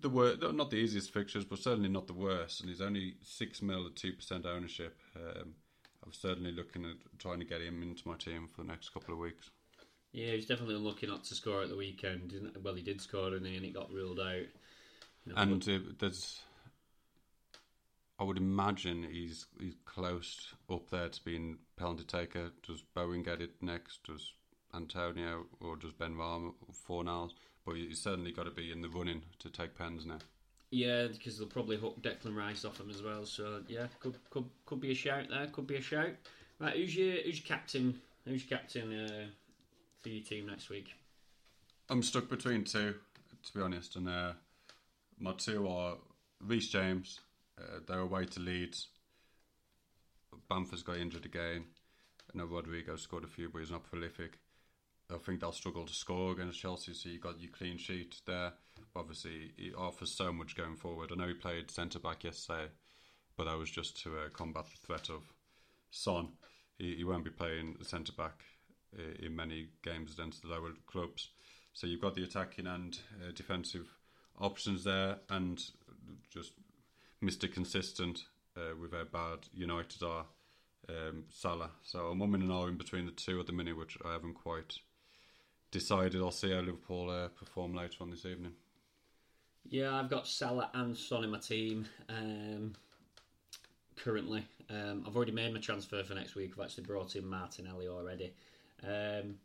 the 0.00 0.08
wor- 0.08 0.36
not 0.36 0.70
the 0.70 0.76
easiest 0.76 1.12
fixtures, 1.12 1.44
but 1.44 1.58
certainly 1.58 1.88
not 1.88 2.06
the 2.06 2.12
worst. 2.12 2.60
And 2.60 2.68
he's 2.68 2.82
only 2.82 3.14
six 3.22 3.62
mil 3.62 3.86
at 3.86 3.96
two 3.96 4.12
percent 4.12 4.44
ownership. 4.44 4.98
Um, 5.16 5.54
I'm 6.04 6.12
certainly 6.12 6.52
looking 6.52 6.84
at 6.84 7.18
trying 7.18 7.40
to 7.40 7.44
get 7.44 7.62
him 7.62 7.82
into 7.82 8.06
my 8.06 8.16
team 8.16 8.48
for 8.54 8.62
the 8.62 8.68
next 8.68 8.90
couple 8.90 9.14
of 9.14 9.20
weeks. 9.20 9.50
Yeah, 10.12 10.32
he's 10.32 10.46
definitely 10.46 10.76
unlucky 10.76 11.06
not 11.06 11.24
to 11.24 11.34
score 11.34 11.62
at 11.62 11.68
the 11.68 11.76
weekend. 11.76 12.30
Didn't, 12.30 12.62
well, 12.62 12.74
he 12.74 12.82
did 12.82 13.00
score, 13.00 13.30
didn't 13.30 13.48
he? 13.48 13.56
And 13.56 13.66
it 13.66 13.74
got 13.74 13.90
ruled 13.90 14.20
out. 14.20 14.46
You 15.24 15.32
know, 15.32 15.42
and 15.42 15.68
uh, 15.68 15.78
there's, 15.98 16.40
I 18.18 18.24
would 18.24 18.38
imagine 18.38 19.06
he's 19.10 19.46
he's 19.60 19.76
close 19.84 20.54
up 20.70 20.90
there 20.90 21.08
to 21.08 21.24
being 21.24 21.58
penalty 21.76 22.04
taker. 22.04 22.50
Does 22.66 22.82
Bowen 22.94 23.22
get 23.22 23.40
it 23.40 23.52
next? 23.60 24.04
Does 24.04 24.32
Antonio 24.74 25.46
or 25.60 25.76
does 25.76 25.92
Benrahma 25.92 26.52
Fornals? 26.88 27.32
But 27.64 27.76
he's 27.76 28.00
certainly 28.00 28.32
got 28.32 28.44
to 28.44 28.50
be 28.50 28.72
in 28.72 28.80
the 28.80 28.88
running 28.88 29.22
to 29.40 29.50
take 29.50 29.76
pens 29.76 30.06
now. 30.06 30.18
Yeah, 30.70 31.06
because 31.08 31.38
they'll 31.38 31.48
probably 31.48 31.76
hook 31.76 32.02
Declan 32.02 32.36
Rice 32.36 32.64
off 32.64 32.80
him 32.80 32.90
as 32.90 33.02
well. 33.02 33.26
So 33.26 33.62
yeah, 33.68 33.86
could 34.00 34.16
could 34.30 34.46
could 34.64 34.80
be 34.80 34.92
a 34.92 34.94
shout 34.94 35.26
there. 35.28 35.46
Could 35.48 35.66
be 35.66 35.76
a 35.76 35.82
shout. 35.82 36.10
Right, 36.58 36.76
who's 36.76 36.96
your 36.96 37.22
who's 37.22 37.38
your 37.38 37.46
captain? 37.46 38.00
Who's 38.24 38.48
your 38.48 38.58
captain 38.58 38.92
uh, 38.92 39.26
for 40.02 40.08
your 40.08 40.24
team 40.24 40.46
next 40.46 40.70
week? 40.70 40.88
I'm 41.88 42.02
stuck 42.02 42.28
between 42.28 42.64
two, 42.64 42.94
to 43.44 43.54
be 43.54 43.60
honest, 43.60 43.94
and 43.94 44.08
uh, 44.08 44.32
my 45.20 45.32
two 45.34 45.68
are 45.68 45.96
Reece 46.40 46.68
James. 46.68 47.20
Uh, 47.58 47.80
they're 47.86 48.00
away 48.00 48.24
to 48.26 48.40
Leeds. 48.40 48.88
Bamford's 50.48 50.82
got 50.82 50.98
injured 50.98 51.24
again. 51.24 51.64
I 52.34 52.38
know 52.38 52.44
Rodrigo 52.44 52.96
scored 52.96 53.24
a 53.24 53.28
few, 53.28 53.48
but 53.48 53.60
he's 53.60 53.70
not 53.70 53.84
prolific. 53.84 54.38
I 55.10 55.18
think 55.18 55.40
they'll 55.40 55.52
struggle 55.52 55.86
to 55.86 55.94
score 55.94 56.32
against 56.32 56.60
Chelsea. 56.60 56.92
So 56.92 57.08
you 57.08 57.20
got 57.20 57.40
your 57.40 57.52
clean 57.52 57.78
sheet 57.78 58.16
there. 58.26 58.52
Obviously, 58.94 59.52
he 59.56 59.72
offers 59.72 60.10
so 60.12 60.32
much 60.32 60.56
going 60.56 60.76
forward. 60.76 61.10
I 61.12 61.16
know 61.16 61.28
he 61.28 61.34
played 61.34 61.70
centre 61.70 61.98
back 61.98 62.24
yesterday, 62.24 62.68
but 63.36 63.44
that 63.44 63.56
was 63.56 63.70
just 63.70 64.02
to 64.02 64.16
uh, 64.16 64.28
combat 64.32 64.66
the 64.66 64.86
threat 64.86 65.08
of 65.08 65.22
Son. 65.90 66.30
He, 66.78 66.96
he 66.96 67.04
won't 67.04 67.24
be 67.24 67.30
playing 67.30 67.76
centre 67.82 68.12
back 68.12 68.42
uh, 68.98 69.24
in 69.24 69.36
many 69.36 69.68
games 69.82 70.12
against 70.12 70.42
the 70.42 70.48
lower 70.48 70.72
clubs. 70.86 71.30
So 71.72 71.86
you've 71.86 72.00
got 72.00 72.14
the 72.14 72.24
attacking 72.24 72.66
and 72.66 72.98
uh, 73.22 73.30
defensive 73.34 73.86
options 74.38 74.84
there, 74.84 75.18
and 75.30 75.62
just 76.32 76.52
Mr. 77.22 77.52
Consistent 77.52 78.24
uh, 78.56 78.74
with 78.80 78.92
how 78.92 79.04
bad 79.04 79.40
United 79.54 80.02
are. 80.02 80.26
Um, 80.88 81.24
Salah. 81.28 81.70
So 81.82 82.06
I'm 82.06 82.20
umming 82.20 82.42
and 82.42 82.50
ahhing 82.50 82.78
between 82.78 83.06
the 83.06 83.12
two 83.12 83.40
at 83.40 83.46
the 83.46 83.52
minute, 83.52 83.76
which 83.76 83.98
I 84.04 84.12
haven't 84.12 84.34
quite 84.34 84.78
decided 85.72 86.20
I'll 86.20 86.30
see 86.30 86.52
how 86.52 86.60
Liverpool 86.60 87.10
uh, 87.10 87.28
perform 87.28 87.74
later 87.74 87.96
on 88.00 88.10
this 88.10 88.24
evening. 88.24 88.52
Yeah, 89.68 89.94
I've 89.94 90.08
got 90.08 90.28
Salah 90.28 90.70
and 90.74 90.96
Son 90.96 91.24
in 91.24 91.30
my 91.30 91.38
team 91.38 91.86
um, 92.08 92.74
currently. 93.96 94.46
Um, 94.70 95.04
I've 95.06 95.16
already 95.16 95.32
made 95.32 95.52
my 95.52 95.60
transfer 95.60 96.04
for 96.04 96.14
next 96.14 96.36
week. 96.36 96.52
I've 96.56 96.64
actually 96.64 96.84
brought 96.84 97.16
in 97.16 97.26
Martinelli 97.26 97.88
already. 97.88 98.32
Um, 98.84 99.36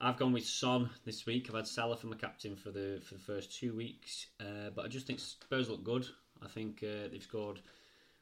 I've 0.00 0.16
gone 0.16 0.32
with 0.32 0.46
Son 0.46 0.88
this 1.04 1.26
week. 1.26 1.46
I've 1.48 1.56
had 1.56 1.66
Salah 1.66 1.96
for 1.96 2.06
my 2.06 2.16
captain 2.16 2.56
for 2.56 2.70
the 2.70 3.02
for 3.04 3.14
the 3.14 3.20
first 3.20 3.54
two 3.54 3.76
weeks, 3.76 4.28
uh, 4.40 4.70
but 4.74 4.86
I 4.86 4.88
just 4.88 5.06
think 5.06 5.20
Spurs 5.20 5.68
look 5.68 5.84
good. 5.84 6.06
I 6.44 6.48
think 6.48 6.82
uh, 6.82 7.08
they've 7.10 7.22
scored 7.22 7.60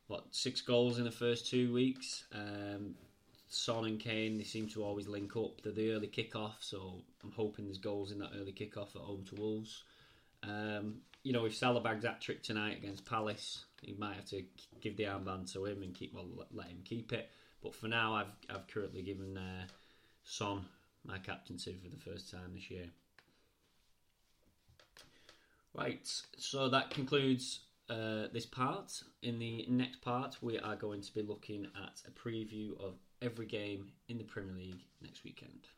what 0.07 0.25
six 0.31 0.61
goals 0.61 0.99
in 0.99 1.05
the 1.05 1.11
first 1.11 1.49
two 1.49 1.73
weeks. 1.73 2.25
Um, 2.35 2.95
Son 3.51 3.87
and 3.87 3.99
Kane, 3.99 4.37
they 4.37 4.45
seem 4.45 4.69
to 4.69 4.85
always 4.85 5.09
link 5.09 5.35
up. 5.37 5.63
They're 5.63 5.73
the 5.73 5.93
early 5.93 6.07
kick-off, 6.07 6.59
so 6.61 7.03
I'm 7.25 7.33
hoping 7.33 7.65
there's 7.65 7.79
goals 7.79 8.13
in 8.13 8.19
that 8.19 8.33
early 8.39 8.53
kick-off 8.53 8.95
at 8.95 9.03
home 9.03 9.25
to 9.31 9.37
Wolves. 9.37 9.85
Um, 10.43 10.97
you 11.23 11.33
know, 11.33 11.47
if 11.47 11.57
Salah 11.57 11.81
bags 11.81 12.05
that 12.05 12.21
trick 12.21 12.43
tonight 12.43 12.77
against 12.77 13.07
Palace, 13.07 13.65
he 13.83 13.95
might 13.99 14.17
have 14.17 14.27
to 14.27 14.43
give 14.81 14.97
the 14.97 15.05
armband 15.05 15.51
to 15.53 15.65
him 15.65 15.83
and 15.83 15.95
keep 15.95 16.15
well 16.15 16.29
let 16.53 16.69
him 16.69 16.81
keep 16.85 17.13
it. 17.13 17.31
But 17.63 17.75
for 17.75 17.89
now, 17.89 18.15
I've 18.15 18.33
I've 18.49 18.67
currently 18.69 19.03
given 19.03 19.37
uh, 19.37 19.67
Son 20.25 20.65
my 21.05 21.19
captaincy 21.19 21.77
for 21.83 21.89
the 21.89 22.11
first 22.11 22.31
time 22.31 22.53
this 22.55 22.71
year. 22.71 22.87
Right, 25.75 26.09
so 26.37 26.69
that 26.71 26.91
concludes 26.91 27.61
uh, 27.91 28.29
this 28.33 28.47
part. 28.47 29.03
In 29.23 29.39
the 29.39 29.67
next 29.69 30.01
part, 30.01 30.37
we 30.41 30.59
are 30.59 30.77
going 30.77 31.01
to 31.01 31.15
be 31.15 31.23
looking 31.23 31.67
at 31.77 32.03
a 32.07 32.11
preview 32.11 32.79
of 32.81 32.95
every 33.23 33.47
game 33.47 33.93
in 34.09 34.19
the 34.19 34.25
Premier 34.25 34.55
League 34.55 34.81
next 35.03 35.25
weekend. 35.25 35.69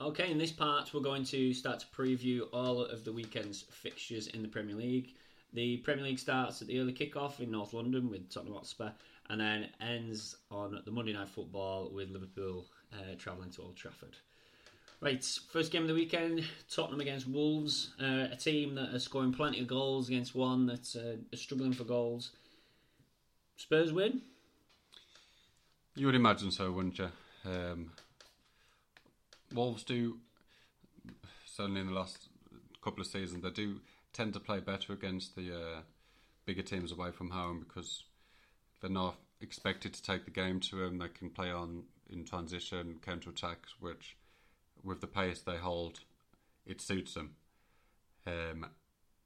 Okay, 0.00 0.30
in 0.30 0.38
this 0.38 0.50
part, 0.50 0.94
we're 0.94 1.00
going 1.00 1.24
to 1.24 1.52
start 1.52 1.80
to 1.80 1.86
preview 1.86 2.42
all 2.52 2.82
of 2.82 3.04
the 3.04 3.12
weekend's 3.12 3.62
fixtures 3.70 4.28
in 4.28 4.40
the 4.42 4.48
Premier 4.48 4.74
League. 4.74 5.14
The 5.52 5.76
Premier 5.78 6.04
League 6.04 6.18
starts 6.18 6.62
at 6.62 6.68
the 6.68 6.80
early 6.80 6.94
kickoff 6.94 7.40
in 7.40 7.50
North 7.50 7.74
London 7.74 8.08
with 8.08 8.30
Tottenham 8.30 8.54
Hotspur, 8.54 8.90
and 9.28 9.40
then 9.40 9.68
ends 9.80 10.36
on 10.50 10.80
the 10.84 10.90
Monday 10.90 11.12
Night 11.12 11.28
Football 11.28 11.90
with 11.92 12.10
Liverpool 12.10 12.66
uh, 12.92 13.14
travelling 13.18 13.50
to 13.50 13.62
Old 13.62 13.76
Trafford. 13.76 14.16
Right, 15.02 15.24
first 15.50 15.72
game 15.72 15.80
of 15.80 15.88
the 15.88 15.94
weekend 15.94 16.44
Tottenham 16.70 17.00
against 17.00 17.26
Wolves, 17.26 17.94
uh, 17.98 18.28
a 18.30 18.36
team 18.36 18.74
that 18.74 18.94
are 18.94 18.98
scoring 18.98 19.32
plenty 19.32 19.60
of 19.60 19.66
goals 19.66 20.08
against 20.08 20.34
one 20.34 20.66
that's 20.66 20.94
uh, 20.94 21.16
struggling 21.32 21.72
for 21.72 21.84
goals. 21.84 22.32
Spurs 23.56 23.94
win? 23.94 24.20
You 25.96 26.04
would 26.04 26.14
imagine 26.14 26.50
so, 26.50 26.70
wouldn't 26.70 26.98
you? 26.98 27.08
Um, 27.46 27.92
Wolves 29.54 29.84
do, 29.84 30.18
certainly 31.46 31.80
in 31.80 31.86
the 31.86 31.94
last 31.94 32.28
couple 32.84 33.00
of 33.00 33.06
seasons, 33.06 33.42
they 33.42 33.48
do 33.48 33.80
tend 34.12 34.34
to 34.34 34.40
play 34.40 34.60
better 34.60 34.92
against 34.92 35.34
the 35.34 35.50
uh, 35.50 35.80
bigger 36.44 36.62
teams 36.62 36.92
away 36.92 37.10
from 37.10 37.30
home 37.30 37.64
because 37.66 38.04
they're 38.82 38.90
not 38.90 39.16
expected 39.40 39.94
to 39.94 40.02
take 40.02 40.26
the 40.26 40.30
game 40.30 40.60
to 40.60 40.76
them. 40.76 40.98
They 40.98 41.08
can 41.08 41.30
play 41.30 41.50
on 41.50 41.84
in 42.10 42.26
transition, 42.26 42.96
counter 43.02 43.30
attacks, 43.30 43.76
which 43.80 44.16
with 44.84 45.00
the 45.00 45.06
pace 45.06 45.40
they 45.40 45.56
hold, 45.56 46.00
it 46.66 46.80
suits 46.80 47.14
them. 47.14 47.34
Um, 48.26 48.66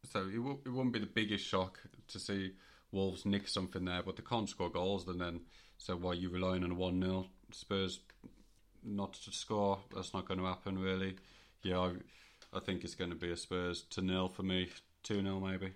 so 0.05 0.21
it, 0.21 0.37
w- 0.37 0.61
it 0.65 0.69
wouldn't 0.69 0.93
be 0.93 1.01
the 1.01 1.07
biggest 1.07 1.45
shock 1.47 1.81
to 2.09 2.19
see 2.19 2.53
Wolves 2.93 3.27
nick 3.27 3.49
something 3.49 3.85
there, 3.85 4.03
but 4.03 4.17
they 4.17 4.23
can't 4.23 4.49
score 4.49 4.71
goals. 4.71 5.07
And 5.09 5.21
then, 5.21 5.41
so 5.79 5.97
while 5.97 6.15
you're 6.15 6.31
relying 6.31 6.65
on 6.65 6.71
a 6.71 6.75
1 6.75 7.01
0, 7.01 7.27
Spurs 7.53 8.01
not 8.85 9.15
to 9.15 9.33
score, 9.33 9.79
that's 9.95 10.15
not 10.15 10.29
going 10.29 10.41
to 10.41 10.47
happen 10.47 10.79
really. 10.79 11.17
Yeah, 11.63 11.79
I, 11.81 11.93
I 12.53 12.61
think 12.61 12.85
it's 12.85 12.95
going 12.95 13.11
to 13.11 13.17
be 13.17 13.33
a 13.33 13.37
Spurs 13.37 13.83
to 13.91 14.03
nil 14.03 14.29
for 14.29 14.43
me, 14.43 14.69
2 15.03 15.23
0 15.23 15.41
maybe. 15.41 15.73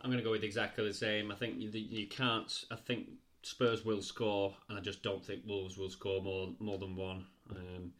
I'm 0.00 0.10
going 0.10 0.18
to 0.18 0.24
go 0.24 0.32
with 0.32 0.44
exactly 0.44 0.86
the 0.86 0.94
same. 0.94 1.32
I 1.32 1.34
think 1.34 1.54
you, 1.58 1.70
you 1.70 2.06
can't. 2.06 2.64
I 2.70 2.76
think 2.76 3.08
Spurs 3.42 3.84
will 3.84 4.02
score, 4.02 4.54
and 4.68 4.78
I 4.78 4.80
just 4.80 5.02
don't 5.02 5.24
think 5.24 5.42
Wolves 5.46 5.78
will 5.78 5.90
score 5.90 6.22
more 6.22 6.50
more 6.60 6.78
than 6.78 6.94
one. 6.94 7.26
Um, 7.50 7.92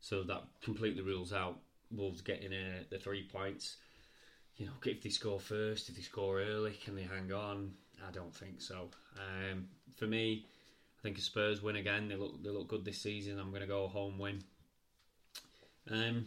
so 0.00 0.22
that 0.22 0.42
completely 0.62 1.02
rules 1.02 1.32
out 1.32 1.58
Wolves 1.90 2.20
getting 2.20 2.52
uh, 2.52 2.82
the 2.90 2.98
three 2.98 3.24
points. 3.24 3.76
You 4.56 4.66
know, 4.66 4.72
if 4.84 5.02
they 5.02 5.10
score 5.10 5.40
first, 5.40 5.88
if 5.88 5.96
they 5.96 6.02
score 6.02 6.40
early, 6.40 6.72
can 6.84 6.96
they 6.96 7.02
hang 7.02 7.32
on? 7.32 7.72
I 8.06 8.10
don't 8.10 8.34
think 8.34 8.60
so. 8.60 8.88
Um, 9.16 9.68
for 9.96 10.06
me, 10.06 10.46
I 10.98 11.02
think 11.02 11.18
if 11.18 11.24
Spurs 11.24 11.62
win 11.62 11.76
again, 11.76 12.08
they 12.08 12.16
look 12.16 12.42
they 12.42 12.50
look 12.50 12.68
good 12.68 12.84
this 12.84 13.02
season. 13.02 13.38
I'm 13.38 13.50
going 13.50 13.62
to 13.62 13.68
go 13.68 13.86
home 13.88 14.18
win. 14.18 14.42
Um, 15.90 16.26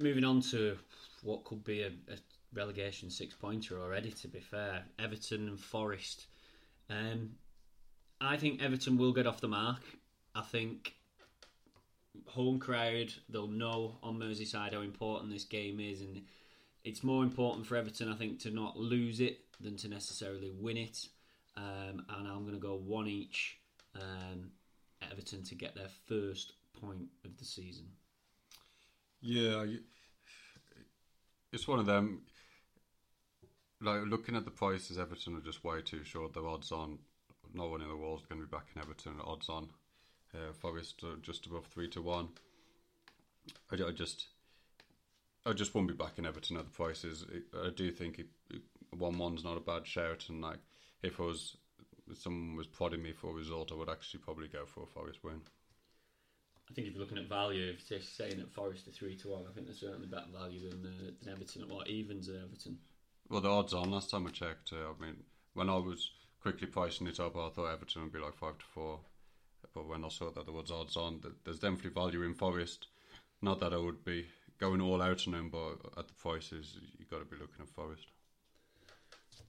moving 0.00 0.24
on 0.24 0.40
to 0.42 0.78
what 1.22 1.44
could 1.44 1.64
be 1.64 1.82
a, 1.82 1.88
a 1.88 2.16
relegation 2.54 3.10
six 3.10 3.34
pointer 3.34 3.80
already. 3.80 4.10
To 4.10 4.28
be 4.28 4.40
fair, 4.40 4.84
Everton 4.98 5.48
and 5.48 5.60
Forest. 5.60 6.26
Um, 6.88 7.30
I 8.20 8.36
think 8.36 8.62
Everton 8.62 8.96
will 8.96 9.12
get 9.12 9.26
off 9.26 9.40
the 9.40 9.48
mark. 9.48 9.82
I 10.34 10.42
think 10.42 10.94
home 12.26 12.58
crowd 12.58 13.12
they'll 13.28 13.46
know 13.46 13.98
on 14.02 14.18
Merseyside 14.18 14.74
how 14.74 14.80
important 14.80 15.32
this 15.32 15.44
game 15.44 15.80
is, 15.80 16.00
and 16.00 16.22
it's 16.84 17.02
more 17.02 17.22
important 17.22 17.66
for 17.66 17.76
Everton, 17.76 18.10
I 18.10 18.16
think, 18.16 18.40
to 18.40 18.50
not 18.50 18.76
lose 18.76 19.20
it 19.20 19.40
than 19.60 19.76
to 19.76 19.88
necessarily 19.88 20.50
win 20.50 20.76
it. 20.76 21.08
Um, 21.56 22.04
and 22.08 22.28
I'm 22.28 22.42
going 22.42 22.54
to 22.54 22.60
go 22.60 22.76
one 22.76 23.08
each. 23.08 23.58
Um, 23.96 24.50
Everton 25.10 25.42
to 25.44 25.54
get 25.54 25.74
their 25.74 25.88
first 26.06 26.52
point 26.80 27.08
of 27.24 27.36
the 27.36 27.44
season. 27.44 27.86
Yeah, 29.20 29.64
it's 31.52 31.66
one 31.66 31.78
of 31.78 31.86
them. 31.86 32.22
Like 33.80 34.02
looking 34.06 34.36
at 34.36 34.44
the 34.44 34.50
prices, 34.50 34.98
Everton 34.98 35.36
are 35.36 35.40
just 35.40 35.64
way 35.64 35.82
too 35.82 36.04
short. 36.04 36.34
Their 36.34 36.46
odds 36.46 36.72
on, 36.72 36.98
no 37.54 37.68
one 37.68 37.80
in 37.80 37.88
the 37.88 37.96
world 37.96 38.20
is 38.20 38.26
going 38.26 38.40
to 38.40 38.46
be 38.46 38.50
back 38.50 38.66
in 38.74 38.82
Everton. 38.82 39.14
Odds 39.24 39.48
on, 39.48 39.68
uh, 40.38 40.52
Forest 40.52 41.02
are 41.04 41.16
just 41.22 41.46
above 41.46 41.66
three 41.66 41.88
to 41.88 42.02
one. 42.02 42.28
I, 43.70 43.76
I 43.76 43.90
just, 43.92 44.26
I 45.44 45.52
just 45.52 45.74
won't 45.74 45.88
be 45.88 45.94
back 45.94 46.18
in 46.18 46.26
Everton 46.26 46.56
at 46.56 46.64
the 46.64 46.70
prices. 46.70 47.24
I 47.54 47.70
do 47.70 47.90
think 47.90 48.20
one 48.90 49.18
one's 49.18 49.44
not 49.44 49.56
a 49.56 49.60
bad 49.60 49.86
shout, 49.86 50.26
and 50.28 50.40
like 50.40 50.58
if 51.02 51.20
I 51.20 51.24
was 51.24 51.56
if 52.10 52.18
someone 52.18 52.56
was 52.56 52.66
prodding 52.66 53.02
me 53.02 53.12
for 53.12 53.30
a 53.30 53.34
result, 53.34 53.72
I 53.72 53.74
would 53.74 53.90
actually 53.90 54.20
probably 54.20 54.48
go 54.48 54.64
for 54.66 54.82
a 54.82 54.86
Forest 54.86 55.22
win. 55.22 55.40
I 56.70 56.74
think 56.74 56.86
if 56.86 56.94
you're 56.94 57.02
looking 57.02 57.18
at 57.18 57.28
value, 57.28 57.70
if 57.70 57.90
you're 57.90 58.00
saying 58.00 58.38
that 58.38 58.52
Forest 58.52 58.88
are 58.88 58.92
three 58.92 59.16
to 59.16 59.28
one, 59.28 59.44
I 59.48 59.52
think 59.54 59.66
they're 59.66 59.74
certainly 59.74 60.06
better 60.06 60.26
value 60.38 60.68
than, 60.68 60.84
uh, 60.84 61.10
than 61.20 61.32
Everton 61.32 61.62
at 61.62 61.68
what 61.68 61.88
evens 61.88 62.28
at 62.28 62.36
Everton. 62.36 62.78
Well, 63.28 63.40
the 63.40 63.48
odds 63.48 63.74
on 63.74 63.90
last 63.90 64.10
time 64.10 64.26
I 64.26 64.30
checked, 64.30 64.72
uh, 64.72 64.90
I 64.90 65.02
mean, 65.02 65.16
when 65.54 65.70
I 65.70 65.76
was 65.76 66.10
quickly 66.40 66.66
pricing 66.66 67.06
it 67.06 67.20
up, 67.20 67.36
I 67.36 67.48
thought 67.48 67.72
Everton 67.72 68.02
would 68.02 68.12
be 68.12 68.18
like 68.18 68.36
five 68.36 68.58
to 68.58 68.64
four. 68.66 69.00
But 69.74 69.88
when 69.88 70.04
I 70.04 70.08
saw 70.08 70.30
that 70.30 70.44
there 70.44 70.54
was 70.54 70.70
odds 70.70 70.96
on, 70.96 71.20
there's 71.44 71.58
definitely 71.58 71.90
value 71.90 72.22
in 72.22 72.34
Forest. 72.34 72.88
Not 73.42 73.60
that 73.60 73.72
I 73.72 73.76
would 73.76 74.04
be 74.04 74.26
going 74.58 74.80
all 74.80 75.00
out 75.02 75.26
on 75.26 75.32
them, 75.32 75.50
but 75.50 75.76
at 75.96 76.08
the 76.08 76.14
prices, 76.14 76.78
you've 76.98 77.10
got 77.10 77.20
to 77.20 77.24
be 77.24 77.36
looking 77.36 77.62
at 77.62 77.68
Forest. 77.68 78.06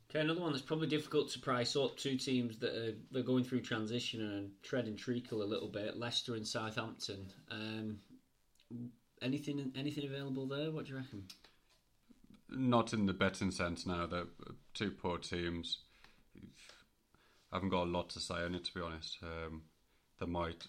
Okay, 0.10 0.22
another 0.22 0.42
one 0.42 0.52
that's 0.52 0.64
probably 0.64 0.88
difficult 0.88 1.30
to 1.32 1.40
price 1.40 1.76
up. 1.76 1.96
Two 1.98 2.18
teams 2.18 2.58
that 2.60 2.76
are 2.76 2.96
they're 3.12 3.22
going 3.22 3.44
through 3.44 3.62
transition 3.62 4.22
and 4.22 4.52
treading 4.64 4.96
treacle 4.96 5.44
a 5.44 5.46
little 5.46 5.68
bit. 5.68 5.98
Leicester 5.98 6.34
and 6.34 6.48
Southampton. 6.48 7.28
Um, 7.52 8.00
anything 9.22 9.72
anything 9.76 10.06
available 10.06 10.48
there? 10.48 10.72
What 10.72 10.86
do 10.86 10.92
you 10.94 10.98
reckon? 10.98 11.26
Not 12.50 12.94
in 12.94 13.06
the 13.06 13.14
betting 13.14 13.52
sense 13.52 13.86
now. 13.86 14.08
They're 14.08 14.26
two 14.74 14.90
poor 14.90 15.20
teams. 15.20 15.84
I 17.52 17.56
haven't 17.56 17.70
got 17.70 17.84
a 17.84 17.92
lot 17.92 18.10
to 18.12 18.20
say 18.20 18.36
on 18.36 18.56
it 18.56 18.66
to 18.66 18.74
be 18.74 18.82
honest. 18.82 19.20
Um, 19.22 19.62
they 20.20 20.26
might 20.26 20.68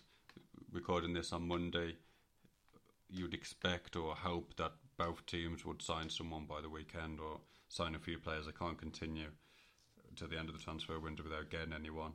recording 0.73 1.13
this 1.13 1.33
on 1.33 1.49
Monday. 1.49 1.97
You'd 3.09 3.35
expect 3.35 3.97
or 3.97 4.15
hope 4.15 4.55
that 4.57 4.73
both 4.97 5.27
teams 5.27 5.65
would 5.65 5.83
sign 5.83 6.09
someone 6.09 6.45
by 6.45 6.61
the 6.61 6.69
weekend 6.69 7.19
or 7.19 7.41
sign 7.69 7.95
a 7.95 7.99
few 7.99 8.19
players. 8.19 8.47
I 8.47 8.53
can't 8.53 8.79
continue 8.79 9.29
to 10.17 10.27
the 10.27 10.39
end 10.39 10.49
of 10.49 10.57
the 10.57 10.63
transfer 10.63 10.99
window 10.99 11.25
without 11.25 11.51
getting 11.51 11.73
anyone. 11.73 12.13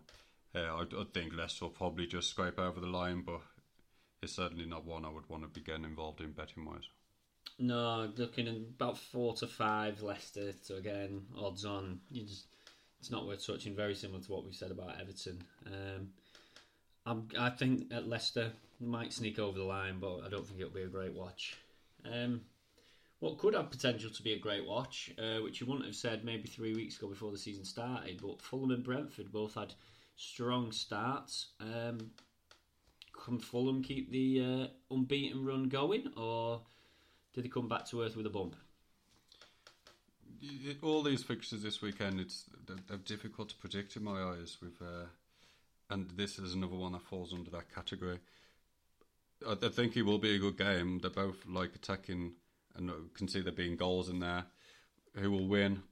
Uh, 0.53 0.59
I, 0.59 0.81
I 0.83 1.05
think 1.13 1.33
Leicester 1.35 1.65
will 1.65 1.71
probably 1.71 2.07
just 2.07 2.29
scrape 2.29 2.59
over 2.59 2.79
the 2.79 2.87
line, 2.87 3.23
but 3.25 3.41
it's 4.21 4.33
certainly 4.33 4.65
not 4.65 4.85
one 4.85 5.03
I 5.03 5.09
would 5.09 5.29
want 5.29 5.43
to 5.43 5.49
be 5.49 5.61
getting 5.61 5.83
involved 5.83 6.21
in 6.21 6.31
betting 6.31 6.65
wise. 6.65 6.87
No, 7.59 8.11
looking 8.15 8.47
at 8.47 8.55
about 8.55 8.97
four 8.97 9.33
to 9.35 9.47
five 9.47 10.01
Leicester. 10.01 10.53
So 10.61 10.75
again, 10.75 11.23
odds 11.37 11.65
on. 11.65 11.99
You 12.09 12.23
just 12.23 12.47
it's 12.99 13.11
not 13.11 13.27
worth 13.27 13.45
touching. 13.45 13.75
Very 13.75 13.95
similar 13.95 14.21
to 14.21 14.31
what 14.31 14.45
we 14.45 14.51
said 14.51 14.71
about 14.71 14.99
Everton. 14.99 15.43
Um, 15.65 16.09
I'm, 17.05 17.27
I 17.39 17.49
think 17.49 17.93
at 17.93 18.07
Leicester 18.07 18.51
might 18.79 19.13
sneak 19.13 19.39
over 19.39 19.57
the 19.57 19.63
line, 19.63 19.99
but 19.99 20.21
I 20.25 20.29
don't 20.29 20.45
think 20.45 20.59
it'll 20.59 20.73
be 20.73 20.81
a 20.81 20.87
great 20.87 21.13
watch. 21.13 21.55
Um, 22.03 22.41
what 23.19 23.37
could 23.37 23.53
have 23.53 23.71
potential 23.71 24.09
to 24.09 24.23
be 24.23 24.33
a 24.33 24.39
great 24.39 24.67
watch, 24.67 25.11
uh, 25.17 25.41
which 25.41 25.61
you 25.61 25.67
wouldn't 25.67 25.85
have 25.85 25.95
said 25.95 26.25
maybe 26.25 26.47
three 26.47 26.73
weeks 26.73 26.97
ago 26.97 27.07
before 27.07 27.31
the 27.31 27.37
season 27.37 27.65
started. 27.65 28.19
But 28.21 28.41
Fulham 28.41 28.71
and 28.71 28.83
Brentford 28.83 29.31
both 29.31 29.55
had 29.55 29.73
strong 30.15 30.71
starts. 30.71 31.47
Um, 31.59 32.11
can 33.13 33.39
Fulham 33.39 33.81
keep 33.81 34.11
the 34.11 34.43
uh, 34.43 34.93
unbeaten 34.93 35.45
run 35.45 35.69
going, 35.69 36.11
or 36.17 36.61
did 37.33 37.45
they 37.45 37.49
come 37.49 37.67
back 37.67 37.85
to 37.87 38.03
earth 38.03 38.15
with 38.15 38.25
a 38.25 38.29
bump? 38.29 38.55
All 40.83 41.01
these 41.01 41.23
fixtures 41.23 41.63
this 41.63 41.81
weekend, 41.81 42.19
it's 42.19 42.45
they're, 42.67 42.97
difficult 42.97 43.49
to 43.49 43.55
predict 43.55 43.95
in 43.95 44.03
my 44.03 44.21
eyes. 44.21 44.57
With 44.61 44.79
uh, 44.81 45.05
and 45.89 46.09
this 46.11 46.39
is 46.39 46.53
another 46.53 46.75
one 46.75 46.93
that 46.93 47.01
falls 47.01 47.33
under 47.33 47.51
that 47.51 47.73
category. 47.73 48.19
I, 49.47 49.55
I 49.61 49.69
think 49.69 49.95
it 49.95 50.03
will 50.03 50.19
be 50.19 50.35
a 50.35 50.39
good 50.39 50.57
game. 50.57 50.99
They're 50.99 51.11
both 51.11 51.45
like 51.47 51.75
attacking 51.75 52.33
and 52.75 52.91
can 53.13 53.27
see 53.27 53.41
there 53.41 53.53
being 53.53 53.77
goals 53.77 54.09
in 54.09 54.19
there. 54.19 54.45
Who 55.15 55.31
will 55.31 55.47
win? 55.47 55.83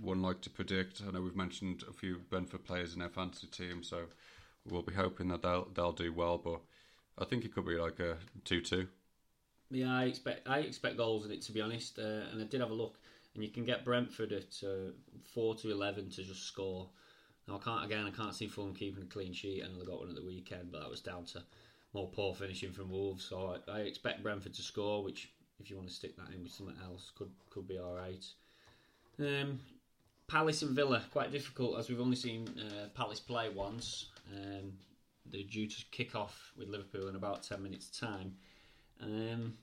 One 0.00 0.22
like 0.22 0.40
to 0.42 0.50
predict. 0.50 1.02
I 1.06 1.10
know 1.10 1.20
we've 1.20 1.36
mentioned 1.36 1.84
a 1.88 1.92
few 1.92 2.18
Brentford 2.30 2.64
players 2.64 2.94
in 2.94 3.00
their 3.00 3.08
fantasy 3.08 3.46
team, 3.46 3.82
so 3.82 4.04
we'll 4.68 4.82
be 4.82 4.94
hoping 4.94 5.28
that 5.28 5.42
they'll 5.42 5.68
they'll 5.74 5.92
do 5.92 6.12
well. 6.12 6.38
But 6.38 6.60
I 7.18 7.24
think 7.24 7.44
it 7.44 7.54
could 7.54 7.66
be 7.66 7.76
like 7.76 8.00
a 8.00 8.16
two-two. 8.44 8.88
Yeah, 9.70 9.92
I 9.92 10.04
expect 10.04 10.48
I 10.48 10.60
expect 10.60 10.96
goals 10.96 11.24
in 11.26 11.32
it 11.32 11.42
to 11.42 11.52
be 11.52 11.60
honest. 11.60 11.98
Uh, 11.98 12.26
and 12.32 12.40
I 12.40 12.44
did 12.44 12.60
have 12.60 12.70
a 12.70 12.74
look, 12.74 12.98
and 13.34 13.44
you 13.44 13.50
can 13.50 13.64
get 13.64 13.84
Brentford 13.84 14.32
at 14.32 14.66
uh, 14.66 14.90
four 15.32 15.54
to 15.56 15.70
eleven 15.70 16.10
to 16.10 16.24
just 16.24 16.44
score. 16.44 16.88
Now 17.46 17.56
I 17.56 17.58
can't 17.58 17.84
again. 17.84 18.06
I 18.06 18.10
can't 18.10 18.34
see 18.34 18.46
Fulham 18.46 18.74
keeping 18.74 19.02
a 19.02 19.06
clean 19.06 19.32
sheet. 19.32 19.62
I 19.62 19.68
know 19.68 19.78
they 19.78 19.84
got 19.84 20.00
one 20.00 20.08
at 20.08 20.14
the 20.14 20.24
weekend, 20.24 20.72
but 20.72 20.80
that 20.80 20.90
was 20.90 21.00
down 21.00 21.24
to 21.26 21.42
more 21.92 22.08
poor 22.08 22.34
finishing 22.34 22.72
from 22.72 22.90
Wolves. 22.90 23.24
So 23.24 23.56
I, 23.68 23.72
I 23.72 23.78
expect 23.80 24.22
Brentford 24.22 24.54
to 24.54 24.62
score, 24.62 25.04
which 25.04 25.30
if 25.60 25.70
you 25.70 25.76
want 25.76 25.88
to 25.88 25.94
stick 25.94 26.16
that 26.16 26.34
in 26.34 26.42
with 26.42 26.52
something 26.52 26.76
else, 26.84 27.12
could 27.16 27.30
could 27.50 27.68
be 27.68 27.78
all 27.78 27.94
right. 27.94 28.24
Um, 29.18 29.60
Palace 30.26 30.62
and 30.62 30.74
Villa 30.74 31.02
quite 31.12 31.30
difficult 31.30 31.78
as 31.78 31.88
we've 31.88 32.00
only 32.00 32.16
seen 32.16 32.48
uh, 32.58 32.88
Palace 32.94 33.20
play 33.20 33.50
once. 33.50 34.06
Um, 34.34 34.72
they're 35.26 35.42
due 35.42 35.66
to 35.66 35.84
kick 35.90 36.14
off 36.14 36.52
with 36.56 36.68
Liverpool 36.68 37.08
in 37.08 37.16
about 37.16 37.42
ten 37.42 37.62
minutes' 37.62 37.90
time. 37.98 38.34
Um, 39.02 39.54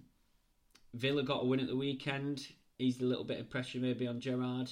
Villa 0.93 1.23
got 1.23 1.43
a 1.43 1.45
win 1.45 1.59
at 1.59 1.67
the 1.67 1.75
weekend. 1.75 2.47
Eased 2.79 3.01
a 3.01 3.05
little 3.05 3.23
bit 3.23 3.39
of 3.39 3.49
pressure 3.49 3.79
maybe 3.79 4.07
on 4.07 4.19
Gerrard. 4.19 4.71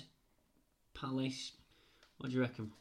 Palace, 0.93 1.51
what 2.17 2.29
do 2.29 2.35
you 2.35 2.41
reckon? 2.41 2.71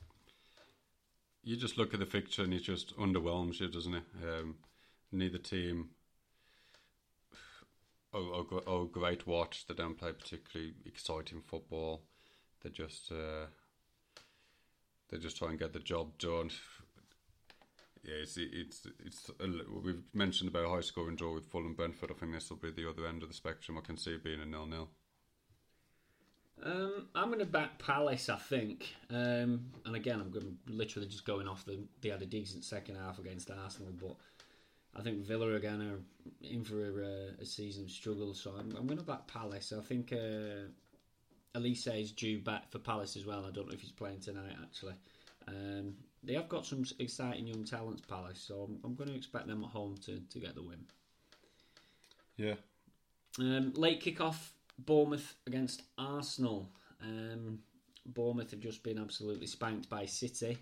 You 1.42 1.56
just 1.56 1.78
look 1.78 1.94
at 1.94 2.00
the 2.00 2.06
fixture 2.06 2.42
and 2.42 2.52
it 2.52 2.60
just 2.60 2.96
underwhelms 2.96 3.60
you, 3.60 3.68
doesn't 3.68 3.94
it? 3.94 4.04
Um, 4.22 4.56
neither 5.12 5.38
team 5.38 5.90
oh, 8.14 8.46
oh, 8.52 8.62
oh, 8.66 8.84
great 8.84 9.26
watch. 9.26 9.66
They 9.66 9.74
don't 9.74 9.98
play 9.98 10.12
particularly 10.12 10.74
exciting 10.86 11.42
football. 11.42 12.02
They 12.62 12.70
just 12.70 13.12
uh, 13.12 13.46
they 15.10 15.18
just 15.18 15.36
try 15.36 15.50
and 15.50 15.58
get 15.58 15.72
the 15.72 15.78
job 15.78 16.18
done. 16.18 16.50
Yeah, 18.02 18.16
it's 18.22 18.36
it's 18.36 18.86
it's. 19.04 19.30
We've 19.84 20.02
mentioned 20.14 20.50
about 20.50 20.66
a 20.66 20.70
high 20.70 20.80
scoring 20.80 21.16
draw 21.16 21.34
with 21.34 21.46
Fulham 21.46 21.74
Brentford. 21.74 22.10
I 22.10 22.14
think 22.14 22.32
this 22.32 22.50
will 22.50 22.56
be 22.56 22.70
the 22.70 22.88
other 22.88 23.06
end 23.06 23.22
of 23.22 23.28
the 23.28 23.34
spectrum. 23.34 23.78
I 23.78 23.86
can 23.86 23.96
see 23.96 24.12
it 24.12 24.24
being 24.24 24.40
a 24.40 24.46
nil 24.46 24.66
nil. 24.66 24.88
Um, 26.64 27.06
I'm 27.14 27.28
going 27.28 27.38
to 27.38 27.46
back 27.46 27.78
Palace, 27.78 28.28
I 28.28 28.36
think. 28.36 28.94
Um, 29.10 29.66
and 29.86 29.94
again, 29.94 30.20
I'm 30.20 30.30
going 30.30 30.58
literally 30.66 31.08
just 31.08 31.24
going 31.24 31.46
off 31.46 31.64
the. 31.64 31.78
They 32.00 32.08
had 32.08 32.22
a 32.22 32.26
decent 32.26 32.64
second 32.64 32.96
half 32.96 33.18
against 33.18 33.50
Arsenal, 33.50 33.92
but 34.00 34.16
I 34.98 35.02
think 35.02 35.24
Villa 35.24 35.54
again 35.54 35.80
are 35.82 36.00
in 36.46 36.64
for 36.64 37.02
a, 37.02 37.40
a 37.40 37.44
season 37.44 37.84
of 37.84 37.90
struggle, 37.90 38.34
so 38.34 38.50
I'm, 38.58 38.74
I'm 38.76 38.86
going 38.86 38.98
to 38.98 39.04
back 39.04 39.26
Palace. 39.26 39.72
I 39.76 39.82
think 39.82 40.12
uh, 40.12 40.68
Olise 41.56 42.00
is 42.00 42.12
due 42.12 42.40
back 42.40 42.70
for 42.70 42.78
Palace 42.78 43.16
as 43.16 43.24
well. 43.24 43.44
I 43.46 43.50
don't 43.50 43.68
know 43.68 43.74
if 43.74 43.80
he's 43.80 43.92
playing 43.92 44.20
tonight 44.20 44.56
actually. 44.62 44.94
Um, 45.46 45.94
they 46.22 46.34
have 46.34 46.48
got 46.48 46.66
some 46.66 46.84
exciting 46.98 47.46
young 47.46 47.64
talents, 47.64 48.02
Palace, 48.02 48.44
so 48.46 48.68
I'm, 48.68 48.78
I'm 48.84 48.94
going 48.94 49.08
to 49.08 49.16
expect 49.16 49.46
them 49.46 49.62
at 49.62 49.70
home 49.70 49.96
to, 50.04 50.20
to 50.20 50.38
get 50.40 50.54
the 50.54 50.62
win. 50.62 50.84
Yeah. 52.36 52.54
Um, 53.38 53.72
late 53.74 54.00
kick-off, 54.00 54.52
Bournemouth 54.78 55.34
against 55.46 55.82
Arsenal. 55.96 56.70
Um, 57.02 57.58
Bournemouth 58.06 58.50
have 58.50 58.60
just 58.60 58.82
been 58.82 58.98
absolutely 58.98 59.46
spanked 59.46 59.88
by 59.88 60.06
City, 60.06 60.58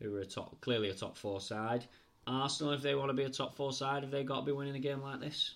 who 0.00 0.14
are 0.14 0.20
a 0.20 0.26
top, 0.26 0.60
clearly 0.60 0.90
a 0.90 0.94
top 0.94 1.16
four 1.16 1.40
side. 1.40 1.84
Arsenal, 2.26 2.72
if 2.72 2.82
they 2.82 2.94
want 2.94 3.10
to 3.10 3.14
be 3.14 3.24
a 3.24 3.30
top 3.30 3.56
four 3.56 3.72
side, 3.72 4.02
have 4.02 4.10
they 4.10 4.24
got 4.24 4.40
to 4.40 4.46
be 4.46 4.52
winning 4.52 4.76
a 4.76 4.80
game 4.80 5.02
like 5.02 5.20
this? 5.20 5.54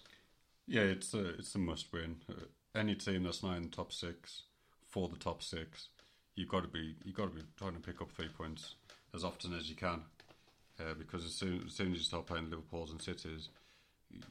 Yeah, 0.67 0.83
it's 0.83 1.15
a 1.15 1.31
it's 1.31 1.55
a 1.55 1.59
must 1.59 1.93
win. 1.93 2.17
Uh, 2.29 2.45
any 2.75 2.95
team 2.95 3.23
that's 3.23 3.43
not 3.43 3.57
in 3.57 3.63
the 3.65 3.69
top 3.69 3.93
six 3.93 4.43
for 4.87 5.09
the 5.09 5.17
top 5.17 5.43
six, 5.43 5.89
you've 6.35 6.51
got 6.51 6.63
to 6.63 6.69
be 6.69 6.95
you 7.05 7.13
got 7.13 7.25
to 7.25 7.35
be 7.35 7.43
trying 7.57 7.75
to 7.75 7.81
pick 7.81 8.03
up 8.03 8.13
three 8.13 8.29
points 8.29 8.75
as 9.15 9.25
often 9.25 9.55
as 9.55 9.71
you 9.71 9.77
can, 9.77 10.03
uh, 10.79 10.95
because 10.99 11.25
as 11.25 11.33
soon, 11.33 11.65
as 11.67 11.73
soon 11.73 11.93
as 11.93 11.99
you 11.99 12.05
start 12.05 12.27
playing 12.27 12.51
Liverpool's 12.51 12.91
and 12.91 13.01
Cities, 13.01 13.49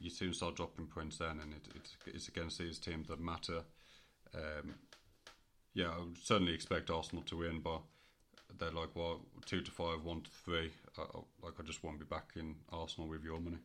you 0.00 0.10
soon 0.10 0.32
start 0.32 0.56
dropping 0.56 0.86
points 0.86 1.18
then, 1.18 1.40
and 1.42 1.52
it, 1.52 1.68
it, 1.74 1.90
it's 2.14 2.28
against 2.28 2.58
these 2.58 2.78
teams 2.78 3.08
that 3.08 3.20
matter. 3.20 3.62
Um, 4.34 4.74
yeah, 5.74 5.90
I 5.96 5.98
would 6.00 6.18
certainly 6.18 6.54
expect 6.54 6.90
Arsenal 6.90 7.22
to 7.24 7.36
win, 7.38 7.60
but 7.60 7.80
they're 8.58 8.70
like 8.70 8.94
well 8.94 9.20
two 9.46 9.60
to 9.60 9.70
five, 9.70 10.02
one 10.04 10.22
to 10.22 10.30
three. 10.44 10.70
I, 10.98 11.02
I- 11.02 11.44
like 11.44 11.54
I 11.60 11.62
just 11.62 11.84
won't 11.84 11.98
be 11.98 12.04
backing 12.04 12.56
Arsenal 12.72 13.08
with 13.08 13.24
your 13.24 13.40
money. 13.40 13.58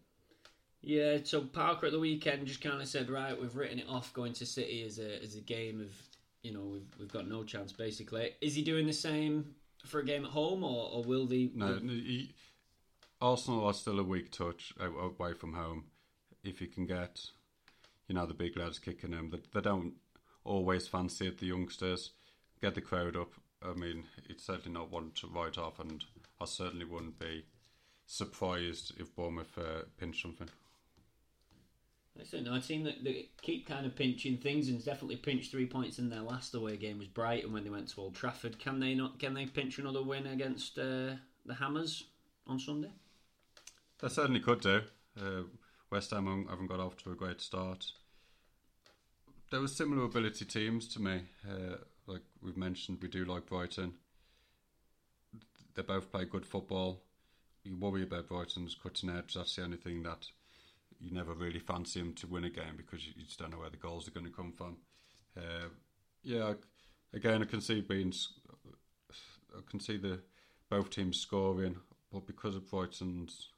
Yeah, 0.81 1.17
so 1.23 1.41
Parker 1.41 1.85
at 1.85 1.91
the 1.93 1.99
weekend 1.99 2.45
just 2.45 2.59
kind 2.61 2.81
of 2.81 2.87
said, 2.89 3.09
right, 3.09 3.39
we've 3.39 3.55
written 3.55 3.79
it 3.79 3.87
off 3.87 4.11
going 4.13 4.33
to 4.33 4.45
City 4.45 4.83
as 4.85 4.99
a 4.99 5.23
as 5.23 5.35
a 5.35 5.41
game 5.41 5.79
of, 5.79 5.91
you 6.43 6.53
know, 6.53 6.61
we've 6.61 6.87
we've 6.99 7.11
got 7.11 7.27
no 7.27 7.43
chance 7.43 7.71
basically. 7.71 8.31
Is 8.41 8.53
he 8.53 8.61
doing 8.61 8.85
the 8.85 8.93
same 8.93 9.55
for 9.85 9.99
a 10.01 10.05
game 10.05 10.25
at 10.25 10.31
home, 10.31 10.63
or, 10.63 10.89
or 10.91 11.03
will 11.03 11.25
the 11.25 11.51
No, 11.55 11.79
he, 11.81 12.33
Arsenal 13.21 13.65
are 13.65 13.73
still 13.73 13.99
a 13.99 14.03
weak 14.03 14.31
touch 14.31 14.73
away 14.79 15.33
from 15.33 15.53
home. 15.53 15.85
If 16.43 16.61
you 16.61 16.67
can 16.67 16.85
get, 16.85 17.21
you 18.07 18.15
know, 18.15 18.25
the 18.25 18.33
big 18.33 18.57
lads 18.57 18.79
kicking 18.79 19.11
them, 19.11 19.29
they, 19.29 19.39
they 19.53 19.61
don't 19.61 19.93
always 20.43 20.87
fancy 20.87 21.27
it. 21.27 21.39
The 21.39 21.47
youngsters 21.47 22.11
get 22.61 22.75
the 22.75 22.81
crowd 22.81 23.15
up. 23.15 23.31
I 23.61 23.73
mean, 23.73 24.05
it's 24.29 24.45
certainly 24.45 24.77
not 24.77 24.91
one 24.91 25.11
to 25.15 25.27
write 25.27 25.57
off, 25.57 25.79
and 25.79 26.03
I 26.41 26.45
certainly 26.45 26.85
wouldn't 26.85 27.19
be 27.19 27.45
surprised 28.05 28.93
if 28.99 29.15
Bournemouth 29.15 29.57
uh, 29.57 29.83
pinch 29.97 30.21
something. 30.21 30.49
Excellent. 32.19 32.45
No, 32.45 32.53
a 32.53 32.59
team 32.59 32.83
that, 32.83 33.03
that 33.03 33.25
keep 33.41 33.67
kind 33.67 33.85
of 33.85 33.95
pinching 33.95 34.37
things 34.37 34.69
and 34.69 34.83
definitely 34.83 35.15
pinched 35.15 35.49
three 35.49 35.65
points 35.65 35.97
in 35.97 36.09
their 36.09 36.21
last 36.21 36.53
away 36.53 36.77
game 36.77 36.99
was 36.99 37.07
Brighton 37.07 37.51
when 37.51 37.63
they 37.63 37.71
went 37.71 37.87
to 37.89 38.01
Old 38.01 38.15
Trafford. 38.15 38.59
Can 38.59 38.79
they 38.79 38.93
not? 38.93 39.17
Can 39.17 39.33
they 39.33 39.45
pinch 39.45 39.79
another 39.79 40.03
win 40.03 40.27
against 40.27 40.77
uh, 40.77 41.15
the 41.45 41.55
Hammers 41.57 42.03
on 42.45 42.59
Sunday? 42.59 42.91
They 43.99 44.09
certainly 44.09 44.41
could 44.41 44.61
do. 44.61 44.81
Uh, 45.19 45.43
West 45.93 46.09
Ham 46.09 46.47
haven't- 46.49 46.65
got 46.65 46.79
off 46.79 46.97
to 46.97 47.11
a 47.11 47.15
great 47.15 47.39
start. 47.39 47.91
There 49.51 49.61
were 49.61 49.67
similar 49.67 50.05
ability 50.05 50.43
teams 50.45 50.87
to 50.87 50.99
me. 50.99 51.27
Uh, 51.47 51.75
like 52.07 52.23
we've 52.41 52.57
mentioned, 52.57 52.97
we 52.99 53.07
do 53.07 53.25
like 53.25 53.45
Brighton. 53.45 53.99
They 55.75 55.83
both 55.83 56.11
play 56.11 56.25
good 56.25 56.47
football. 56.47 57.03
You 57.63 57.77
worry 57.77 58.01
about 58.01 58.27
Brighton's 58.27 58.73
cutting 58.73 59.11
edge. 59.11 59.35
That's 59.35 59.55
the 59.55 59.63
only 59.63 59.77
thing 59.77 60.01
that 60.01 60.31
you 60.99 61.11
never 61.11 61.35
really 61.35 61.59
fancy 61.59 61.99
them 61.99 62.13
to 62.15 62.25
win 62.25 62.45
a 62.45 62.49
game 62.49 62.75
because 62.75 63.05
you 63.05 63.13
just 63.23 63.37
don't 63.37 63.51
know 63.51 63.59
where 63.59 63.69
the 63.69 63.77
goals 63.77 64.07
are 64.07 64.11
going 64.11 64.25
to 64.25 64.31
come 64.31 64.51
from. 64.51 64.77
Uh, 65.37 65.69
yeah, 66.23 66.55
again, 67.13 67.43
I 67.43 67.45
can 67.45 67.61
see 67.61 67.81
being, 67.81 68.13
I 69.55 69.61
can 69.69 69.79
see 69.79 69.97
the 69.97 70.23
both 70.71 70.89
teams 70.89 71.19
scoring, 71.19 71.75
but 72.11 72.25
because 72.25 72.55
of 72.55 72.67
Brighton's 72.67 73.52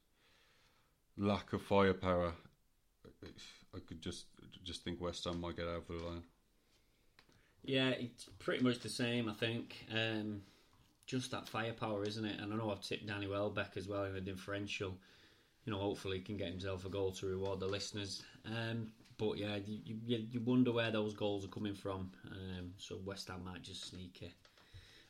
lack 1.17 1.53
of 1.53 1.61
firepower, 1.61 2.33
I 3.73 3.79
could 3.87 4.01
just 4.01 4.25
just 4.63 4.83
think 4.83 5.01
West 5.01 5.25
Ham 5.25 5.41
might 5.41 5.57
get 5.57 5.67
over 5.67 5.93
the 5.97 6.03
line. 6.03 6.23
Yeah, 7.63 7.89
it's 7.89 8.25
pretty 8.39 8.63
much 8.63 8.79
the 8.79 8.89
same, 8.89 9.27
I 9.29 9.33
think. 9.33 9.85
Um, 9.91 10.41
just 11.05 11.31
that 11.31 11.47
firepower, 11.47 12.03
isn't 12.03 12.25
it? 12.25 12.39
And 12.39 12.53
I 12.53 12.55
know 12.55 12.71
I've 12.71 12.81
tipped 12.81 13.07
Danny 13.07 13.27
Welbeck 13.27 13.75
as 13.75 13.87
well 13.87 14.03
in 14.05 14.13
the 14.13 14.21
differential. 14.21 14.97
You 15.65 15.73
know, 15.73 15.79
hopefully 15.79 16.17
he 16.17 16.23
can 16.23 16.37
get 16.37 16.49
himself 16.49 16.85
a 16.85 16.89
goal 16.89 17.11
to 17.13 17.25
reward 17.25 17.59
the 17.59 17.67
listeners. 17.67 18.23
Um, 18.45 18.91
but 19.17 19.37
yeah, 19.37 19.57
you, 19.65 19.97
you, 20.05 20.27
you 20.31 20.39
wonder 20.41 20.71
where 20.71 20.91
those 20.91 21.13
goals 21.13 21.45
are 21.45 21.49
coming 21.49 21.73
from. 21.73 22.11
Um, 22.31 22.73
so 22.77 22.99
West 23.03 23.27
Ham 23.29 23.43
might 23.43 23.63
just 23.63 23.89
sneak 23.89 24.19
it. 24.21 24.33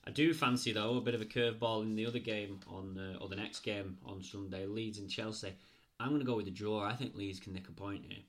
I 0.08 0.12
do 0.12 0.34
fancy 0.34 0.72
though 0.72 0.97
a 0.97 1.01
bit 1.01 1.16
of 1.16 1.22
a 1.22 1.26
curveball 1.26 1.82
in 1.84 1.95
the 1.95 2.06
other 2.06 2.20
game 2.20 2.60
on 2.68 2.97
uh, 2.97 3.18
or 3.20 3.28
the 3.28 3.36
next 3.36 3.62
game 3.62 3.97
on 4.06 4.22
Sunday, 4.22 4.66
Leeds 4.66 4.99
and 4.99 5.10
Chelsea. 5.10 5.53
I'm 6.00 6.10
going 6.10 6.20
to 6.20 6.26
go 6.26 6.36
with 6.36 6.46
the 6.46 6.52
draw. 6.52 6.84
I 6.84 6.93
think 6.93 7.16
Leeds 7.16 7.39
can 7.39 7.54
nick 7.54 7.70
a 7.70 7.72
point 7.72 8.04
here. 8.08 8.24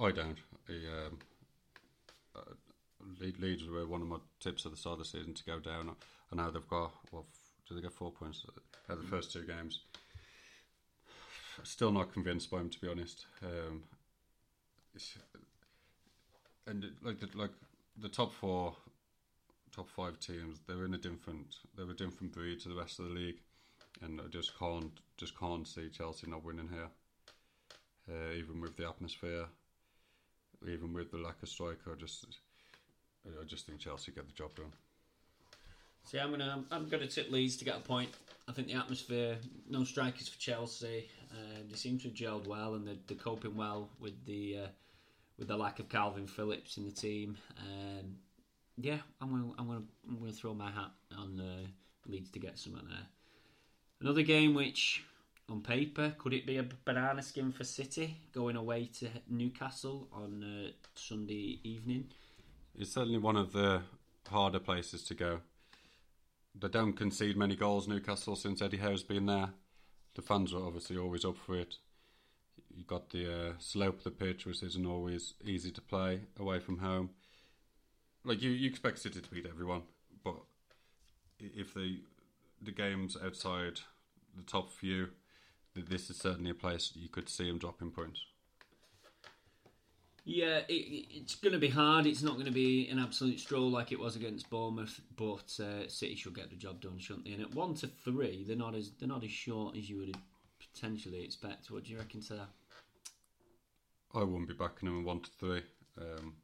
I 0.00 0.10
don't. 0.10 0.38
I, 0.68 0.72
um, 0.72 1.18
uh, 2.36 3.30
Leeds 3.38 3.64
were 3.68 3.86
one 3.86 4.02
of 4.02 4.08
my 4.08 4.18
tips 4.40 4.64
at 4.64 4.72
the 4.72 4.78
start 4.78 4.94
of 4.94 4.98
the 5.00 5.04
season 5.04 5.34
to 5.34 5.44
go 5.44 5.58
down. 5.58 5.90
I 6.32 6.36
know 6.36 6.50
they've 6.50 6.68
got 6.68 6.92
well, 7.10 7.26
do 7.68 7.74
they 7.74 7.80
get 7.80 7.92
four 7.92 8.10
points 8.10 8.44
of 8.88 8.98
the 8.98 9.06
first 9.06 9.32
two 9.32 9.44
games? 9.44 9.80
Still 11.62 11.92
not 11.92 12.12
convinced 12.12 12.50
by 12.50 12.58
them, 12.58 12.70
to 12.70 12.80
be 12.80 12.88
honest. 12.88 13.26
Um, 13.42 13.82
and 16.66 16.90
like 17.02 17.20
the, 17.20 17.28
like 17.34 17.50
the 18.00 18.08
top 18.08 18.32
four, 18.32 18.74
top 19.74 19.88
five 19.90 20.18
teams, 20.18 20.60
they're 20.66 20.84
in 20.84 20.94
a 20.94 20.98
different, 20.98 21.56
they're 21.76 21.90
a 21.90 21.96
different 21.96 22.32
breed 22.32 22.60
to 22.60 22.68
the 22.68 22.74
rest 22.74 22.98
of 22.98 23.06
the 23.06 23.12
league, 23.12 23.40
and 24.02 24.20
I 24.20 24.28
just 24.28 24.58
can't, 24.58 24.92
just 25.16 25.38
can't 25.38 25.66
see 25.66 25.88
Chelsea 25.88 26.28
not 26.28 26.44
winning 26.44 26.68
here. 26.68 26.88
Uh, 28.10 28.32
even 28.34 28.60
with 28.60 28.76
the 28.76 28.88
atmosphere, 28.88 29.46
even 30.66 30.92
with 30.92 31.10
the 31.10 31.18
lack 31.18 31.42
of 31.42 31.48
striker, 31.48 31.92
I 31.92 32.00
just, 32.00 32.26
I 33.26 33.44
just 33.44 33.66
think 33.66 33.78
Chelsea 33.78 34.12
get 34.12 34.26
the 34.26 34.32
job 34.34 34.54
done. 34.56 34.72
See, 36.04 36.18
I'm 36.18 36.30
gonna 36.30 36.64
I'm 36.70 36.88
gonna 36.88 37.06
tip 37.06 37.30
Leeds 37.30 37.56
to 37.58 37.64
get 37.64 37.76
a 37.76 37.80
point. 37.80 38.10
I 38.48 38.52
think 38.52 38.68
the 38.68 38.74
atmosphere, 38.74 39.36
no 39.68 39.84
strikers 39.84 40.28
for 40.28 40.38
Chelsea. 40.38 41.08
Uh, 41.30 41.60
they 41.70 41.76
seem 41.76 41.98
to 42.00 42.08
have 42.08 42.14
gelled 42.16 42.46
well, 42.46 42.74
and 42.74 42.86
they're, 42.86 42.96
they're 43.06 43.16
coping 43.16 43.56
well 43.56 43.88
with 44.00 44.24
the 44.26 44.58
uh, 44.64 44.66
with 45.38 45.48
the 45.48 45.56
lack 45.56 45.78
of 45.78 45.88
Kalvin 45.88 46.28
Phillips 46.28 46.76
in 46.76 46.84
the 46.84 46.90
team. 46.90 47.36
Um, 47.58 48.16
yeah, 48.76 48.98
I'm 49.20 49.30
gonna 49.30 49.52
I'm 49.58 49.66
gonna 49.66 49.82
I'm 50.08 50.18
gonna 50.18 50.32
throw 50.32 50.54
my 50.54 50.70
hat 50.70 50.90
on 51.16 51.40
uh, 51.40 51.66
Leeds 52.10 52.30
to 52.30 52.38
get 52.38 52.58
something 52.58 52.86
there. 52.88 53.06
Another 54.02 54.22
game 54.22 54.52
which, 54.54 55.04
on 55.48 55.60
paper, 55.60 56.12
could 56.18 56.34
it 56.34 56.44
be 56.44 56.56
a 56.56 56.64
banana 56.84 57.22
skin 57.22 57.52
for 57.52 57.62
City 57.62 58.16
going 58.34 58.56
away 58.56 58.86
to 58.98 59.08
Newcastle 59.28 60.08
on 60.12 60.42
uh, 60.42 60.70
Sunday 60.96 61.60
evening? 61.62 62.08
It's 62.76 62.90
certainly 62.90 63.20
one 63.20 63.36
of 63.36 63.52
the 63.52 63.82
harder 64.28 64.58
places 64.58 65.04
to 65.04 65.14
go. 65.14 65.38
They 66.60 66.66
don't 66.66 66.94
concede 66.94 67.36
many 67.36 67.54
goals, 67.54 67.86
Newcastle, 67.86 68.34
since 68.34 68.60
Eddie 68.60 68.78
Howe's 68.78 69.04
been 69.04 69.26
there. 69.26 69.50
The 70.16 70.22
fans 70.22 70.52
are 70.52 70.66
obviously 70.66 70.96
always 70.96 71.24
up 71.24 71.36
for 71.36 71.54
it. 71.54 71.76
You've 72.76 72.88
got 72.88 73.10
the 73.10 73.32
uh, 73.32 73.52
slope 73.60 73.98
of 73.98 74.04
the 74.04 74.10
pitch, 74.10 74.46
which 74.46 74.64
isn't 74.64 74.84
always 74.84 75.34
easy 75.44 75.70
to 75.70 75.80
play 75.80 76.22
away 76.40 76.58
from 76.58 76.78
home. 76.78 77.10
Like 78.24 78.42
you, 78.42 78.50
you 78.50 78.68
expect 78.68 78.98
City 78.98 79.20
to 79.20 79.30
beat 79.30 79.46
everyone, 79.46 79.82
but 80.24 80.38
if 81.38 81.74
the 81.74 82.00
the 82.62 82.72
games 82.72 83.16
outside 83.22 83.80
the 84.36 84.42
top 84.42 84.70
few, 84.70 85.08
this 85.74 86.10
is 86.10 86.16
certainly 86.18 86.50
a 86.50 86.54
place 86.54 86.92
you 86.94 87.08
could 87.08 87.28
see 87.28 87.48
them 87.48 87.58
dropping 87.58 87.90
points. 87.90 88.24
Yeah, 90.24 90.58
it, 90.68 90.72
it- 90.72 91.06
it's 91.10 91.34
going 91.34 91.52
to 91.52 91.58
be 91.58 91.68
hard. 91.68 92.06
It's 92.06 92.22
not 92.22 92.34
going 92.34 92.46
to 92.46 92.52
be 92.52 92.88
an 92.88 92.98
absolute 92.98 93.40
stroll 93.40 93.70
like 93.70 93.90
it 93.90 93.98
was 93.98 94.14
against 94.16 94.48
Bournemouth, 94.50 95.00
but 95.16 95.58
uh, 95.60 95.88
City 95.88 96.14
should 96.14 96.34
get 96.34 96.50
the 96.50 96.56
job 96.56 96.80
done, 96.80 96.98
shouldn't 96.98 97.24
they? 97.24 97.32
And 97.32 97.42
at 97.42 97.54
one 97.54 97.74
to 97.76 97.88
three, 97.88 98.44
they're 98.46 98.56
not 98.56 98.74
as 98.74 98.92
they're 98.98 99.08
not 99.08 99.24
as 99.24 99.32
short 99.32 99.76
as 99.76 99.90
you 99.90 99.98
would 99.98 100.16
potentially 100.72 101.24
expect. 101.24 101.70
What 101.70 101.84
do 101.84 101.90
you 101.92 101.98
reckon 101.98 102.20
to 102.22 102.34
that? 102.34 102.48
I 104.14 104.22
wouldn't 104.22 104.48
be 104.48 104.54
backing 104.54 104.88
them 104.88 104.98
in 105.00 105.04
one 105.04 105.20
to 105.20 105.30
three. 105.30 105.62
Um, 105.98 106.34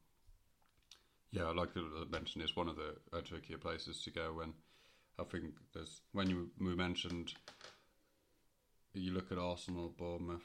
yeah, 1.31 1.45
like 1.51 1.69
I 1.77 1.81
mentioned, 2.11 2.43
it's 2.43 2.57
one 2.57 2.69
of 2.69 2.77
the 2.77 2.97
uh, 3.16 3.21
trickier 3.21 3.59
places 3.59 4.03
to 4.03 4.11
go. 4.11 4.33
When 4.35 4.55
I 5.19 5.25
think 5.25 5.55
there's 5.75 6.01
when 6.12 6.31
you 6.31 6.51
we 6.61 6.75
mentioned 6.75 7.35
you 8.95 9.12
look 9.12 9.31
at 9.31 9.39
Arsenal, 9.39 9.93
Bournemouth. 9.97 10.43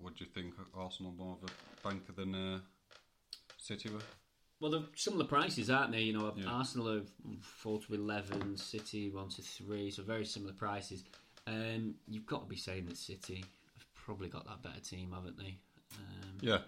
What 0.00 0.16
do 0.16 0.24
you 0.24 0.30
think? 0.30 0.54
Arsenal 0.76 1.12
more 1.12 1.36
of 1.42 1.48
a 1.48 1.88
banker 1.88 2.12
than 2.12 2.34
uh, 2.34 2.58
City 3.58 3.88
were? 3.90 4.00
Well, 4.60 4.70
they're 4.70 4.82
similar 4.94 5.24
prices, 5.24 5.70
aren't 5.70 5.92
they? 5.92 6.02
You 6.02 6.12
know, 6.12 6.32
Yeah. 6.36 6.46
Arsenal 6.46 6.88
are 6.90 7.02
four 7.40 7.80
to 7.80 7.94
eleven, 7.94 8.56
City 8.56 9.10
one 9.10 9.28
to 9.30 9.42
three, 9.42 9.90
so 9.90 10.02
very 10.02 10.24
similar 10.24 10.52
prices. 10.52 11.04
Um, 11.46 11.94
you've 12.08 12.26
got 12.26 12.42
to 12.42 12.46
be 12.48 12.56
saying 12.56 12.86
that 12.86 12.96
City 12.96 13.44
have 13.74 13.94
probably 13.94 14.28
got 14.28 14.46
that 14.46 14.62
better 14.62 14.80
team, 14.80 15.12
haven't 15.12 15.36
they? 15.36 15.56
Um, 15.96 16.38
Yeah, 16.40 16.58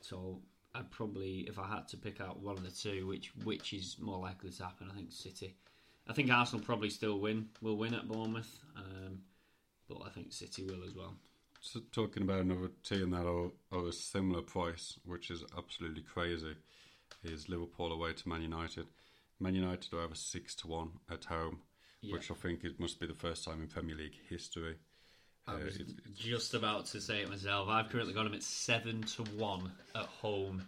So 0.00 0.40
I'd 0.76 0.90
probably, 0.90 1.40
if 1.48 1.58
I 1.58 1.66
had 1.66 1.88
to 1.88 1.96
pick 1.96 2.20
out 2.20 2.40
one 2.40 2.56
of 2.56 2.62
the 2.64 2.70
two, 2.70 3.06
which 3.06 3.32
which 3.44 3.72
is 3.72 3.96
more 3.98 4.18
likely 4.18 4.50
to 4.50 4.62
happen, 4.64 4.88
I 4.90 4.94
think 4.96 5.12
City. 5.12 5.54
I 6.08 6.12
think 6.12 6.30
Arsenal 6.30 6.64
probably 6.64 6.90
still 6.90 7.18
win, 7.18 7.48
will 7.60 7.76
win 7.76 7.94
at 7.94 8.06
Bournemouth, 8.06 8.58
um, 8.76 9.22
but 9.88 9.98
I 10.06 10.10
think 10.10 10.32
City 10.32 10.62
will 10.64 10.84
as 10.86 10.94
well. 10.94 11.14
So 11.60 11.80
talking 11.90 12.22
about 12.22 12.42
another 12.42 12.70
team 12.84 13.10
that 13.10 13.26
are, 13.26 13.50
are 13.72 13.88
a 13.88 13.92
similar 13.92 14.42
price, 14.42 14.98
which 15.04 15.30
is 15.30 15.42
absolutely 15.58 16.02
crazy, 16.02 16.54
is 17.24 17.48
Liverpool 17.48 17.92
away 17.92 18.12
to 18.12 18.28
Man 18.28 18.42
United. 18.42 18.86
Man 19.40 19.54
United 19.54 19.92
are 19.94 20.00
over 20.02 20.14
six 20.14 20.54
to 20.56 20.68
one 20.68 20.90
at 21.10 21.24
home, 21.24 21.58
Yeah. 22.02 22.12
which 22.14 22.30
I 22.30 22.34
think 22.34 22.62
it 22.62 22.78
must 22.78 23.00
be 23.00 23.06
the 23.06 23.14
first 23.14 23.44
time 23.44 23.60
in 23.62 23.66
Premier 23.68 23.96
League 23.96 24.16
history. 24.28 24.76
I 25.46 25.54
Uh, 25.54 25.58
was 25.64 25.76
it- 25.76 26.14
just 26.14 26.54
about 26.54 26.86
to 26.86 27.00
say 27.00 27.22
it 27.22 27.28
myself. 27.28 27.68
I've 27.68 27.88
currently 27.88 28.12
got 28.14 28.24
them 28.24 28.34
at 28.34 28.42
seven 28.42 29.02
to 29.02 29.22
one 29.34 29.72
at 29.94 30.06
home 30.06 30.62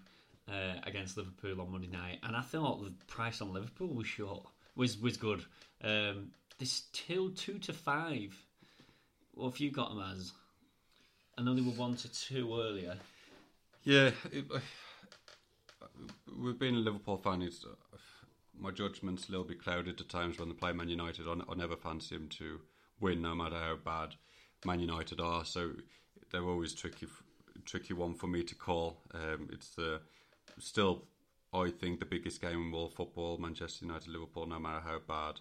uh, 0.48 0.80
against 0.84 1.16
Liverpool 1.16 1.60
on 1.60 1.72
Monday 1.72 1.88
night, 1.88 2.20
and 2.22 2.34
I 2.36 2.40
thought 2.42 2.82
the 2.82 2.92
price 3.06 3.40
on 3.42 3.52
Liverpool 3.52 3.88
was 3.88 4.06
short, 4.06 4.46
was 4.76 4.96
was 4.98 5.16
good. 5.16 5.44
Um, 5.82 6.32
still 6.62 7.30
two 7.30 7.58
to 7.60 7.72
five. 7.72 8.36
What 9.32 9.50
have 9.50 9.60
you 9.60 9.70
got 9.70 9.90
them 9.90 10.00
as? 10.00 10.32
I 11.36 11.42
know 11.42 11.54
they 11.54 11.60
were 11.60 11.70
one 11.72 11.96
to 11.96 12.12
two 12.12 12.58
earlier. 12.60 12.98
Yeah, 13.84 14.10
it, 14.32 14.44
we've 16.36 16.58
been 16.58 16.74
a 16.74 16.78
Liverpool 16.78 17.16
fan. 17.18 17.42
It's, 17.42 17.64
uh, 17.64 17.96
my 18.58 18.70
judgment's 18.70 19.28
a 19.28 19.32
little 19.32 19.46
bit 19.46 19.62
clouded 19.62 20.00
at 20.00 20.08
times 20.08 20.38
when 20.38 20.48
they 20.48 20.54
play 20.54 20.72
Man 20.72 20.88
United. 20.88 21.26
I, 21.28 21.34
I 21.50 21.54
never 21.54 21.76
fancy 21.76 22.16
them 22.16 22.28
to 22.30 22.60
win, 23.00 23.22
no 23.22 23.34
matter 23.34 23.56
how 23.56 23.76
bad 23.76 24.16
Man 24.64 24.80
United 24.80 25.20
are. 25.20 25.44
So 25.44 25.72
they're 26.30 26.42
always 26.42 26.74
tricky, 26.74 27.06
tricky 27.64 27.94
one 27.94 28.14
for 28.14 28.26
me 28.26 28.42
to 28.44 28.54
call. 28.54 29.02
Um, 29.14 29.48
it's 29.52 29.70
the 29.70 30.00
still, 30.58 31.04
I 31.52 31.70
think, 31.70 32.00
the 32.00 32.06
biggest 32.06 32.40
game 32.40 32.66
in 32.66 32.72
world 32.72 32.94
football. 32.94 33.38
Manchester 33.38 33.84
United, 33.84 34.08
Liverpool, 34.08 34.46
no 34.46 34.58
matter 34.58 34.80
how 34.80 34.98
bad 35.06 35.40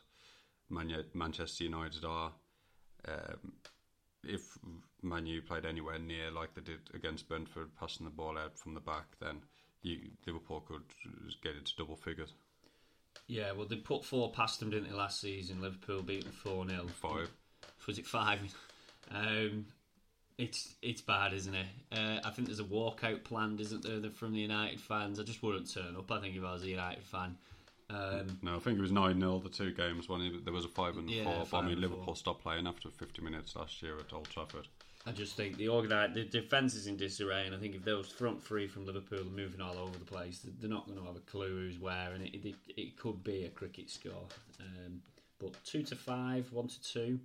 Man- 0.69 1.05
Manchester 1.13 1.63
United 1.63 2.05
are. 2.05 2.31
Um, 3.07 3.53
if 4.23 4.57
Man 5.01 5.25
U 5.25 5.41
played 5.41 5.65
anywhere 5.65 5.99
near 5.99 6.31
like 6.31 6.53
they 6.53 6.61
did 6.61 6.79
against 6.93 7.27
Brentford, 7.27 7.75
passing 7.79 8.05
the 8.05 8.11
ball 8.11 8.37
out 8.37 8.57
from 8.57 8.73
the 8.73 8.79
back, 8.79 9.05
then 9.19 9.41
you, 9.81 9.99
Liverpool 10.25 10.61
could 10.61 10.83
get 11.41 11.55
into 11.55 11.75
double 11.77 11.95
figures. 11.95 12.33
Yeah, 13.27 13.51
well, 13.51 13.65
they 13.67 13.77
put 13.77 14.05
four 14.05 14.31
past 14.31 14.59
them, 14.59 14.69
didn't 14.69 14.89
they, 14.89 14.95
last 14.95 15.21
season? 15.21 15.61
Liverpool 15.61 16.01
beat 16.01 16.23
them 16.23 16.31
4 16.31 16.67
0. 16.67 16.87
Five. 17.01 17.29
Was 17.85 17.99
it 17.99 18.05
five? 18.05 18.39
Um, 19.11 19.65
it's 20.37 20.75
it's 20.81 21.01
bad, 21.01 21.33
isn't 21.33 21.55
it? 21.55 21.65
Uh, 21.91 22.19
I 22.23 22.29
think 22.29 22.47
there's 22.47 22.59
a 22.59 22.63
walkout 22.63 23.23
planned, 23.23 23.59
isn't 23.59 23.83
there, 23.83 24.11
from 24.11 24.33
the 24.33 24.39
United 24.39 24.79
fans? 24.79 25.19
I 25.19 25.23
just 25.23 25.41
wouldn't 25.41 25.73
turn 25.73 25.95
up. 25.97 26.11
I 26.11 26.21
think 26.21 26.35
if 26.35 26.43
I 26.43 26.53
was 26.53 26.63
a 26.63 26.69
United 26.69 27.03
fan. 27.03 27.37
Um, 27.89 28.37
no, 28.41 28.57
I 28.57 28.59
think 28.59 28.77
it 28.77 28.81
was 28.81 28.91
9 28.91 29.17
0 29.17 29.39
the 29.39 29.49
two 29.49 29.71
games 29.71 30.09
when 30.09 30.41
there 30.43 30.53
was 30.53 30.65
a 30.65 30.69
5 30.69 30.97
and 30.97 31.09
Yeah, 31.09 31.23
4. 31.23 31.47
But 31.49 31.57
I 31.57 31.67
mean, 31.67 31.79
Liverpool 31.79 32.03
four. 32.03 32.15
stopped 32.17 32.43
playing 32.43 32.67
after 32.67 32.89
50 32.89 33.21
minutes 33.21 33.55
last 33.55 33.81
year 33.81 33.97
at 33.97 34.11
Old 34.13 34.29
Trafford. 34.29 34.67
I 35.05 35.11
just 35.11 35.37
think 35.37 35.55
the 35.55 35.67
organi- 35.67 36.13
the 36.13 36.25
defence 36.25 36.75
is 36.75 36.87
in 36.87 36.97
disarray, 36.97 37.45
and 37.45 37.55
I 37.55 37.59
think 37.59 37.75
if 37.75 37.85
those 37.85 38.11
front 38.11 38.43
three 38.43 38.67
from 38.67 38.85
Liverpool 38.85 39.21
are 39.21 39.23
moving 39.23 39.61
all 39.61 39.77
over 39.77 39.97
the 39.97 40.03
place, 40.03 40.45
they're 40.59 40.69
not 40.69 40.85
going 40.85 40.99
to 40.99 41.05
have 41.05 41.15
a 41.15 41.21
clue 41.21 41.47
who's 41.47 41.79
where, 41.79 42.11
and 42.13 42.25
it, 42.25 42.35
it, 42.45 42.55
it 42.75 42.97
could 42.97 43.23
be 43.23 43.45
a 43.45 43.49
cricket 43.49 43.89
score. 43.89 44.27
Um, 44.59 45.01
but 45.39 45.53
two 45.63 45.81
to 45.83 45.95
five, 45.95 46.51
one 46.51 46.67
to 46.67 46.81
two, 46.81 47.21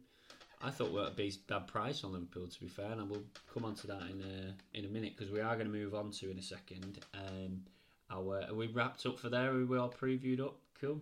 I 0.64 0.70
thought 0.70 0.90
we 0.90 1.00
were 1.00 1.06
at 1.06 1.18
a 1.18 1.32
bad 1.48 1.66
price 1.66 2.04
on 2.04 2.12
Liverpool. 2.12 2.46
To 2.46 2.60
be 2.60 2.68
fair, 2.68 2.92
and 2.92 3.10
we'll 3.10 3.24
come 3.52 3.64
on 3.64 3.74
to 3.76 3.86
that 3.88 4.02
in 4.02 4.22
a 4.22 4.78
in 4.78 4.84
a 4.84 4.88
minute 4.88 5.14
because 5.16 5.32
we 5.32 5.40
are 5.40 5.54
going 5.56 5.66
to 5.66 5.72
move 5.72 5.94
on 5.94 6.10
to 6.12 6.30
in 6.30 6.38
a 6.38 6.42
second. 6.42 7.00
Um, 7.14 7.62
our 8.10 8.42
are 8.48 8.54
we 8.54 8.68
wrapped 8.68 9.04
up 9.06 9.18
for 9.18 9.28
there? 9.28 9.52
Are 9.52 9.66
we 9.66 9.76
all 9.76 9.90
previewed 9.90 10.40
up? 10.40 10.56
Cool. 10.80 11.00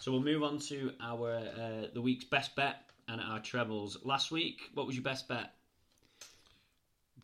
So 0.00 0.12
we'll 0.12 0.22
move 0.22 0.42
on 0.42 0.58
to 0.58 0.92
our 1.00 1.32
uh, 1.34 1.86
the 1.92 2.02
week's 2.02 2.24
best 2.24 2.54
bet 2.54 2.82
and 3.08 3.20
our 3.20 3.40
trebles. 3.40 3.98
Last 4.04 4.30
week, 4.30 4.60
what 4.74 4.86
was 4.86 4.94
your 4.94 5.04
best 5.04 5.28
bet? 5.28 5.52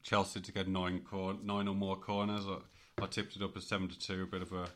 Chelsea 0.02 0.40
to 0.40 0.52
get 0.52 0.66
nine 0.66 1.00
cor- 1.00 1.38
nine 1.42 1.68
or 1.68 1.74
more 1.74 1.96
corners. 1.96 2.46
I, 2.48 3.04
I 3.04 3.06
tipped 3.06 3.36
it 3.36 3.42
up 3.42 3.56
at 3.56 3.62
seven 3.62 3.88
to 3.88 3.98
two. 3.98 4.22
A 4.24 4.26
bit 4.26 4.42
of 4.42 4.52
a 4.52 4.66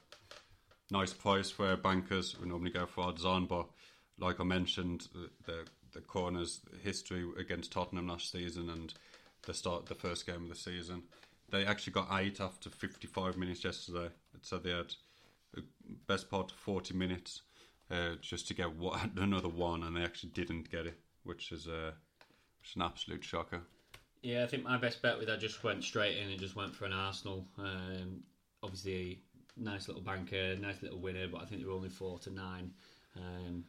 nice 0.91 1.13
price 1.13 1.59
where 1.59 1.77
bankers 1.77 2.39
would 2.39 2.49
normally 2.49 2.71
go 2.71 2.87
for 2.87 3.05
odds 3.05 3.25
on, 3.25 3.47
but 3.47 3.67
like 4.19 4.39
I 4.39 4.45
mentioned, 4.45 5.09
the 5.45 5.65
the, 5.95 6.01
corners 6.01 6.61
history 6.83 7.25
against 7.39 7.73
Tottenham 7.73 8.09
last 8.09 8.31
season 8.31 8.69
and 8.71 8.93
the 9.47 9.55
start 9.55 9.87
the 9.87 9.95
first 9.95 10.27
game 10.27 10.43
of 10.43 10.49
the 10.49 10.55
season, 10.55 11.03
they 11.51 11.65
actually 11.65 11.93
got 11.93 12.09
eight 12.13 12.41
after 12.41 12.71
fifty 12.71 13.07
five 13.07 13.37
minutes 13.37 13.65
yesterday. 13.65 14.09
So 14.43 14.59
they 14.59 14.71
had 14.71 14.95
a 15.57 15.61
best 16.07 16.31
part 16.31 16.51
of 16.51 16.57
forty 16.57 16.95
minutes 16.95 17.43
uh, 17.91 18.15
just 18.21 18.49
to 18.49 18.55
get 18.55 18.75
one, 18.77 19.13
another 19.17 19.49
one, 19.49 19.83
and 19.83 19.97
they 19.97 20.03
actually 20.03 20.31
didn't 20.31 20.71
get 20.71 20.87
it, 20.87 20.99
which 21.25 21.53
is 21.53 21.69
uh, 21.69 21.93
which 22.61 22.71
is 22.71 22.77
an 22.77 22.83
absolute 22.83 23.25
shocker. 23.25 23.61
Yeah, 24.23 24.43
I 24.43 24.47
think 24.47 24.65
my 24.65 24.79
best 24.79 25.03
bet 25.03 25.19
with 25.19 25.29
that 25.29 25.39
just 25.39 25.63
went 25.63 25.85
straight 25.85 26.17
in 26.17 26.31
and 26.31 26.41
just 26.41 26.57
went 26.57 26.75
for 26.75 26.87
an 26.87 26.95
Arsenal. 26.95 27.47
Um, 27.59 28.23
obviously, 28.63 29.21
nice 29.57 29.87
little 29.87 30.03
banker, 30.03 30.57
nice 30.57 30.83
little 30.83 30.99
winner, 30.99 31.29
but 31.29 31.43
I 31.43 31.45
think 31.45 31.61
they 31.61 31.67
were 31.67 31.75
only 31.75 31.91
four 31.91 32.19
to 32.21 32.31
nine. 32.31 32.73
Um, 33.17 33.65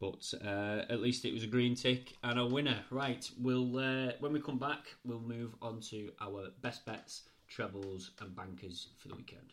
but 0.00 0.32
uh, 0.44 0.84
at 0.88 1.00
least 1.00 1.24
it 1.24 1.32
was 1.32 1.42
a 1.42 1.46
green 1.46 1.74
tick 1.74 2.16
and 2.22 2.38
a 2.38 2.46
winner. 2.46 2.84
Right, 2.90 3.28
we'll 3.40 3.78
uh, 3.78 4.12
when 4.20 4.32
we 4.32 4.40
come 4.40 4.58
back, 4.58 4.94
we'll 5.04 5.20
move 5.20 5.54
on 5.60 5.80
to 5.90 6.10
our 6.20 6.48
best 6.62 6.84
bets, 6.86 7.22
trebles, 7.48 8.10
and 8.20 8.34
bankers 8.34 8.88
for 8.98 9.08
the 9.08 9.16
weekend. 9.16 9.52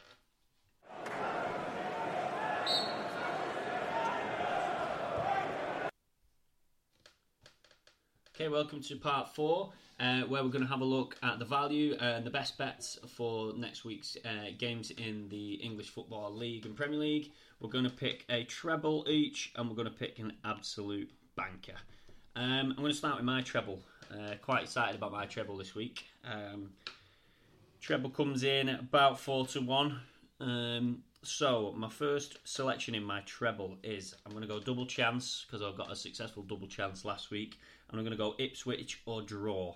Okay, 8.36 8.50
welcome 8.50 8.82
to 8.82 8.98
part 8.98 9.34
four, 9.34 9.72
uh, 9.98 10.24
where 10.24 10.44
we're 10.44 10.50
going 10.50 10.62
to 10.62 10.70
have 10.70 10.82
a 10.82 10.86
look 10.86 11.16
at 11.24 11.40
the 11.40 11.46
value 11.46 11.96
and 12.02 12.26
the 12.26 12.30
best 12.30 12.58
bets 12.58 13.00
for 13.08 13.54
next 13.56 13.86
week's 13.86 14.18
uh, 14.26 14.50
games 14.58 14.92
in 14.92 15.30
the 15.30 15.54
English 15.54 15.88
Football 15.88 16.36
League 16.36 16.66
and 16.66 16.76
Premier 16.76 17.00
League. 17.00 17.32
We're 17.62 17.70
going 17.70 17.86
to 17.86 17.90
pick 17.90 18.26
a 18.30 18.44
treble 18.44 19.06
each, 19.08 19.54
and 19.56 19.70
we're 19.70 19.76
going 19.78 19.88
to 19.88 19.94
pick 19.94 20.20
an 20.20 20.34
absolute 20.44 21.10
banker. 21.38 21.78
Um, 22.36 22.72
I'm 22.72 22.76
going 22.76 22.92
to 22.92 22.98
start 22.98 23.16
with 23.16 23.24
my 23.24 23.42
treble. 23.42 23.80
Uh, 24.12 24.34
quite 24.42 24.64
excited 24.64 24.98
about 24.98 25.14
my 25.14 25.26
treble 25.26 25.56
this 25.56 25.74
week. 25.74 26.04
Um, 26.26 26.72
treble 27.80 28.10
comes 28.10 28.44
in 28.44 28.68
at 28.68 28.82
about 28.82 29.18
four 29.18 29.48
to 29.48 29.62
one. 29.62 30.02
Um, 30.42 31.04
so 31.26 31.74
my 31.76 31.90
first 31.90 32.38
selection 32.44 32.96
in 32.96 33.04
my 33.04 33.22
treble 33.22 33.78
is 33.84 34.16
I'm 34.26 34.32
going 34.32 34.42
to 34.42 34.48
go 34.48 34.60
double 34.60 34.86
chance 34.86 35.46
because 35.46 35.62
I've 35.62 35.78
got 35.78 35.92
a 35.92 35.96
successful 35.96 36.44
double 36.44 36.68
chance 36.68 37.06
last 37.06 37.32
week. 37.32 37.60
And 37.90 38.00
I'm 38.00 38.06
going 38.06 38.18
to 38.18 38.24
go 38.24 38.36
Ipswich 38.40 39.02
or 39.06 39.22
draw, 39.22 39.76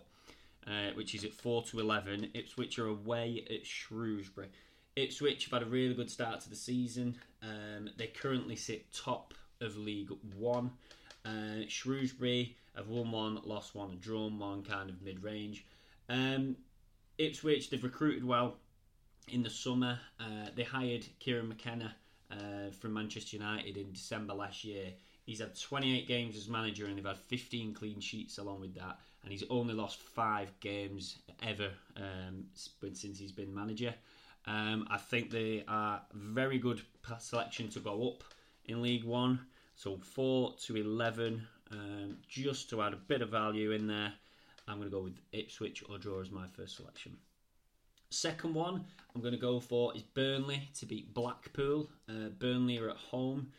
uh, 0.65 0.91
which 0.95 1.13
is 1.13 1.23
at 1.23 1.33
four 1.33 1.63
to 1.63 1.79
eleven. 1.79 2.29
Ipswich 2.33 2.79
are 2.79 2.87
away 2.87 3.45
at 3.49 3.65
Shrewsbury. 3.65 4.49
Ipswich 4.95 5.45
have 5.45 5.53
had 5.53 5.67
a 5.67 5.71
really 5.71 5.93
good 5.93 6.09
start 6.09 6.41
to 6.41 6.49
the 6.49 6.55
season. 6.55 7.15
Um, 7.43 7.89
they 7.97 8.07
currently 8.07 8.55
sit 8.55 8.91
top 8.91 9.33
of 9.61 9.77
League 9.77 10.11
One. 10.35 10.71
Uh, 11.23 11.65
Shrewsbury 11.67 12.57
have 12.75 12.87
won 12.87 13.11
one, 13.11 13.39
lost 13.43 13.75
one, 13.75 13.91
and 13.91 14.01
drawn 14.01 14.39
one, 14.39 14.63
kind 14.63 14.89
of 14.89 15.01
mid-range. 15.01 15.65
Um, 16.09 16.55
Ipswich 17.17 17.69
they've 17.69 17.83
recruited 17.83 18.23
well 18.23 18.55
in 19.31 19.43
the 19.43 19.49
summer. 19.49 19.99
Uh, 20.19 20.49
they 20.55 20.63
hired 20.63 21.05
Kieran 21.19 21.47
McKenna 21.47 21.95
uh, 22.31 22.71
from 22.79 22.93
Manchester 22.93 23.37
United 23.37 23.77
in 23.77 23.91
December 23.91 24.33
last 24.33 24.63
year. 24.63 24.91
He's 25.25 25.39
had 25.39 25.59
28 25.59 26.07
games 26.07 26.35
as 26.35 26.47
manager 26.47 26.85
and 26.85 26.97
they've 26.97 27.05
had 27.05 27.17
15 27.17 27.73
clean 27.73 27.99
sheets 27.99 28.37
along 28.37 28.61
with 28.61 28.75
that. 28.75 28.99
And 29.23 29.31
he's 29.31 29.43
only 29.49 29.73
lost 29.73 29.99
five 29.99 30.51
games 30.59 31.17
ever 31.43 31.69
um, 31.97 32.45
since 32.55 33.19
he's 33.19 33.31
been 33.31 33.53
manager. 33.53 33.93
Um, 34.47 34.87
I 34.89 34.97
think 34.97 35.29
they 35.29 35.63
are 35.67 36.01
very 36.13 36.57
good 36.57 36.81
selection 37.19 37.69
to 37.69 37.79
go 37.79 38.09
up 38.09 38.23
in 38.65 38.81
League 38.81 39.03
One. 39.03 39.39
So 39.75 39.97
4 39.97 40.55
to 40.65 40.75
11, 40.75 41.47
um, 41.71 42.17
just 42.27 42.69
to 42.71 42.81
add 42.81 42.93
a 42.93 42.97
bit 42.97 43.21
of 43.21 43.29
value 43.29 43.71
in 43.71 43.87
there. 43.87 44.13
I'm 44.67 44.77
going 44.77 44.89
to 44.89 44.95
go 44.95 45.03
with 45.03 45.19
Ipswich 45.31 45.83
or 45.89 45.97
draw 45.97 46.21
as 46.21 46.31
my 46.31 46.47
first 46.47 46.75
selection. 46.75 47.17
Second 48.11 48.55
one 48.55 48.85
I'm 49.13 49.21
going 49.21 49.33
to 49.33 49.39
go 49.39 49.59
for 49.59 49.95
is 49.95 50.01
Burnley 50.01 50.69
to 50.79 50.85
beat 50.85 51.13
Blackpool. 51.13 51.89
Uh, 52.07 52.29
Burnley 52.39 52.77
are 52.79 52.89
at 52.89 52.97
home. 52.97 53.51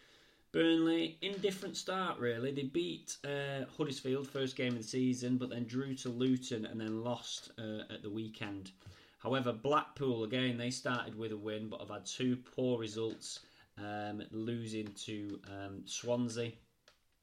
Burnley, 0.53 1.19
indifferent 1.23 1.77
start 1.77 2.19
really. 2.19 2.51
They 2.51 2.65
beat 2.65 3.17
uh, 3.25 3.65
Huddersfield 3.77 4.29
first 4.29 4.57
game 4.57 4.73
of 4.73 4.79
the 4.79 4.85
season, 4.85 5.39
but 5.39 5.51
then 5.51 5.65
drew 5.65 5.95
to 5.97 6.09
Luton 6.09 6.67
and 6.67 6.81
then 6.81 7.05
lost 7.05 7.53
uh, 7.59 7.93
at 7.93 8.03
the 8.03 8.11
weekend. 8.11 8.73
However, 9.19 9.53
Blackpool 9.53 10.25
again 10.25 10.57
they 10.57 10.71
started 10.71 11.17
with 11.17 11.31
a 11.31 11.37
win, 11.37 11.69
but 11.69 11.81
have 11.81 11.91
had 11.91 12.07
two 12.07 12.37
poor 12.37 12.79
results, 12.81 13.41
um, 13.79 14.23
losing 14.33 14.89
to 15.05 15.41
um, 15.49 15.83
Swansea 15.85 16.53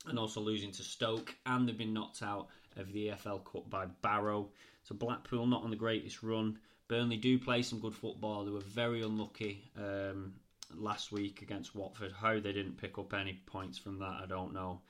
and 0.05 0.17
also 0.17 0.39
losing 0.39 0.71
to 0.71 0.83
Stoke, 0.83 1.35
and 1.45 1.67
they've 1.67 1.77
been 1.77 1.93
knocked 1.93 2.23
out 2.23 2.47
of 2.77 2.93
the 2.93 3.07
EFL 3.07 3.43
Cup 3.43 3.69
by 3.69 3.85
Barrow. 4.01 4.47
So 4.83 4.95
Blackpool 4.95 5.45
not 5.45 5.63
on 5.63 5.69
the 5.69 5.75
greatest 5.75 6.23
run. 6.23 6.57
Burnley 6.87 7.17
do 7.17 7.37
play 7.37 7.61
some 7.61 7.79
good 7.79 7.93
football. 7.93 8.45
They 8.45 8.51
were 8.51 8.59
very 8.59 9.01
unlucky 9.01 9.69
um, 9.77 10.33
last 10.73 11.11
week 11.11 11.41
against 11.41 11.75
Watford. 11.75 12.13
How 12.13 12.33
they 12.33 12.53
didn't 12.53 12.77
pick 12.79 12.97
up 12.97 13.13
any 13.13 13.41
points 13.45 13.77
from 13.77 13.99
that, 13.99 14.19
I 14.23 14.25
don't 14.27 14.53
know. 14.53 14.81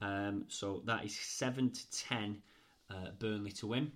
Um, 0.00 0.44
so 0.48 0.82
that 0.86 1.04
is 1.04 1.16
seven 1.16 1.70
to 1.70 1.90
ten, 1.90 2.42
uh, 2.90 3.10
Burnley 3.18 3.52
to 3.52 3.66
win. 3.66 3.92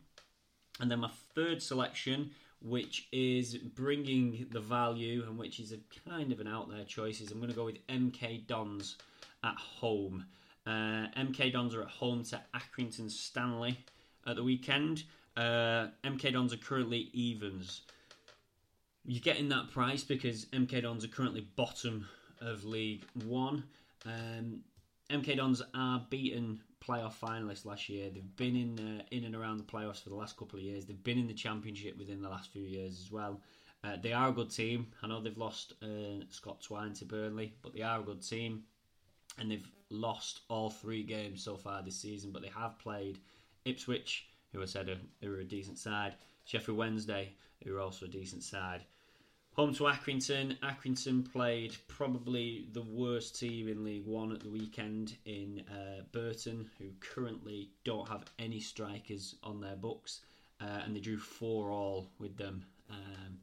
And 0.81 0.91
then 0.91 1.01
my 1.01 1.11
third 1.35 1.63
selection, 1.63 2.31
which 2.61 3.09
is 3.11 3.57
bringing 3.57 4.47
the 4.51 4.61
value 4.61 5.25
and 5.27 5.39
which 5.39 5.59
is 5.59 5.73
a 5.73 5.79
kind 6.09 6.33
of 6.33 6.41
an 6.41 6.47
out 6.47 6.71
there 6.71 6.85
choice, 6.85 7.21
is 7.21 7.33
I'm 7.33 7.39
going 7.39 7.51
to 7.51 7.57
go 7.57 7.65
with 7.65 7.85
MK 7.87 8.47
Dons 8.47 8.97
at 9.43 9.57
home. 9.57 10.27
Uh, 10.67 11.07
MK 11.17 11.53
Dons 11.53 11.75
are 11.75 11.83
at 11.83 11.89
home 11.89 12.23
to 12.25 12.41
Accrington 12.55 13.11
Stanley 13.11 13.79
at 14.27 14.37
the 14.37 14.45
weekend. 14.45 15.05
Uh, 15.37 15.89
MK 16.05 16.33
Dons 16.33 16.53
are 16.53 16.59
currently 16.59 17.11
evens. 17.13 17.83
You're 19.05 19.21
getting 19.21 19.49
that 19.51 19.71
price 19.71 20.03
because 20.03 20.47
MK 20.47 20.83
Dons 20.83 21.05
are 21.05 21.09
currently 21.09 21.47
bottom 21.57 22.09
of 22.41 22.65
League 22.65 23.05
One. 23.25 23.65
Um, 24.05 24.61
MK 25.11 25.37
Dons 25.37 25.63
are 25.75 26.07
beaten 26.11 26.61
playoff 26.87 27.15
finalists 27.21 27.65
last 27.65 27.89
year. 27.89 28.11
They've 28.11 28.37
been 28.37 28.57
in 28.57 29.01
uh, 29.01 29.03
in 29.11 29.25
and 29.25 29.35
around 29.35 29.59
the 29.59 29.65
playoffs 29.65 30.03
for 30.03 30.09
the 30.09 30.17
last 30.17 30.37
couple 30.37 30.59
of 30.59 30.65
years. 30.65 30.87
They've 30.87 31.05
been 31.05 31.19
in 31.19 31.27
the 31.27 31.35
championship 31.35 31.99
within 31.99 32.23
the 32.23 32.29
last 32.29 32.53
few 32.53 32.63
years 32.63 33.01
as 33.01 33.11
well. 33.11 33.41
Uh, 33.85 33.97
they 34.03 34.13
are 34.13 34.29
a 34.29 34.33
good 34.33 34.51
team. 34.51 34.87
I 35.03 35.07
know 35.07 35.21
they've 35.21 35.37
lost 35.37 35.75
uh, 35.83 36.25
Scott 36.31 36.61
Twine 36.63 36.95
to 36.95 37.05
Burnley, 37.05 37.55
but 37.63 37.75
they 37.75 37.83
are 37.83 38.01
a 38.01 38.03
good 38.03 38.27
team, 38.27 38.65
and 39.39 39.51
they've 39.51 39.69
lost 39.91 40.41
all 40.49 40.71
three 40.71 41.03
games 41.03 41.43
so 41.45 41.57
far 41.57 41.83
this 41.83 42.01
season. 42.01 42.33
But 42.33 42.43
they 42.43 42.51
have 42.57 42.79
played 42.79 43.19
Ipswich, 43.65 44.27
who 44.57 44.63
I 44.63 44.67
said 44.67 44.89
are, 44.89 45.29
are 45.29 45.41
a 45.41 45.45
decent 45.45 45.79
side, 45.79 46.15
Sheffield 46.45 46.79
Wednesday, 46.79 47.33
who 47.63 47.77
are 47.77 47.81
also 47.81 48.07
a 48.07 48.09
decent 48.09 48.43
side. 48.43 48.83
Home 49.53 49.75
to 49.75 49.85
Accrington. 49.85 50.59
Accrington 50.61 51.31
played 51.33 51.77
probably 51.89 52.69
the 52.73 52.83
worst 52.83 53.39
team 53.39 53.69
in 53.69 53.85
League 53.85 54.07
One 54.07 54.33
at 54.33 54.41
the 54.41 54.51
weekend 54.51 55.17
in 55.25 55.63
uh, 55.71 56.03
Burton, 56.13 56.69
who 56.79 56.87
currently 57.01 57.71
don't 57.85 58.09
have 58.09 58.25
any 58.39 58.61
strikers 58.61 59.37
on 59.43 59.61
their 59.61 59.77
books, 59.77 60.21
uh, 60.61 60.81
and 60.85 60.95
they 60.95 61.01
drew 61.01 61.19
four 61.19 61.71
all 61.71 62.07
with 62.19 62.37
them. 62.37 62.65
Um, 62.91 63.39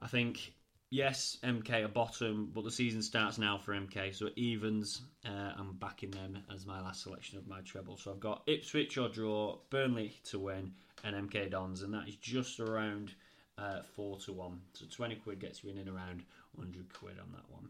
I 0.00 0.08
think 0.08 0.52
yes, 0.92 1.38
MK 1.42 1.84
are 1.84 1.88
bottom, 1.88 2.50
but 2.54 2.64
the 2.64 2.70
season 2.70 3.02
starts 3.02 3.38
now 3.38 3.58
for 3.58 3.72
MK, 3.72 4.14
so 4.14 4.26
it 4.26 4.34
evens. 4.36 5.00
Uh, 5.26 5.52
I'm 5.56 5.72
backing 5.72 6.10
them 6.10 6.38
as 6.54 6.66
my 6.66 6.80
last 6.80 7.02
selection 7.02 7.38
of 7.38 7.48
my 7.48 7.62
treble. 7.62 7.96
So 7.96 8.12
I've 8.12 8.20
got 8.20 8.42
Ipswich 8.46 8.98
or 8.98 9.08
draw, 9.08 9.56
Burnley 9.70 10.14
to 10.24 10.38
win, 10.38 10.72
and 11.02 11.28
MK 11.28 11.50
Dons, 11.50 11.82
and 11.82 11.92
that 11.94 12.06
is 12.06 12.16
just 12.16 12.60
around 12.60 13.14
uh, 13.58 13.80
four 13.96 14.18
to 14.20 14.32
one. 14.32 14.60
So 14.74 14.84
twenty 14.90 15.16
quid 15.16 15.40
gets 15.40 15.64
you 15.64 15.70
in 15.70 15.78
and 15.78 15.88
around 15.88 16.22
hundred 16.56 16.92
quid 16.92 17.18
on 17.18 17.32
that 17.32 17.50
one. 17.50 17.68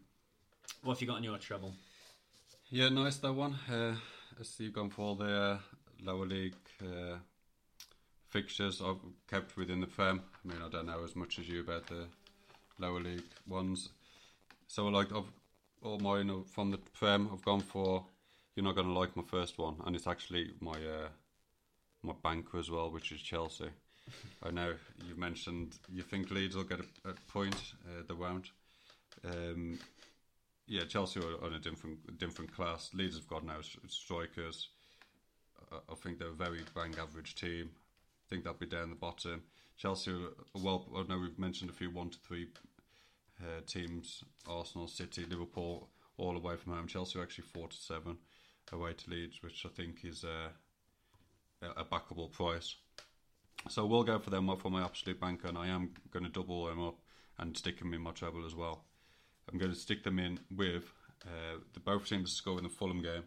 What 0.82 0.94
have 0.94 1.00
you 1.00 1.06
got 1.06 1.16
on 1.16 1.24
your 1.24 1.38
treble? 1.38 1.72
Yeah, 2.70 2.88
nice 2.88 3.16
that 3.18 3.32
one. 3.32 3.56
Uh, 3.70 3.94
I 4.38 4.42
see 4.42 4.64
you've 4.64 4.72
gone 4.72 4.90
for 4.90 5.14
the 5.14 5.24
uh, 5.24 5.58
lower 6.02 6.26
league 6.26 6.56
uh, 6.82 7.18
fixtures. 8.30 8.82
I've 8.84 8.96
kept 9.30 9.56
within 9.56 9.80
the 9.80 9.86
firm. 9.86 10.22
I 10.44 10.48
mean, 10.48 10.62
I 10.64 10.68
don't 10.68 10.86
know 10.86 11.04
as 11.04 11.14
much 11.14 11.38
as 11.38 11.48
you 11.48 11.60
about 11.60 11.86
the 11.86 12.06
lower 12.82 13.00
league 13.00 13.22
ones. 13.46 13.88
So, 14.66 14.86
like, 14.88 15.12
I've 15.14 15.32
all 15.82 15.98
mine 15.98 16.44
from 16.44 16.70
the 16.70 16.78
firm. 16.92 17.28
I've 17.32 17.44
gone 17.44 17.60
for. 17.60 18.04
You're 18.54 18.64
not 18.64 18.74
going 18.74 18.86
to 18.86 18.98
like 18.98 19.16
my 19.16 19.22
first 19.22 19.58
one, 19.58 19.76
and 19.86 19.96
it's 19.96 20.06
actually 20.06 20.52
my 20.60 20.72
uh, 20.72 21.08
my 22.02 22.12
banker 22.22 22.58
as 22.58 22.70
well, 22.70 22.90
which 22.90 23.12
is 23.12 23.20
Chelsea. 23.20 23.70
I 24.42 24.50
know 24.50 24.74
you've 25.06 25.18
mentioned 25.18 25.78
you 25.88 26.02
think 26.02 26.30
Leeds 26.30 26.56
will 26.56 26.64
get 26.64 26.80
a, 26.80 27.10
a 27.10 27.14
point. 27.28 27.56
Uh, 27.86 28.02
they 28.06 28.14
won't. 28.14 28.50
Um, 29.24 29.78
yeah, 30.66 30.84
Chelsea 30.84 31.20
are 31.20 31.44
on 31.44 31.54
a 31.54 31.58
different 31.58 32.18
different 32.18 32.54
class. 32.54 32.90
Leeds 32.94 33.16
have 33.16 33.28
got 33.28 33.44
now 33.44 33.60
strikers. 33.88 34.68
I, 35.72 35.76
I 35.90 35.94
think 35.94 36.18
they're 36.18 36.28
a 36.28 36.32
very 36.32 36.60
bang 36.74 36.94
average 37.00 37.34
team. 37.34 37.70
I 37.70 38.24
think 38.28 38.44
they'll 38.44 38.54
be 38.54 38.66
down 38.66 38.90
the 38.90 38.96
bottom. 38.96 39.42
Chelsea, 39.76 40.14
well, 40.54 40.86
I 40.94 41.02
know 41.08 41.18
we've 41.18 41.38
mentioned 41.38 41.70
a 41.70 41.74
few 41.74 41.90
one 41.90 42.10
to 42.10 42.18
three 42.18 42.48
uh, 43.42 43.60
teams 43.66 44.24
Arsenal, 44.46 44.88
City, 44.88 45.24
Liverpool, 45.28 45.88
all 46.16 46.36
away 46.36 46.56
from 46.56 46.74
home. 46.74 46.86
Chelsea 46.86 47.20
actually 47.20 47.44
4 47.52 47.68
to 47.68 47.76
7 47.76 48.16
away 48.72 48.92
to 48.92 49.10
Leeds, 49.10 49.42
which 49.42 49.64
I 49.66 49.68
think 49.68 50.04
is 50.04 50.24
a, 50.24 50.50
a 51.76 51.84
backable 51.84 52.30
price. 52.30 52.76
So 53.68 53.86
we'll 53.86 54.04
go 54.04 54.18
for 54.18 54.30
them 54.30 54.50
up 54.50 54.62
for 54.62 54.70
my 54.70 54.82
absolute 54.82 55.20
banker, 55.20 55.48
and 55.48 55.58
I 55.58 55.68
am 55.68 55.90
going 56.10 56.24
to 56.24 56.30
double 56.30 56.66
them 56.66 56.82
up 56.82 56.98
and 57.38 57.56
stick 57.56 57.78
them 57.78 57.94
in 57.94 58.00
my 58.00 58.10
treble 58.10 58.44
as 58.44 58.54
well. 58.54 58.84
I'm 59.50 59.58
going 59.58 59.72
to 59.72 59.78
stick 59.78 60.04
them 60.04 60.18
in 60.18 60.40
with 60.54 60.84
uh, 61.24 61.58
the 61.74 61.80
both 61.80 62.08
teams 62.08 62.30
to 62.30 62.36
score 62.36 62.58
in 62.58 62.64
the 62.64 62.70
Fulham 62.70 63.02
game. 63.02 63.24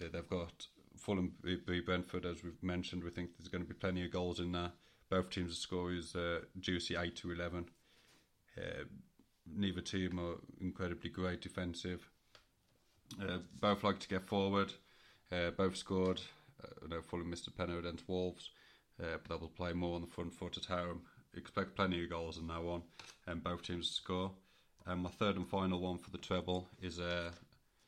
Uh, 0.00 0.08
they've 0.12 0.28
got 0.28 0.66
Fulham 0.96 1.34
v 1.42 1.80
Brentford, 1.80 2.26
as 2.26 2.42
we've 2.42 2.62
mentioned. 2.62 3.04
We 3.04 3.10
think 3.10 3.30
there's 3.36 3.48
going 3.48 3.62
to 3.62 3.68
be 3.68 3.74
plenty 3.74 4.04
of 4.04 4.10
goals 4.10 4.40
in 4.40 4.52
there. 4.52 4.72
Both 5.10 5.30
teams' 5.30 5.58
score 5.58 5.92
is 5.92 6.14
uh, 6.16 6.40
juicy 6.58 6.96
8 6.96 7.14
to 7.16 7.32
11. 7.32 7.66
Uh, 8.56 8.84
neither 9.46 9.80
team 9.80 10.18
are 10.18 10.36
incredibly 10.60 11.10
great 11.10 11.40
defensive. 11.40 12.08
Uh, 13.20 13.38
both 13.60 13.84
like 13.84 13.98
to 14.00 14.08
get 14.08 14.24
forward. 14.24 14.72
Uh, 15.30 15.50
both 15.50 15.76
scored. 15.76 16.20
I 16.62 16.88
know 16.88 17.02
Fulham 17.02 17.30
missed 17.30 17.46
a 17.46 17.50
penalty 17.50 17.80
against 17.80 18.08
Wolves 18.08 18.50
uh, 19.00 19.16
but 19.22 19.28
they 19.28 19.40
will 19.40 19.48
play 19.48 19.72
more 19.72 19.96
on 19.96 20.00
the 20.00 20.06
front 20.06 20.32
foot 20.32 20.56
at 20.56 20.64
home. 20.66 21.02
Expect 21.36 21.74
plenty 21.74 22.02
of 22.04 22.10
goals 22.10 22.38
in 22.38 22.46
that 22.48 22.62
one, 22.62 22.82
and 23.26 23.42
both 23.42 23.62
teams 23.62 23.88
to 23.88 23.94
score. 23.94 24.30
And 24.86 25.02
my 25.02 25.10
third 25.10 25.36
and 25.36 25.48
final 25.48 25.80
one 25.80 25.98
for 25.98 26.10
the 26.10 26.18
treble 26.18 26.68
is 26.80 27.00
uh, 27.00 27.30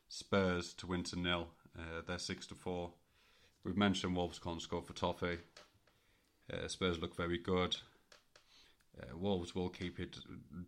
Spurs 0.09 0.73
to 0.75 0.87
win 0.87 1.05
to 1.05 1.19
nil. 1.19 1.49
Uh, 1.79 2.03
they're 2.07 2.19
six 2.19 2.47
to 2.49 2.55
four. 2.55 2.93
We've 3.63 3.77
mentioned 3.77 4.17
Wolves 4.17 4.39
can't 4.39 4.63
score 4.63 4.83
for 4.83 4.95
Toffee. 4.95 5.39
Uh, 6.53 6.69
Spurs 6.69 6.99
look 6.99 7.17
very 7.17 7.39
good. 7.39 7.77
Uh, 9.01 9.17
Wolves 9.17 9.55
will 9.55 9.69
keep 9.69 10.01
it 10.01 10.17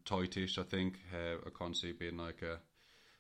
tightish, 0.05 0.59
I 0.59 0.63
think. 0.63 0.99
Uh, 1.13 1.37
I 1.47 1.51
can't 1.59 1.77
see 1.77 1.91
it 1.91 1.99
being 1.99 2.19
like 2.19 2.43
a 2.43 2.59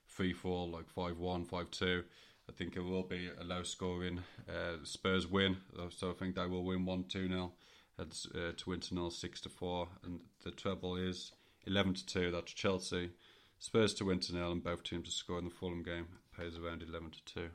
3 0.08 0.32
4, 0.32 0.68
like 0.68 0.88
5 0.88 1.18
1, 1.18 1.44
5 1.44 1.70
2. 1.70 2.04
I 2.48 2.52
think 2.52 2.76
it 2.76 2.80
will 2.80 3.02
be 3.02 3.30
a 3.38 3.44
low 3.44 3.62
scoring 3.62 4.20
uh, 4.48 4.84
Spurs 4.84 5.26
win. 5.26 5.58
So 5.90 6.10
I 6.10 6.14
think 6.14 6.34
they 6.34 6.46
will 6.46 6.64
win 6.64 6.84
1 6.84 7.04
2 7.04 7.28
0 7.28 7.52
and 7.98 8.26
uh, 8.34 8.52
to 8.56 8.70
win 8.70 8.80
to 8.80 8.94
0 8.94 9.08
6 9.10 9.40
to 9.42 9.48
4. 9.48 9.88
And 10.04 10.20
the 10.44 10.50
treble 10.50 10.96
is 10.96 11.32
11 11.66 11.94
to 11.94 12.06
2. 12.06 12.30
That's 12.30 12.52
Chelsea. 12.52 13.10
Spurs 13.58 13.92
to 13.94 14.04
win 14.04 14.20
to 14.20 14.32
0 14.32 14.52
and 14.52 14.62
both 14.62 14.82
teams 14.82 15.08
to 15.08 15.14
score 15.14 15.38
in 15.38 15.44
the 15.44 15.50
Fulham 15.50 15.82
game. 15.82 16.06
Pays 16.36 16.56
around 16.56 16.82
11 16.82 17.10
to 17.10 17.34
2. 17.34 17.48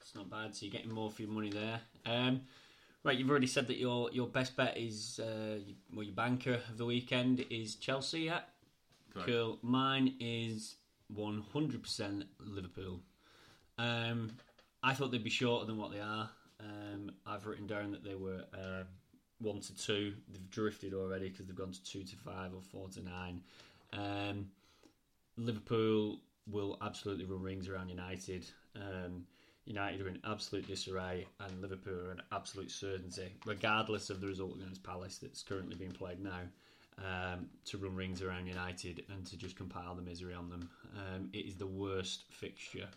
It's 0.00 0.14
not 0.14 0.30
bad. 0.30 0.54
So 0.54 0.66
you're 0.66 0.72
getting 0.72 0.92
more 0.92 1.10
for 1.10 1.22
your 1.22 1.30
money 1.30 1.50
there. 1.50 1.80
Um, 2.04 2.42
right, 3.06 3.16
you've 3.16 3.30
already 3.30 3.46
said 3.46 3.66
that 3.68 3.78
your 3.78 4.10
your 4.12 4.26
best 4.26 4.56
bet 4.56 4.76
is, 4.76 5.20
uh, 5.20 5.58
well, 5.94 6.04
your 6.04 6.14
banker 6.14 6.54
of 6.68 6.76
the 6.76 6.84
weekend 6.84 7.44
is 7.50 7.76
Chelsea, 7.76 8.22
yeah? 8.22 8.40
Correct. 9.12 9.28
Cool. 9.28 9.58
Mine 9.62 10.14
is 10.20 10.76
100% 11.14 12.24
Liverpool. 12.40 13.00
Um, 13.78 14.32
I 14.82 14.94
thought 14.94 15.10
they'd 15.10 15.22
be 15.22 15.30
shorter 15.30 15.66
than 15.66 15.78
what 15.78 15.92
they 15.92 16.00
are. 16.00 16.30
Um, 16.60 17.12
I've 17.26 17.46
written 17.46 17.66
down 17.66 17.92
that 17.92 18.02
they 18.02 18.14
were 18.14 18.44
uh, 18.52 18.84
one 19.38 19.60
to 19.60 19.74
two. 19.76 20.14
They've 20.28 20.50
drifted 20.50 20.94
already 20.94 21.28
because 21.28 21.46
they've 21.46 21.56
gone 21.56 21.72
to 21.72 21.84
two 21.84 22.02
to 22.02 22.16
five 22.16 22.52
or 22.54 22.62
four 22.62 22.88
to 22.88 23.02
nine. 23.02 23.42
Um, 23.92 24.48
Liverpool 25.36 26.20
will 26.50 26.78
absolutely 26.82 27.24
run 27.24 27.42
rings 27.42 27.68
around 27.68 27.88
United. 27.88 28.46
Um, 28.74 29.26
United 29.66 30.00
are 30.00 30.08
in 30.08 30.20
absolute 30.24 30.66
disarray, 30.66 31.26
and 31.40 31.60
Liverpool 31.60 32.08
are 32.08 32.12
an 32.12 32.22
absolute 32.32 32.70
certainty, 32.70 33.32
regardless 33.44 34.10
of 34.10 34.20
the 34.20 34.26
result 34.26 34.56
against 34.56 34.82
Palace 34.82 35.18
that's 35.18 35.42
currently 35.42 35.76
being 35.76 35.92
played 35.92 36.20
now. 36.20 36.40
Um, 36.98 37.50
to 37.66 37.76
run 37.76 37.94
rings 37.94 38.22
around 38.22 38.46
United 38.46 39.04
and 39.10 39.26
to 39.26 39.36
just 39.36 39.54
compile 39.54 39.94
the 39.94 40.00
misery 40.00 40.32
on 40.32 40.48
them. 40.48 40.70
Um, 40.96 41.28
it 41.34 41.44
is 41.44 41.54
the 41.54 41.66
worst 41.66 42.24
fixture 42.30 42.88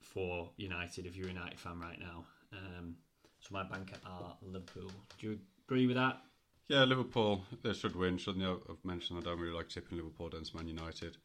for 0.00 0.48
United 0.56 1.04
if 1.04 1.14
you're 1.14 1.26
a 1.26 1.32
United 1.32 1.58
fan 1.58 1.78
right 1.78 2.00
now. 2.00 2.24
Um, 2.54 2.96
so 3.40 3.48
my 3.50 3.64
banker 3.64 3.96
are 4.06 4.34
Liverpool. 4.42 4.90
Do 5.18 5.26
you 5.26 5.38
agree 5.66 5.86
with 5.86 5.96
that? 5.96 6.22
Yeah, 6.68 6.84
Liverpool 6.84 7.44
they 7.62 7.72
should 7.72 7.96
win, 7.96 8.18
shouldn't 8.18 8.44
they? 8.44 8.72
I've 8.72 8.84
mentioned 8.84 9.18
I 9.18 9.22
don't 9.22 9.38
really 9.38 9.54
like 9.54 9.68
tipping 9.68 9.98
Liverpool 9.98 10.28
against 10.28 10.54
Man 10.54 10.68
United. 10.68 11.16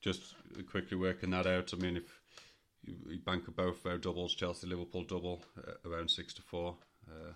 Just 0.00 0.34
quickly 0.70 0.96
working 0.96 1.30
that 1.30 1.46
out. 1.46 1.74
I 1.74 1.76
mean, 1.76 1.98
if 1.98 2.19
you, 2.84 3.18
bank 3.24 3.44
both 3.54 3.82
their 3.82 3.98
doubles, 3.98 4.34
Chelsea 4.34 4.66
Liverpool 4.66 5.04
double 5.04 5.42
uh, 5.58 5.88
around 5.88 6.10
six 6.10 6.34
to 6.34 6.42
four, 6.42 6.76
uh, 7.08 7.32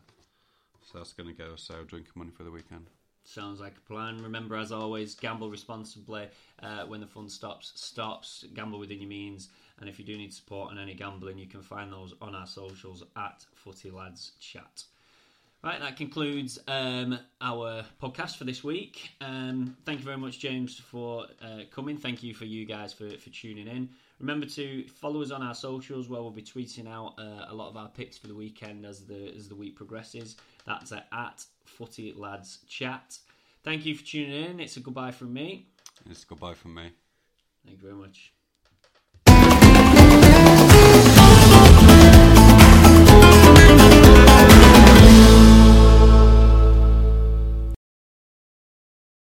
so 0.82 0.98
that's 0.98 1.12
going 1.12 1.34
to 1.34 1.52
us 1.52 1.70
out 1.70 1.86
drinking 1.86 2.12
money 2.14 2.30
for 2.30 2.44
the 2.44 2.50
weekend. 2.50 2.88
Sounds 3.26 3.58
like 3.58 3.76
a 3.78 3.80
plan. 3.80 4.22
Remember, 4.22 4.54
as 4.54 4.70
always, 4.70 5.14
gamble 5.14 5.50
responsibly. 5.50 6.28
Uh, 6.62 6.84
when 6.84 7.00
the 7.00 7.06
fun 7.06 7.28
stops, 7.28 7.72
stops. 7.74 8.44
Gamble 8.52 8.78
within 8.78 9.00
your 9.00 9.08
means. 9.08 9.48
And 9.80 9.88
if 9.88 9.98
you 9.98 10.04
do 10.04 10.16
need 10.16 10.34
support 10.34 10.70
on 10.70 10.78
any 10.78 10.94
gambling, 10.94 11.38
you 11.38 11.46
can 11.46 11.62
find 11.62 11.90
those 11.90 12.12
on 12.20 12.34
our 12.34 12.46
socials 12.46 13.02
at 13.16 13.44
Footy 13.54 13.90
Lads 13.90 14.32
Chat. 14.40 14.84
Right, 15.62 15.80
that 15.80 15.96
concludes 15.96 16.58
um, 16.68 17.18
our 17.40 17.86
podcast 18.02 18.36
for 18.36 18.44
this 18.44 18.62
week. 18.62 19.12
Um, 19.22 19.78
thank 19.86 20.00
you 20.00 20.04
very 20.04 20.18
much, 20.18 20.38
James, 20.38 20.78
for 20.78 21.24
uh, 21.40 21.60
coming. 21.70 21.96
Thank 21.96 22.22
you 22.22 22.34
for 22.34 22.44
you 22.44 22.66
guys 22.66 22.92
for, 22.92 23.08
for 23.08 23.30
tuning 23.30 23.66
in. 23.66 23.88
Remember 24.20 24.46
to 24.46 24.86
follow 24.88 25.22
us 25.22 25.30
on 25.30 25.42
our 25.42 25.54
socials, 25.54 26.08
where 26.08 26.20
we'll 26.22 26.30
be 26.30 26.42
tweeting 26.42 26.88
out 26.88 27.14
uh, 27.18 27.46
a 27.48 27.54
lot 27.54 27.68
of 27.68 27.76
our 27.76 27.88
picks 27.88 28.16
for 28.16 28.28
the 28.28 28.34
weekend 28.34 28.86
as 28.86 29.04
the 29.04 29.34
as 29.36 29.48
the 29.48 29.54
week 29.54 29.76
progresses. 29.76 30.36
That's 30.66 30.92
at 30.92 31.44
Footy 31.64 32.12
Lads 32.16 32.58
Chat. 32.68 33.18
Thank 33.64 33.86
you 33.86 33.94
for 33.94 34.04
tuning 34.04 34.44
in. 34.44 34.60
It's 34.60 34.76
a 34.76 34.80
goodbye 34.80 35.10
from 35.10 35.32
me. 35.32 35.68
It's 36.08 36.22
a 36.22 36.26
goodbye 36.26 36.54
from 36.54 36.74
me. 36.74 36.92
Thank 37.64 37.78
you 37.78 37.88
very 37.88 37.94
much. 37.94 38.33